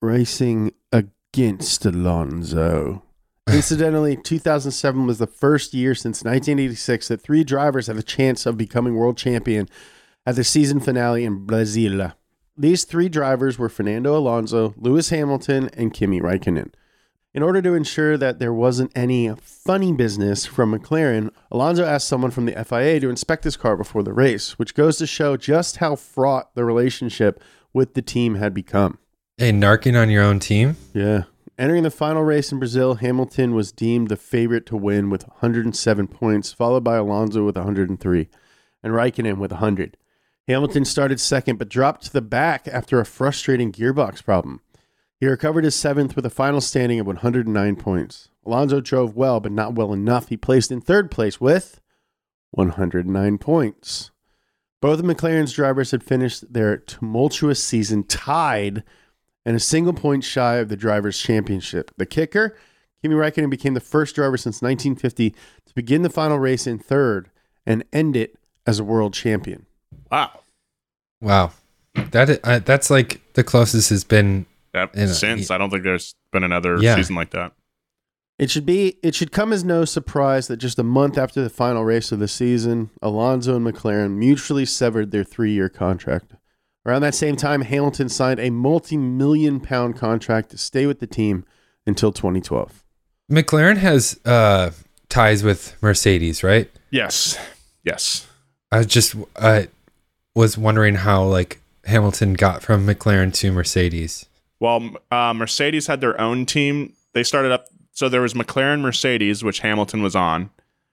racing 0.00 0.72
against 0.92 1.84
Alonso. 1.84 3.02
Incidentally, 3.48 4.16
2007 4.16 5.06
was 5.06 5.18
the 5.18 5.26
first 5.26 5.74
year 5.74 5.94
since 5.94 6.22
1986 6.24 7.08
that 7.08 7.20
three 7.20 7.42
drivers 7.42 7.88
had 7.88 7.96
a 7.96 8.02
chance 8.02 8.46
of 8.46 8.56
becoming 8.56 8.94
world 8.94 9.16
champion 9.16 9.68
at 10.26 10.36
the 10.36 10.44
season 10.44 10.80
finale 10.80 11.24
in 11.24 11.44
Brazil. 11.44 12.12
These 12.56 12.84
three 12.84 13.08
drivers 13.08 13.58
were 13.58 13.68
Fernando 13.68 14.16
Alonso, 14.16 14.74
Lewis 14.76 15.10
Hamilton, 15.10 15.68
and 15.74 15.92
Kimi 15.92 16.20
Raikkonen. 16.20 16.72
In 17.34 17.42
order 17.42 17.60
to 17.60 17.74
ensure 17.74 18.16
that 18.16 18.38
there 18.38 18.52
wasn't 18.52 18.92
any 18.94 19.34
funny 19.40 19.92
business 19.92 20.46
from 20.46 20.72
McLaren, 20.72 21.30
Alonso 21.50 21.84
asked 21.84 22.06
someone 22.06 22.30
from 22.30 22.46
the 22.46 22.64
FIA 22.64 23.00
to 23.00 23.10
inspect 23.10 23.42
his 23.42 23.56
car 23.56 23.76
before 23.76 24.04
the 24.04 24.12
race, 24.12 24.56
which 24.56 24.74
goes 24.74 24.98
to 24.98 25.06
show 25.06 25.36
just 25.36 25.78
how 25.78 25.96
fraught 25.96 26.54
the 26.54 26.64
relationship 26.64 27.42
with 27.72 27.94
the 27.94 28.02
team 28.02 28.36
had 28.36 28.54
become. 28.54 28.98
Hey, 29.36 29.50
narking 29.50 30.00
on 30.00 30.10
your 30.10 30.22
own 30.22 30.38
team? 30.38 30.76
Yeah. 30.92 31.24
Entering 31.58 31.82
the 31.82 31.90
final 31.90 32.22
race 32.22 32.52
in 32.52 32.60
Brazil, 32.60 32.94
Hamilton 32.94 33.52
was 33.52 33.72
deemed 33.72 34.08
the 34.08 34.16
favorite 34.16 34.64
to 34.66 34.76
win 34.76 35.10
with 35.10 35.26
107 35.26 36.06
points, 36.06 36.52
followed 36.52 36.84
by 36.84 36.96
Alonso 36.96 37.44
with 37.44 37.56
103 37.56 38.28
and 38.84 38.92
Raikkonen 38.92 39.38
with 39.38 39.50
100. 39.50 39.96
Hamilton 40.46 40.84
started 40.84 41.20
second 41.20 41.58
but 41.58 41.68
dropped 41.68 42.04
to 42.04 42.12
the 42.12 42.20
back 42.20 42.68
after 42.68 43.00
a 43.00 43.06
frustrating 43.06 43.72
gearbox 43.72 44.22
problem. 44.22 44.60
He 45.18 45.26
recovered 45.26 45.64
his 45.64 45.74
seventh 45.74 46.16
with 46.16 46.26
a 46.26 46.30
final 46.30 46.60
standing 46.60 47.00
of 47.00 47.06
109 47.06 47.76
points. 47.76 48.28
Alonso 48.44 48.80
drove 48.80 49.16
well, 49.16 49.40
but 49.40 49.52
not 49.52 49.74
well 49.74 49.92
enough. 49.92 50.28
He 50.28 50.36
placed 50.36 50.70
in 50.70 50.80
third 50.80 51.10
place 51.10 51.40
with 51.40 51.80
109 52.50 53.38
points. 53.38 54.10
Both 54.82 55.00
of 55.00 55.06
McLaren's 55.06 55.54
drivers 55.54 55.92
had 55.92 56.02
finished 56.02 56.52
their 56.52 56.76
tumultuous 56.76 57.62
season 57.62 58.04
tied 58.04 58.84
and 59.46 59.56
a 59.56 59.60
single 59.60 59.94
point 59.94 60.24
shy 60.24 60.56
of 60.56 60.68
the 60.68 60.76
drivers' 60.76 61.18
championship. 61.18 61.90
The 61.96 62.04
kicker, 62.04 62.54
Kimi 63.00 63.14
Raikkonen 63.14 63.48
became 63.50 63.74
the 63.74 63.80
first 63.80 64.14
driver 64.14 64.36
since 64.36 64.60
1950 64.60 65.30
to 65.30 65.74
begin 65.74 66.02
the 66.02 66.10
final 66.10 66.38
race 66.38 66.66
in 66.66 66.78
third 66.78 67.30
and 67.64 67.84
end 67.94 68.14
it 68.14 68.36
as 68.66 68.78
a 68.78 68.84
world 68.84 69.14
champion. 69.14 69.66
Wow. 70.10 70.40
Wow. 71.20 71.52
That 71.94 72.40
uh, 72.44 72.58
that's 72.60 72.90
like 72.90 73.20
the 73.34 73.44
closest 73.44 73.90
has 73.90 74.04
been. 74.04 74.46
That, 74.72 74.94
You 74.94 75.06
know, 75.06 75.12
since 75.12 75.48
y- 75.50 75.54
I 75.54 75.58
don't 75.58 75.70
think 75.70 75.84
there's 75.84 76.14
been 76.32 76.42
another 76.44 76.78
Yeah. 76.80 76.96
season 76.96 77.14
like 77.14 77.30
that. 77.30 77.52
It 78.38 78.50
should 78.50 78.66
be 78.66 78.96
it 79.02 79.14
should 79.14 79.30
come 79.30 79.52
as 79.52 79.62
no 79.62 79.84
surprise 79.84 80.48
that 80.48 80.56
just 80.56 80.78
a 80.78 80.82
month 80.82 81.16
after 81.16 81.40
the 81.42 81.48
final 81.50 81.84
race 81.84 82.10
of 82.10 82.18
the 82.18 82.26
season, 82.26 82.90
Alonso 83.00 83.56
and 83.56 83.64
McLaren 83.64 84.16
mutually 84.16 84.64
severed 84.66 85.12
their 85.12 85.22
3-year 85.24 85.68
contract. 85.68 86.32
Around 86.84 87.02
that 87.02 87.14
same 87.14 87.36
time, 87.36 87.60
Hamilton 87.62 88.08
signed 88.08 88.40
a 88.40 88.50
multi-million 88.50 89.60
pound 89.60 89.96
contract 89.96 90.50
to 90.50 90.58
stay 90.58 90.84
with 90.86 90.98
the 90.98 91.06
team 91.06 91.44
until 91.86 92.10
2012. 92.12 92.82
McLaren 93.30 93.76
has 93.78 94.18
uh, 94.24 94.72
ties 95.08 95.42
with 95.44 95.76
Mercedes, 95.80 96.42
right? 96.42 96.68
Yes. 96.90 97.38
Yes. 97.84 98.26
I 98.72 98.78
was 98.78 98.86
just 98.86 99.14
I 99.40 99.68
was 100.34 100.58
wondering 100.58 100.96
how 100.96 101.24
like 101.24 101.60
Hamilton 101.84 102.34
got 102.34 102.62
from 102.62 102.86
McLaren 102.86 103.32
to 103.34 103.52
Mercedes. 103.52 104.26
Well, 104.60 104.96
uh, 105.10 105.34
Mercedes 105.34 105.86
had 105.86 106.00
their 106.00 106.18
own 106.20 106.46
team. 106.46 106.94
They 107.12 107.22
started 107.22 107.52
up. 107.52 107.66
So 107.92 108.08
there 108.08 108.22
was 108.22 108.34
McLaren 108.34 108.80
Mercedes, 108.80 109.44
which 109.44 109.60
Hamilton 109.60 110.02
was 110.02 110.16
on. 110.16 110.50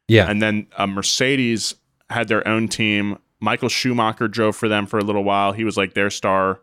Yeah. 0.07 0.29
And 0.29 0.41
then 0.41 0.67
uh, 0.77 0.87
Mercedes 0.87 1.73
had 2.09 2.27
their 2.27 2.47
own 2.47 2.67
team. 2.67 3.17
Michael 3.39 3.69
Schumacher 3.69 4.27
drove 4.27 4.55
for 4.55 4.67
them 4.67 4.85
for 4.85 4.99
a 4.99 5.03
little 5.03 5.23
while. 5.23 5.51
He 5.53 5.63
was 5.63 5.77
like 5.77 5.93
their 5.93 6.09
star 6.09 6.59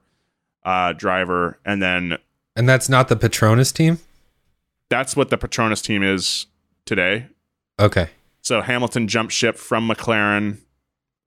uh, 0.65 0.93
driver. 0.93 1.59
And 1.65 1.83
then 1.83 2.19
And 2.55 2.69
that's 2.69 2.89
not 2.89 3.09
the 3.09 3.17
Petronas 3.17 3.73
team? 3.73 3.99
that's 4.91 5.15
what 5.15 5.29
the 5.29 5.37
Petronas 5.37 5.83
team 5.83 6.03
is 6.03 6.47
today. 6.87 7.27
Okay. 7.79 8.09
So 8.41 8.63
Hamilton 8.63 9.07
jumped 9.09 9.33
ship 9.35 9.57
from 9.57 9.87
McLaren, 9.89 10.59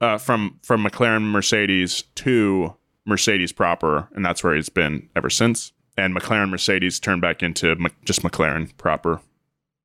uh, 0.02 0.18
from 0.18 0.60
from 0.64 0.84
McLaren 0.84 1.32
Mercedes 1.32 2.02
to 2.16 2.76
Mercedes 3.06 3.52
proper, 3.52 4.10
and 4.14 4.26
that's 4.26 4.44
where 4.44 4.56
he's 4.56 4.70
been 4.70 5.08
ever 5.16 5.30
since. 5.30 5.72
And 5.98 6.16
McLaren 6.16 6.50
Mercedes 6.50 7.00
turned 7.00 7.22
back 7.22 7.44
into 7.44 7.76
Mc- 7.76 8.04
just 8.04 8.24
McLaren 8.24 8.76
proper. 8.78 9.22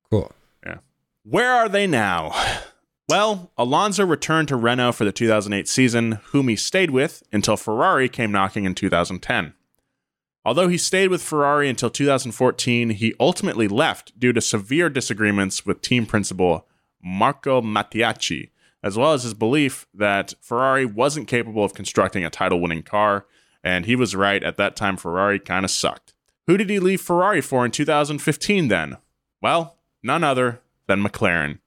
Cool. 0.09 0.31
Yeah. 0.65 0.77
Where 1.23 1.53
are 1.53 1.69
they 1.69 1.85
now? 1.87 2.33
Well, 3.09 3.51
Alonso 3.57 4.05
returned 4.05 4.49
to 4.49 4.57
Renault 4.57 4.93
for 4.93 5.05
the 5.05 5.13
2008 5.13 5.67
season, 5.69 6.19
whom 6.31 6.49
he 6.49 6.57
stayed 6.57 6.91
with 6.91 7.23
until 7.31 7.55
Ferrari 7.55 8.09
came 8.09 8.33
knocking 8.33 8.65
in 8.65 8.75
2010. 8.75 9.53
Although 10.43 10.67
he 10.67 10.77
stayed 10.77 11.09
with 11.09 11.21
Ferrari 11.21 11.69
until 11.69 11.89
2014, 11.89 12.91
he 12.91 13.13
ultimately 13.19 13.67
left 13.67 14.17
due 14.19 14.33
to 14.33 14.41
severe 14.41 14.89
disagreements 14.89 15.65
with 15.65 15.81
team 15.81 16.05
principal 16.05 16.67
Marco 17.01 17.61
Mattiacci, 17.61 18.49
as 18.83 18.97
well 18.97 19.13
as 19.13 19.23
his 19.23 19.33
belief 19.33 19.87
that 19.93 20.33
Ferrari 20.41 20.85
wasn't 20.85 21.27
capable 21.27 21.63
of 21.63 21.73
constructing 21.73 22.23
a 22.23 22.29
title 22.29 22.61
winning 22.61 22.83
car, 22.83 23.25
and 23.63 23.85
he 23.85 23.95
was 23.95 24.15
right 24.15 24.43
at 24.43 24.57
that 24.57 24.75
time 24.75 24.97
Ferrari 24.97 25.39
kind 25.39 25.65
of 25.65 25.71
sucked. 25.71 26.13
Who 26.47 26.57
did 26.57 26.69
he 26.69 26.79
leave 26.79 27.01
Ferrari 27.01 27.41
for 27.41 27.65
in 27.65 27.71
2015 27.71 28.67
then? 28.69 28.97
Well, 29.41 29.77
none 30.01 30.23
other 30.23 30.61
than 30.87 31.03
McLaren. 31.03 31.59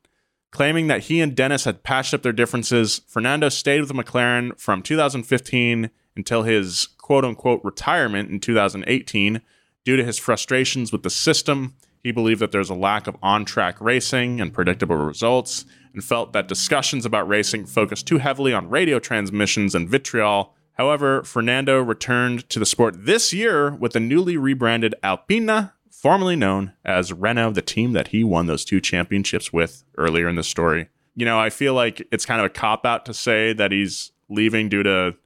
Claiming 0.50 0.88
that 0.88 1.04
he 1.04 1.20
and 1.20 1.36
Dennis 1.36 1.64
had 1.64 1.84
patched 1.84 2.12
up 2.12 2.22
their 2.22 2.32
differences, 2.32 3.02
Fernando 3.06 3.48
stayed 3.48 3.80
with 3.80 3.92
McLaren 3.92 4.58
from 4.58 4.82
2015 4.82 5.90
until 6.16 6.42
his 6.42 6.88
quote 6.98 7.24
unquote 7.24 7.60
retirement 7.62 8.30
in 8.30 8.40
2018 8.40 9.42
due 9.84 9.96
to 9.96 10.04
his 10.04 10.18
frustrations 10.18 10.90
with 10.90 11.02
the 11.02 11.10
system. 11.10 11.74
He 12.02 12.12
believed 12.12 12.40
that 12.40 12.52
there's 12.52 12.70
a 12.70 12.74
lack 12.74 13.06
of 13.06 13.16
on 13.22 13.44
track 13.44 13.80
racing 13.80 14.40
and 14.40 14.52
predictable 14.52 14.96
results, 14.96 15.64
and 15.92 16.04
felt 16.04 16.32
that 16.32 16.48
discussions 16.48 17.04
about 17.04 17.28
racing 17.28 17.66
focused 17.66 18.06
too 18.06 18.18
heavily 18.18 18.52
on 18.52 18.70
radio 18.70 18.98
transmissions 18.98 19.74
and 19.74 19.88
vitriol. 19.88 20.54
However, 20.74 21.22
Fernando 21.24 21.80
returned 21.80 22.48
to 22.48 22.58
the 22.58 22.66
sport 22.66 23.04
this 23.04 23.32
year 23.32 23.72
with 23.74 23.92
the 23.92 24.00
newly 24.00 24.36
rebranded 24.36 24.94
Alpine, 25.02 25.70
formerly 25.90 26.36
known 26.36 26.72
as 26.84 27.12
Renault, 27.12 27.52
the 27.52 27.62
team 27.62 27.92
that 27.92 28.08
he 28.08 28.24
won 28.24 28.46
those 28.46 28.64
two 28.64 28.80
championships 28.80 29.52
with 29.52 29.84
earlier 29.98 30.28
in 30.28 30.36
the 30.36 30.42
story. 30.42 30.88
You 31.16 31.26
know, 31.26 31.38
I 31.38 31.50
feel 31.50 31.74
like 31.74 32.06
it's 32.10 32.24
kind 32.24 32.40
of 32.40 32.46
a 32.46 32.50
cop 32.50 32.86
out 32.86 33.04
to 33.06 33.12
say 33.12 33.52
that 33.52 33.72
he's 33.72 34.12
leaving 34.30 34.68
due 34.68 34.82
to, 34.84 35.16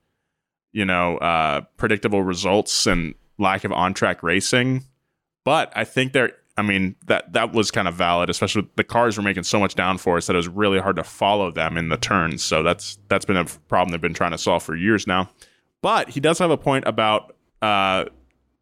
you 0.73 0.85
know, 0.85 1.19
uh, 1.19 1.61
predictable 1.77 2.23
results 2.23 2.87
and 2.87 3.15
lack 3.39 3.65
of 3.65 3.71
on 3.71 3.95
track 3.95 4.23
racing. 4.23 4.83
But 5.45 5.73
I 5.77 5.85
think 5.85 6.15
there, 6.15 6.33
I 6.57 6.63
mean, 6.63 6.95
that 7.07 7.33
that 7.33 7.53
was 7.53 7.71
kind 7.71 7.89
of 7.89 7.95
valid, 7.95 8.31
especially 8.31 8.69
the 8.77 8.85
cars 8.85 9.17
were 9.17 9.23
making 9.23 9.43
so 9.43 9.59
much 9.59 9.75
downforce 9.75 10.27
that 10.27 10.35
it 10.35 10.37
was 10.37 10.49
really 10.49 10.79
hard 10.79 10.97
to 10.97 11.05
follow 11.05 11.51
them 11.51 11.77
in 11.77 11.89
the 11.89 11.97
turns. 11.97 12.45
So 12.45 12.63
that's 12.63 12.99
that's 13.09 13.25
been 13.25 13.37
a 13.37 13.45
problem 13.45 13.91
they've 13.91 14.01
been 14.01 14.15
trying 14.15 14.31
to 14.31 14.39
solve 14.39 14.63
for 14.63 14.77
years 14.77 15.07
now. 15.07 15.31
But 15.83 16.11
he 16.11 16.21
does 16.21 16.39
have 16.39 16.51
a 16.51 16.57
point 16.57 16.85
about 16.87 17.35
uh, 17.61 18.05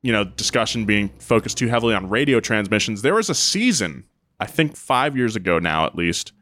you 0.02 0.12
know, 0.12 0.24
discussion 0.24 0.84
being 0.84 1.08
focused 1.18 1.58
too 1.58 1.68
heavily 1.68 1.94
on 1.94 2.08
radio 2.08 2.40
transmissions. 2.40 3.02
There 3.02 3.14
was 3.14 3.30
a 3.30 3.34
season, 3.34 4.04
I 4.40 4.46
think 4.46 4.76
five 4.76 5.16
years 5.16 5.36
ago 5.36 5.58
now 5.58 5.86
at 5.86 5.94
least, 5.94 6.32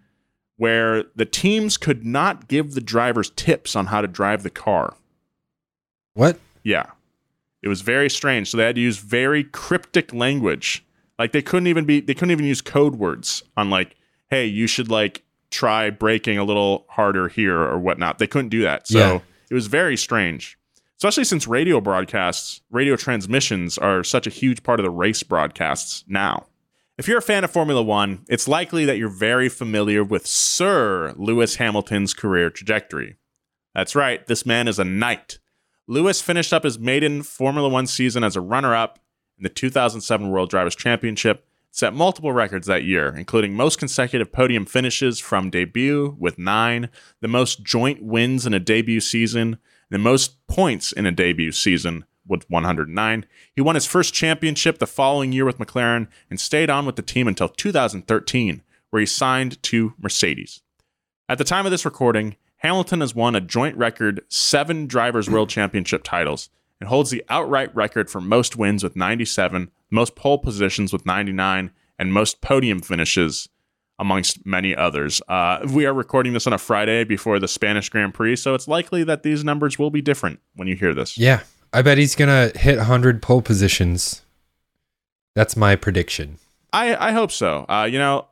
where 0.56 1.04
the 1.14 1.26
teams 1.26 1.76
could 1.76 2.04
not 2.04 2.48
give 2.48 2.74
the 2.74 2.80
drivers 2.80 3.30
tips 3.30 3.76
on 3.76 3.86
how 3.86 4.00
to 4.00 4.08
drive 4.08 4.42
the 4.42 4.50
car. 4.50 4.94
What? 6.14 6.38
Yeah. 6.62 6.86
It 7.62 7.68
was 7.68 7.82
very 7.82 8.08
strange. 8.08 8.50
So 8.50 8.56
they 8.56 8.64
had 8.64 8.74
to 8.74 8.80
use 8.80 8.96
very 8.98 9.44
cryptic 9.44 10.12
language. 10.14 10.84
Like 11.20 11.32
they 11.32 11.42
couldn't 11.42 11.66
even 11.66 11.84
be 11.84 12.00
they 12.00 12.14
couldn't 12.14 12.30
even 12.32 12.46
use 12.46 12.62
code 12.62 12.96
words 12.96 13.42
on 13.56 13.68
like, 13.70 13.94
hey, 14.30 14.46
you 14.46 14.66
should 14.66 14.90
like 14.90 15.22
try 15.50 15.90
braking 15.90 16.38
a 16.38 16.44
little 16.44 16.86
harder 16.88 17.28
here 17.28 17.58
or 17.60 17.78
whatnot. 17.78 18.18
They 18.18 18.26
couldn't 18.26 18.48
do 18.48 18.62
that. 18.62 18.88
So 18.88 18.98
Yeah. 18.98 19.20
it 19.50 19.54
was 19.54 19.66
very 19.66 19.96
strange. 19.96 20.56
Especially 20.96 21.24
since 21.24 21.46
radio 21.46 21.80
broadcasts, 21.80 22.62
radio 22.70 22.96
transmissions 22.96 23.76
are 23.76 24.02
such 24.02 24.26
a 24.26 24.30
huge 24.30 24.62
part 24.62 24.80
of 24.80 24.84
the 24.84 24.90
race 24.90 25.22
broadcasts 25.22 26.04
now. 26.08 26.46
If 26.98 27.06
you're 27.08 27.18
a 27.18 27.22
fan 27.22 27.44
of 27.44 27.50
Formula 27.50 27.82
One, 27.82 28.24
it's 28.28 28.46
likely 28.48 28.84
that 28.86 28.96
you're 28.98 29.08
very 29.08 29.48
familiar 29.48 30.02
with 30.04 30.26
Sir 30.26 31.14
Lewis 31.16 31.56
Hamilton's 31.56 32.14
career 32.14 32.48
trajectory. 32.50 33.16
That's 33.74 33.94
right, 33.94 34.26
this 34.26 34.44
man 34.46 34.68
is 34.68 34.78
a 34.78 34.84
knight. 34.84 35.38
Lewis 35.86 36.20
finished 36.22 36.52
up 36.52 36.64
his 36.64 36.78
maiden 36.78 37.22
Formula 37.22 37.68
One 37.68 37.86
season 37.86 38.22
as 38.24 38.36
a 38.36 38.40
runner 38.40 38.74
up 38.74 38.98
in 39.40 39.44
the 39.44 39.48
2007 39.48 40.28
World 40.28 40.50
Drivers' 40.50 40.76
Championship, 40.76 41.46
set 41.70 41.94
multiple 41.94 42.32
records 42.32 42.66
that 42.66 42.84
year, 42.84 43.14
including 43.16 43.54
most 43.54 43.78
consecutive 43.78 44.30
podium 44.30 44.66
finishes 44.66 45.18
from 45.18 45.48
debut 45.48 46.14
with 46.18 46.38
nine, 46.38 46.90
the 47.20 47.28
most 47.28 47.62
joint 47.62 48.02
wins 48.02 48.44
in 48.44 48.52
a 48.52 48.60
debut 48.60 49.00
season, 49.00 49.56
the 49.88 49.96
most 49.96 50.46
points 50.46 50.92
in 50.92 51.06
a 51.06 51.10
debut 51.10 51.52
season 51.52 52.04
with 52.26 52.48
109. 52.50 53.26
He 53.54 53.62
won 53.62 53.76
his 53.76 53.86
first 53.86 54.12
championship 54.12 54.78
the 54.78 54.86
following 54.86 55.32
year 55.32 55.46
with 55.46 55.58
McLaren 55.58 56.08
and 56.28 56.38
stayed 56.38 56.68
on 56.68 56.84
with 56.84 56.96
the 56.96 57.02
team 57.02 57.26
until 57.26 57.48
2013, 57.48 58.62
where 58.90 59.00
he 59.00 59.06
signed 59.06 59.62
to 59.62 59.94
Mercedes. 59.98 60.60
At 61.30 61.38
the 61.38 61.44
time 61.44 61.64
of 61.64 61.72
this 61.72 61.86
recording, 61.86 62.36
Hamilton 62.58 63.00
has 63.00 63.14
won 63.14 63.34
a 63.34 63.40
joint 63.40 63.74
record 63.78 64.20
seven 64.28 64.86
Drivers' 64.86 65.30
World 65.30 65.48
Championship 65.48 66.02
titles 66.04 66.50
and 66.80 66.88
holds 66.88 67.10
the 67.10 67.24
outright 67.28 67.74
record 67.74 68.10
for 68.10 68.20
most 68.20 68.56
wins 68.56 68.82
with 68.82 68.96
97, 68.96 69.70
most 69.90 70.16
pole 70.16 70.38
positions 70.38 70.92
with 70.92 71.06
99, 71.06 71.70
and 71.98 72.12
most 72.12 72.40
podium 72.40 72.80
finishes, 72.80 73.48
amongst 74.00 74.44
many 74.46 74.74
others. 74.74 75.20
Uh, 75.28 75.60
we 75.72 75.84
are 75.84 75.92
recording 75.92 76.32
this 76.32 76.46
on 76.46 76.54
a 76.54 76.58
Friday 76.58 77.04
before 77.04 77.38
the 77.38 77.46
Spanish 77.46 77.90
Grand 77.90 78.14
Prix, 78.14 78.36
so 78.36 78.54
it's 78.54 78.66
likely 78.66 79.04
that 79.04 79.22
these 79.22 79.44
numbers 79.44 79.78
will 79.78 79.90
be 79.90 80.00
different 80.00 80.40
when 80.56 80.66
you 80.66 80.74
hear 80.74 80.94
this. 80.94 81.18
Yeah, 81.18 81.42
I 81.72 81.82
bet 81.82 81.98
he's 81.98 82.16
gonna 82.16 82.50
hit 82.56 82.78
100 82.78 83.20
pole 83.20 83.42
positions. 83.42 84.22
That's 85.34 85.54
my 85.54 85.76
prediction. 85.76 86.38
I, 86.72 86.96
I 86.96 87.12
hope 87.12 87.30
so. 87.30 87.66
Uh, 87.68 87.86
you 87.90 87.98
know, 87.98 88.26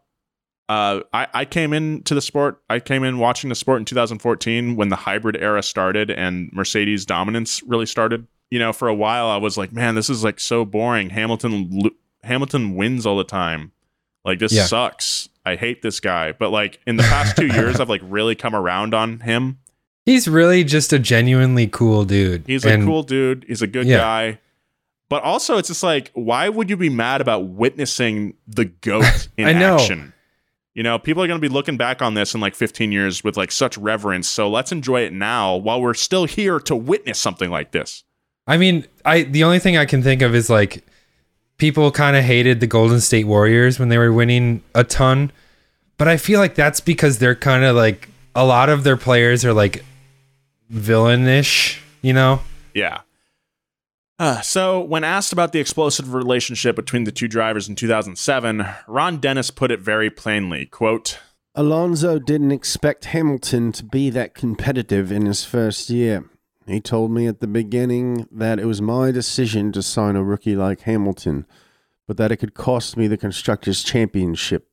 uh, 0.70 1.00
I, 1.12 1.28
I 1.34 1.44
came 1.44 1.72
into 1.72 2.14
the 2.14 2.22
sport. 2.22 2.62
I 2.70 2.80
came 2.80 3.04
in 3.04 3.18
watching 3.18 3.48
the 3.48 3.54
sport 3.54 3.80
in 3.80 3.84
2014 3.84 4.74
when 4.74 4.88
the 4.88 4.96
hybrid 4.96 5.36
era 5.36 5.62
started 5.62 6.10
and 6.10 6.50
Mercedes 6.52 7.04
dominance 7.04 7.62
really 7.62 7.86
started. 7.86 8.26
You 8.50 8.58
know, 8.58 8.72
for 8.72 8.88
a 8.88 8.94
while 8.94 9.26
I 9.26 9.36
was 9.36 9.56
like, 9.58 9.72
man, 9.72 9.94
this 9.94 10.08
is 10.08 10.24
like 10.24 10.40
so 10.40 10.64
boring. 10.64 11.10
Hamilton 11.10 11.68
lo- 11.70 11.90
Hamilton 12.22 12.74
wins 12.76 13.04
all 13.06 13.16
the 13.18 13.24
time. 13.24 13.72
Like 14.24 14.38
this 14.38 14.52
Yeah. 14.52 14.64
sucks. 14.64 15.28
I 15.44 15.56
hate 15.56 15.82
this 15.82 16.00
guy. 16.00 16.32
But 16.32 16.50
like 16.50 16.80
in 16.86 16.96
the 16.96 17.02
past 17.04 17.36
two 17.36 17.46
years, 17.46 17.78
I've 17.80 17.88
like 17.88 18.00
really 18.04 18.34
come 18.34 18.54
around 18.54 18.94
on 18.94 19.20
him. 19.20 19.58
He's 20.06 20.26
really 20.28 20.64
just 20.64 20.92
a 20.94 20.98
genuinely 20.98 21.66
cool 21.66 22.04
dude. 22.04 22.44
He's 22.46 22.64
a 22.64 22.78
cool 22.78 23.02
dude. 23.02 23.44
He's 23.46 23.60
a 23.62 23.66
good 23.66 23.86
Yeah. 23.86 23.98
guy. 23.98 24.38
But 25.10 25.22
also, 25.22 25.56
it's 25.58 25.68
just 25.68 25.82
like, 25.82 26.10
why 26.14 26.48
would 26.50 26.68
you 26.68 26.76
be 26.76 26.90
mad 26.90 27.20
about 27.22 27.46
witnessing 27.48 28.34
the 28.46 28.66
goat 28.66 29.28
in 29.38 29.46
I 29.48 29.52
know. 29.54 29.74
action? 29.76 30.12
You 30.74 30.82
know, 30.82 30.98
people 30.98 31.22
are 31.22 31.26
going 31.26 31.40
to 31.40 31.46
be 31.48 31.52
looking 31.52 31.76
back 31.76 32.02
on 32.02 32.14
this 32.14 32.34
in 32.34 32.40
like 32.40 32.54
15 32.54 32.92
years 32.92 33.24
with 33.24 33.36
like 33.36 33.50
such 33.50 33.76
reverence. 33.78 34.28
So 34.28 34.48
let's 34.50 34.70
enjoy 34.70 35.02
it 35.02 35.12
now 35.12 35.56
while 35.56 35.80
we're 35.80 35.94
still 35.94 36.24
here 36.26 36.60
to 36.60 36.76
witness 36.76 37.18
something 37.18 37.50
like 37.50 37.72
this. 37.72 38.04
I 38.48 38.56
mean, 38.56 38.86
I 39.04 39.22
the 39.22 39.44
only 39.44 39.60
thing 39.60 39.76
I 39.76 39.84
can 39.84 40.02
think 40.02 40.22
of 40.22 40.34
is 40.34 40.50
like 40.50 40.84
people 41.58 41.92
kind 41.92 42.16
of 42.16 42.24
hated 42.24 42.60
the 42.60 42.66
Golden 42.66 43.00
State 43.00 43.26
Warriors 43.26 43.78
when 43.78 43.90
they 43.90 43.98
were 43.98 44.12
winning 44.12 44.62
a 44.74 44.82
ton, 44.82 45.30
but 45.98 46.08
I 46.08 46.16
feel 46.16 46.40
like 46.40 46.54
that's 46.54 46.80
because 46.80 47.18
they're 47.18 47.36
kind 47.36 47.62
of 47.62 47.76
like 47.76 48.08
a 48.34 48.44
lot 48.44 48.70
of 48.70 48.84
their 48.84 48.96
players 48.96 49.44
are 49.44 49.52
like 49.52 49.84
villainish, 50.72 51.78
you 52.02 52.12
know? 52.12 52.40
Yeah. 52.74 53.02
Uh, 54.18 54.40
so, 54.40 54.80
when 54.80 55.04
asked 55.04 55.32
about 55.32 55.52
the 55.52 55.60
explosive 55.60 56.12
relationship 56.12 56.74
between 56.74 57.04
the 57.04 57.12
two 57.12 57.28
drivers 57.28 57.68
in 57.68 57.76
2007, 57.76 58.66
Ron 58.88 59.18
Dennis 59.18 59.52
put 59.52 59.70
it 59.70 59.78
very 59.78 60.10
plainly, 60.10 60.66
quote, 60.66 61.20
Alonso 61.54 62.18
didn't 62.18 62.50
expect 62.50 63.06
Hamilton 63.06 63.70
to 63.72 63.84
be 63.84 64.10
that 64.10 64.34
competitive 64.34 65.12
in 65.12 65.26
his 65.26 65.44
first 65.44 65.88
year. 65.88 66.24
He 66.68 66.80
told 66.80 67.10
me 67.10 67.26
at 67.26 67.40
the 67.40 67.46
beginning 67.46 68.28
that 68.30 68.58
it 68.58 68.66
was 68.66 68.82
my 68.82 69.10
decision 69.10 69.72
to 69.72 69.82
sign 69.82 70.16
a 70.16 70.22
rookie 70.22 70.54
like 70.54 70.82
Hamilton, 70.82 71.46
but 72.06 72.16
that 72.18 72.30
it 72.30 72.36
could 72.36 72.52
cost 72.54 72.96
me 72.96 73.06
the 73.06 73.16
Constructors' 73.16 73.82
Championship. 73.82 74.68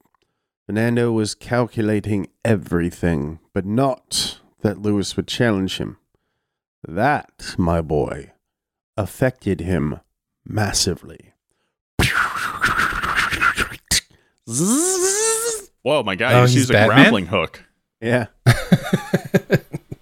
Fernando 0.65 1.11
was 1.11 1.33
calculating 1.35 2.27
everything, 2.43 3.39
but 3.53 3.65
not 3.65 4.39
that 4.61 4.81
Lewis 4.81 5.15
would 5.15 5.27
challenge 5.27 5.77
him. 5.77 5.97
That, 6.87 7.55
my 7.57 7.81
boy, 7.81 8.31
affected 8.97 9.61
him 9.61 9.99
massively. 10.45 11.31
Whoa, 15.83 16.03
my 16.03 16.15
guy, 16.15 16.33
Oh, 16.33 16.41
you 16.41 16.47
he's 16.47 16.55
used 16.55 16.69
a 16.71 16.73
Batman? 16.73 16.97
grappling 16.97 17.25
hook. 17.27 17.63
Yeah. 18.01 18.27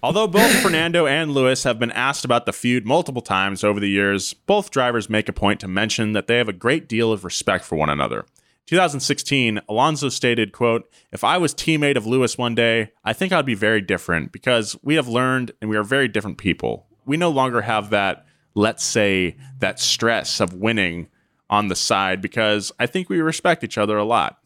Although 0.04 0.26
both 0.26 0.60
Fernando 0.60 1.06
and 1.06 1.32
Lewis 1.32 1.64
have 1.64 1.78
been 1.78 1.90
asked 1.92 2.26
about 2.26 2.44
the 2.44 2.52
feud 2.52 2.84
multiple 2.84 3.22
times 3.22 3.64
over 3.64 3.80
the 3.80 3.88
years, 3.88 4.34
both 4.34 4.70
drivers 4.70 5.08
make 5.08 5.30
a 5.30 5.32
point 5.32 5.60
to 5.60 5.66
mention 5.66 6.12
that 6.12 6.26
they 6.26 6.36
have 6.36 6.46
a 6.46 6.52
great 6.52 6.90
deal 6.90 7.10
of 7.10 7.24
respect 7.24 7.64
for 7.64 7.76
one 7.76 7.88
another. 7.88 8.26
2016, 8.66 9.62
Alonso 9.66 10.10
stated, 10.10 10.52
quote, 10.52 10.92
If 11.10 11.24
I 11.24 11.38
was 11.38 11.54
teammate 11.54 11.96
of 11.96 12.04
Lewis 12.04 12.36
one 12.36 12.54
day, 12.54 12.92
I 13.02 13.14
think 13.14 13.32
I'd 13.32 13.46
be 13.46 13.54
very 13.54 13.80
different 13.80 14.30
because 14.30 14.76
we 14.82 14.96
have 14.96 15.08
learned 15.08 15.52
and 15.62 15.70
we 15.70 15.76
are 15.78 15.82
very 15.82 16.08
different 16.08 16.36
people. 16.36 16.86
We 17.06 17.16
no 17.16 17.30
longer 17.30 17.62
have 17.62 17.88
that, 17.88 18.26
let's 18.54 18.84
say, 18.84 19.38
that 19.60 19.80
stress 19.80 20.38
of 20.38 20.52
winning 20.52 21.08
on 21.48 21.68
the 21.68 21.76
side 21.76 22.20
because 22.20 22.70
I 22.78 22.84
think 22.84 23.08
we 23.08 23.22
respect 23.22 23.64
each 23.64 23.78
other 23.78 23.96
a 23.96 24.04
lot. 24.04 24.38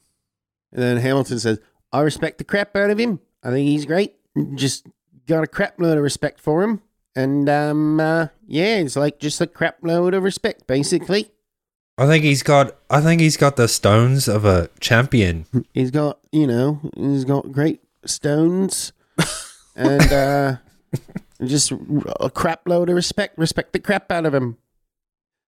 And 0.70 0.80
then 0.80 0.98
Hamilton 0.98 1.40
says, 1.40 1.58
I 1.92 2.02
respect 2.02 2.38
the 2.38 2.44
crap 2.44 2.76
out 2.76 2.90
of 2.90 2.98
him. 2.98 3.18
I 3.42 3.50
think 3.50 3.68
he's 3.68 3.86
great. 3.86 4.14
Just 4.54 4.86
got 5.28 5.44
a 5.44 5.46
crap 5.46 5.78
load 5.78 5.96
of 5.96 6.02
respect 6.02 6.40
for 6.40 6.62
him. 6.62 6.82
And 7.14 7.48
um 7.48 8.00
uh, 8.00 8.28
yeah, 8.46 8.78
it's 8.78 8.96
like 8.96 9.20
just 9.20 9.40
a 9.40 9.46
crap 9.46 9.78
load 9.82 10.14
of 10.14 10.22
respect, 10.22 10.66
basically. 10.66 11.30
I 11.96 12.06
think 12.06 12.24
he's 12.24 12.42
got 12.42 12.76
I 12.90 13.00
think 13.00 13.20
he's 13.20 13.36
got 13.36 13.56
the 13.56 13.68
stones 13.68 14.28
of 14.28 14.44
a 14.44 14.70
champion. 14.80 15.46
He's 15.74 15.90
got, 15.90 16.18
you 16.32 16.46
know, 16.46 16.80
he's 16.96 17.24
got 17.24 17.50
great 17.52 17.80
stones 18.04 18.92
and 19.76 20.12
uh 20.12 20.56
just 21.44 21.72
a 22.20 22.30
crap 22.30 22.66
load 22.66 22.88
of 22.88 22.94
respect. 22.96 23.38
Respect 23.38 23.72
the 23.72 23.80
crap 23.80 24.10
out 24.10 24.26
of 24.26 24.34
him. 24.34 24.58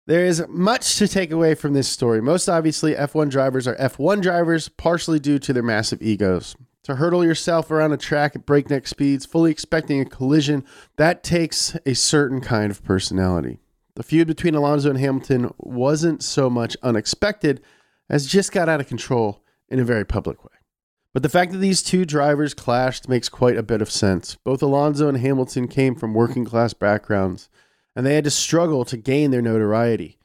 There 0.08 0.26
is 0.26 0.44
much 0.50 0.98
to 0.98 1.08
take 1.08 1.32
away 1.32 1.54
from 1.54 1.74
this 1.74 1.88
story. 1.88 2.20
Most 2.20 2.50
obviously, 2.50 2.96
F1 2.96 3.30
drivers 3.30 3.68
are 3.68 3.76
F1 3.76 4.24
drivers, 4.24 4.68
partially 4.68 5.20
due 5.20 5.38
to 5.38 5.54
their 5.54 5.62
massive 5.62 6.02
egos. 6.02 6.56
To 6.90 6.96
hurdle 6.96 7.24
yourself 7.24 7.70
around 7.70 7.92
a 7.92 7.98
track 7.98 8.36
at 8.36 8.48
breakneck 8.48 8.88
speeds, 8.88 9.24
fully 9.24 9.52
expecting 9.52 10.02
a 10.02 10.06
collision, 10.06 10.66
that 10.96 11.24
takes 11.24 11.78
a 11.86 11.94
certain 11.94 12.42
kind 12.42 12.72
of 12.72 12.84
personality. 12.84 13.60
The 13.94 14.02
feud 14.02 14.28
between 14.28 14.56
Alonso 14.56 14.90
and 14.90 14.98
Hamilton 14.98 15.54
wasn't 15.60 16.24
so 16.24 16.50
much 16.50 16.76
unexpected 16.82 17.62
as 18.10 18.26
just 18.26 18.52
got 18.52 18.68
out 18.68 18.80
of 18.80 18.88
control 18.88 19.44
in 19.68 19.80
a 19.80 19.86
very 19.86 20.04
public 20.04 20.44
way. 20.44 20.50
But 21.14 21.22
the 21.22 21.30
fact 21.30 21.52
that 21.52 21.60
these 21.60 21.84
two 21.84 22.06
drivers 22.06 22.56
clashed 22.56 23.08
makes 23.08 23.30
quite 23.30 23.56
a 23.56 23.62
bit 23.62 23.84
of 23.84 23.92
sense. 23.92 24.38
Both 24.44 24.64
Alonso 24.64 25.08
and 25.08 25.20
Hamilton 25.20 25.68
came 25.68 25.94
from 25.94 26.16
working 26.16 26.44
class 26.44 26.74
backgrounds, 26.74 27.50
and 27.96 28.04
they 28.04 28.16
had 28.16 28.24
to 28.24 28.32
struggle 28.32 28.84
to 28.86 28.98
gain 28.98 29.30
their 29.30 29.44
notoriety. 29.44 30.18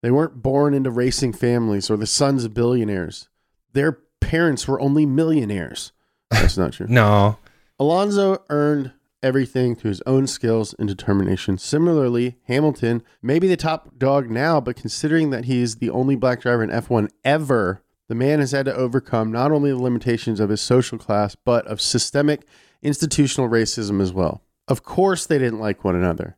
They 0.00 0.12
weren't 0.12 0.44
born 0.44 0.74
into 0.74 0.92
racing 0.92 1.32
families 1.32 1.90
or 1.90 1.96
the 1.96 2.06
sons 2.06 2.44
of 2.44 2.54
billionaires. 2.54 3.28
Their 3.72 3.98
parents 4.20 4.68
were 4.68 4.80
only 4.80 5.06
millionaires. 5.06 5.90
That's 6.34 6.56
not 6.56 6.72
true. 6.72 6.86
No. 6.88 7.38
Alonso 7.78 8.42
earned 8.50 8.92
everything 9.22 9.74
through 9.74 9.88
his 9.88 10.02
own 10.02 10.26
skills 10.26 10.74
and 10.78 10.86
determination. 10.86 11.56
Similarly, 11.56 12.36
Hamilton 12.44 13.02
may 13.22 13.38
be 13.38 13.48
the 13.48 13.56
top 13.56 13.98
dog 13.98 14.30
now, 14.30 14.60
but 14.60 14.76
considering 14.76 15.30
that 15.30 15.46
he 15.46 15.62
is 15.62 15.76
the 15.76 15.90
only 15.90 16.14
black 16.14 16.42
driver 16.42 16.62
in 16.62 16.70
F1 16.70 17.08
ever, 17.24 17.82
the 18.08 18.14
man 18.14 18.40
has 18.40 18.52
had 18.52 18.66
to 18.66 18.74
overcome 18.74 19.32
not 19.32 19.50
only 19.50 19.70
the 19.70 19.78
limitations 19.78 20.40
of 20.40 20.50
his 20.50 20.60
social 20.60 20.98
class, 20.98 21.34
but 21.34 21.66
of 21.66 21.80
systemic 21.80 22.42
institutional 22.82 23.48
racism 23.48 24.00
as 24.02 24.12
well. 24.12 24.42
Of 24.68 24.82
course, 24.82 25.26
they 25.26 25.38
didn't 25.38 25.58
like 25.58 25.84
one 25.84 25.96
another. 25.96 26.36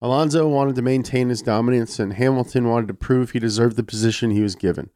Alonso 0.00 0.46
wanted 0.46 0.76
to 0.76 0.82
maintain 0.82 1.28
his 1.28 1.42
dominance, 1.42 1.98
and 1.98 2.12
Hamilton 2.12 2.68
wanted 2.68 2.88
to 2.88 2.94
prove 2.94 3.30
he 3.30 3.38
deserved 3.38 3.76
the 3.76 3.82
position 3.82 4.30
he 4.30 4.42
was 4.42 4.54
given. 4.54 4.90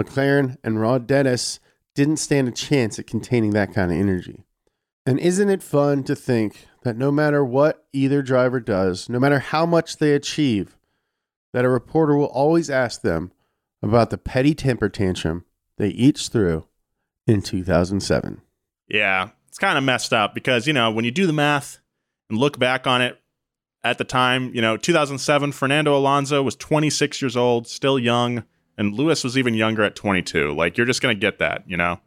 McLaren 0.00 0.56
and 0.64 0.80
Ron 0.80 1.06
Dennis 1.06 1.60
didn't 1.98 2.18
stand 2.18 2.46
a 2.46 2.52
chance 2.52 2.96
at 3.00 3.08
containing 3.08 3.50
that 3.50 3.74
kind 3.74 3.90
of 3.90 3.98
energy. 3.98 4.44
And 5.04 5.18
isn't 5.18 5.50
it 5.50 5.64
fun 5.64 6.04
to 6.04 6.14
think 6.14 6.68
that 6.84 6.96
no 6.96 7.10
matter 7.10 7.44
what 7.44 7.88
either 7.92 8.22
driver 8.22 8.60
does, 8.60 9.08
no 9.08 9.18
matter 9.18 9.40
how 9.40 9.66
much 9.66 9.96
they 9.96 10.12
achieve, 10.12 10.76
that 11.52 11.64
a 11.64 11.68
reporter 11.68 12.16
will 12.16 12.26
always 12.26 12.70
ask 12.70 13.02
them 13.02 13.32
about 13.82 14.10
the 14.10 14.16
petty 14.16 14.54
temper 14.54 14.88
tantrum 14.88 15.44
they 15.76 15.88
each 15.88 16.28
threw 16.28 16.68
in 17.26 17.42
2007? 17.42 18.42
Yeah, 18.86 19.30
it's 19.48 19.58
kind 19.58 19.76
of 19.76 19.82
messed 19.82 20.12
up 20.12 20.34
because, 20.34 20.68
you 20.68 20.72
know, 20.72 20.92
when 20.92 21.04
you 21.04 21.10
do 21.10 21.26
the 21.26 21.32
math 21.32 21.80
and 22.30 22.38
look 22.38 22.60
back 22.60 22.86
on 22.86 23.02
it 23.02 23.20
at 23.82 23.98
the 23.98 24.04
time, 24.04 24.54
you 24.54 24.62
know, 24.62 24.76
2007, 24.76 25.50
Fernando 25.50 25.96
Alonso 25.96 26.44
was 26.44 26.54
26 26.54 27.20
years 27.20 27.36
old, 27.36 27.66
still 27.66 27.98
young, 27.98 28.44
and 28.78 28.94
Lewis 28.94 29.22
was 29.24 29.36
even 29.36 29.52
younger 29.52 29.82
at 29.82 29.94
22. 29.94 30.54
Like, 30.54 30.78
you're 30.78 30.86
just 30.86 31.02
going 31.02 31.14
to 31.14 31.20
get 31.20 31.38
that, 31.40 31.64
you 31.68 31.76
know? 31.76 32.00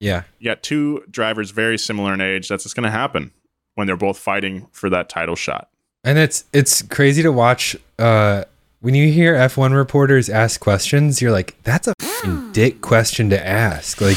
Yeah. 0.00 0.24
You 0.38 0.50
got 0.50 0.62
two 0.62 1.04
drivers 1.10 1.50
very 1.52 1.78
similar 1.78 2.12
in 2.12 2.20
age. 2.20 2.48
That's 2.48 2.64
just 2.64 2.74
going 2.76 2.84
to 2.84 2.90
happen 2.90 3.30
when 3.76 3.86
they're 3.86 3.96
both 3.96 4.18
fighting 4.18 4.66
for 4.72 4.90
that 4.90 5.08
title 5.08 5.36
shot. 5.36 5.68
And 6.04 6.18
it's 6.18 6.44
it's 6.52 6.80
crazy 6.80 7.22
to 7.22 7.30
watch 7.30 7.76
uh 7.98 8.44
when 8.80 8.94
you 8.94 9.12
hear 9.12 9.34
F1 9.34 9.74
reporters 9.76 10.30
ask 10.30 10.58
questions, 10.58 11.20
you're 11.20 11.30
like, 11.32 11.54
that's 11.64 11.86
a 11.86 11.92
fing 12.00 12.50
dick 12.52 12.80
question 12.80 13.28
to 13.28 13.46
ask. 13.46 14.00
Like 14.00 14.16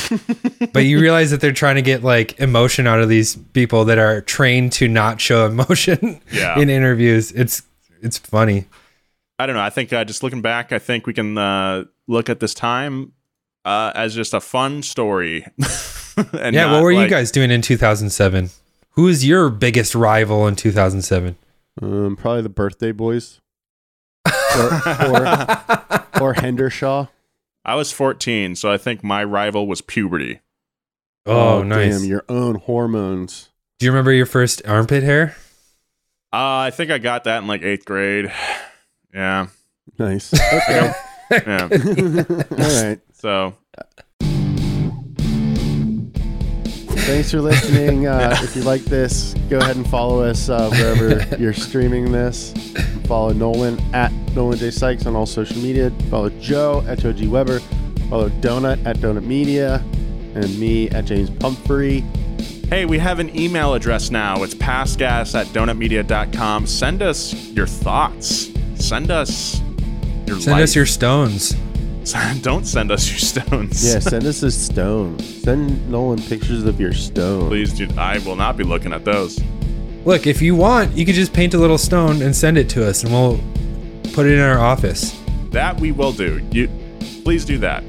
but 0.71 0.85
you 0.85 1.01
realize 1.01 1.31
that 1.31 1.41
they're 1.41 1.51
trying 1.51 1.75
to 1.75 1.81
get 1.81 2.01
like 2.01 2.39
emotion 2.39 2.87
out 2.87 3.01
of 3.01 3.09
these 3.09 3.35
people 3.35 3.83
that 3.85 3.97
are 3.97 4.21
trained 4.21 4.71
to 4.73 4.87
not 4.87 5.19
show 5.19 5.45
emotion 5.45 6.21
Yeah. 6.31 6.57
in 6.61 6.69
interviews. 6.69 7.33
It's 7.33 7.63
it's 8.01 8.17
funny. 8.17 8.65
I 9.39 9.45
don't 9.45 9.55
know. 9.55 9.61
I 9.61 9.69
think 9.69 9.91
uh, 9.91 10.05
just 10.05 10.23
looking 10.23 10.41
back, 10.41 10.71
I 10.71 10.79
think 10.79 11.07
we 11.07 11.13
can 11.13 11.38
uh, 11.38 11.86
look 12.07 12.29
at 12.29 12.39
this 12.39 12.53
time 12.53 13.13
uh, 13.65 13.91
as 13.95 14.15
just 14.15 14.34
a 14.34 14.39
fun 14.39 14.84
story. 14.84 15.45
and 16.34 16.55
yeah, 16.55 16.65
not, 16.65 16.73
what 16.73 16.84
were 16.84 16.91
you 16.91 17.07
guys 17.07 17.31
doing 17.31 17.51
in 17.51 17.61
2007? 17.61 18.49
Who 18.91 19.07
is 19.07 19.25
your 19.25 19.49
biggest 19.49 19.95
rival 19.95 20.47
in 20.47 20.55
2007? 20.55 21.36
Um, 21.81 22.15
probably 22.15 22.43
the 22.43 22.49
birthday 22.49 22.91
boys. 22.91 23.41
or, 24.27 24.81
or, 25.07 26.05
or 26.21 26.34
Hendershaw. 26.34 27.07
I 27.65 27.75
was 27.75 27.91
14, 27.91 28.55
so 28.55 28.71
I 28.71 28.77
think 28.77 29.03
my 29.03 29.23
rival 29.23 29.67
was 29.67 29.81
puberty. 29.81 30.41
Oh, 31.25 31.63
nice. 31.63 31.99
Damn, 31.99 32.07
your 32.07 32.25
own 32.27 32.55
hormones. 32.55 33.49
Do 33.79 33.86
you 33.86 33.91
remember 33.91 34.11
your 34.11 34.25
first 34.25 34.61
armpit 34.65 35.03
hair? 35.03 35.36
Uh, 36.31 36.67
I 36.67 36.71
think 36.71 36.91
I 36.91 36.97
got 36.97 37.23
that 37.23 37.41
in 37.41 37.47
like 37.47 37.63
eighth 37.63 37.86
grade. 37.86 38.31
Yeah. 39.14 39.47
Nice. 39.99 40.34
Okay. 40.53 40.91
Yeah. 41.32 41.68
All 42.51 42.84
right. 42.84 42.99
So 43.14 43.55
Thanks 47.05 47.32
for 47.32 47.41
listening. 47.41 48.07
Uh, 48.14 48.38
if 48.41 48.55
you 48.55 48.61
like 48.64 48.82
this, 48.84 49.34
go 49.49 49.57
ahead 49.57 49.76
and 49.76 49.88
follow 49.89 50.22
us 50.24 50.47
uh, 50.49 50.70
wherever 50.70 51.36
you're 51.38 51.53
streaming 51.53 52.11
this. 52.11 52.53
Follow 53.07 53.34
Nolan 53.34 53.80
at 53.93 54.11
Nolan 54.36 54.57
J 54.57 54.70
Sykes 54.72 55.05
on 55.05 55.16
all 55.16 55.26
social 55.26 55.57
media. 55.57 55.91
Follow 56.09 56.30
Joe 56.39 56.84
at 56.88 56.99
Joe 56.99 57.11
G 57.14 57.28
Weber. 57.28 57.59
Follow 58.09 58.30
Donut 58.30 58.86
at 58.86 58.97
Donut 58.97 59.24
Media. 59.24 59.76
And 60.36 60.59
me 60.59 60.89
at 60.89 61.05
James 61.05 61.30
Pumphrey. 61.30 62.01
Hey, 62.70 62.86
we 62.86 62.99
have 62.99 63.20
an 63.20 63.36
email 63.38 63.74
address 63.74 64.11
now. 64.11 64.43
It's 64.43 64.53
pastgas 64.55 65.34
at 65.39 65.47
donutmedia.com. 65.47 66.68
Send 66.68 67.01
us 67.01 67.34
your 67.49 67.68
thoughts. 67.68 68.52
Send 68.84 69.11
us 69.11 69.61
your 70.27 70.41
Send 70.41 70.61
us 70.61 70.75
your 70.75 70.86
stones. 70.86 71.55
Don't 72.41 72.65
send 72.65 72.91
us 72.91 73.09
your 73.09 73.17
stones. 73.17 73.93
Yeah, 73.93 73.99
send 73.99 74.25
us 74.25 74.43
a 74.43 74.51
stone. 74.51 75.17
Send 75.19 75.89
Nolan 75.89 76.21
pictures 76.21 76.65
of 76.65 76.81
your 76.81 76.91
stone. 76.91 77.47
Please, 77.47 77.71
dude. 77.71 77.97
I 77.97 78.17
will 78.19 78.36
not 78.36 78.57
be 78.57 78.65
looking 78.65 78.91
at 78.91 79.05
those. 79.05 79.41
Look, 80.03 80.27
if 80.27 80.41
you 80.41 80.53
want, 80.53 80.97
you 80.97 81.05
could 81.05 81.15
just 81.15 81.31
paint 81.31 81.53
a 81.53 81.57
little 81.57 81.77
stone 81.77 82.21
and 82.21 82.36
send 82.36 82.57
it 82.57 82.67
to 82.71 82.86
us, 82.86 83.05
and 83.05 83.13
we'll 83.13 83.39
put 84.11 84.25
it 84.25 84.34
in 84.34 84.41
our 84.41 84.59
office. 84.59 85.17
That 85.51 85.79
we 85.79 85.93
will 85.93 86.11
do. 86.11 86.45
You, 86.51 86.69
please 87.23 87.45
do 87.45 87.57
that. 87.59 87.86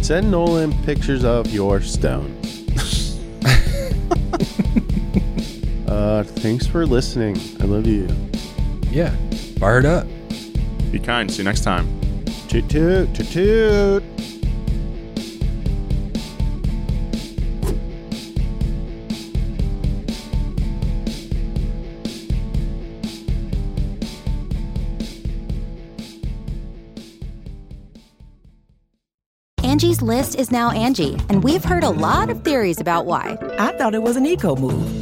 Send 0.00 0.30
Nolan 0.30 0.72
pictures 0.84 1.26
of 1.26 1.52
your 1.52 1.82
stone. 1.82 2.34
uh, 5.86 6.22
thanks 6.24 6.66
for 6.66 6.86
listening. 6.86 7.36
I 7.60 7.64
love 7.64 7.86
you. 7.86 8.08
Yeah, 8.90 9.14
fired 9.58 9.84
up. 9.84 10.06
Be 10.92 10.98
kind. 10.98 11.30
See 11.30 11.38
you 11.38 11.44
next 11.44 11.62
time. 11.62 11.88
Toot 12.48 12.68
toot 12.68 13.14
toot 13.14 13.26
toot. 13.28 14.02
Angie's 29.64 30.02
list 30.02 30.34
is 30.34 30.50
now 30.50 30.70
Angi, 30.70 31.18
and 31.30 31.42
we've 31.42 31.64
heard 31.64 31.84
a 31.84 31.88
lot 31.88 32.28
of 32.28 32.44
theories 32.44 32.78
about 32.78 33.06
why. 33.06 33.38
I 33.58 33.72
thought 33.78 33.94
it 33.94 34.02
was 34.02 34.16
an 34.16 34.26
eco 34.26 34.54
move. 34.54 35.01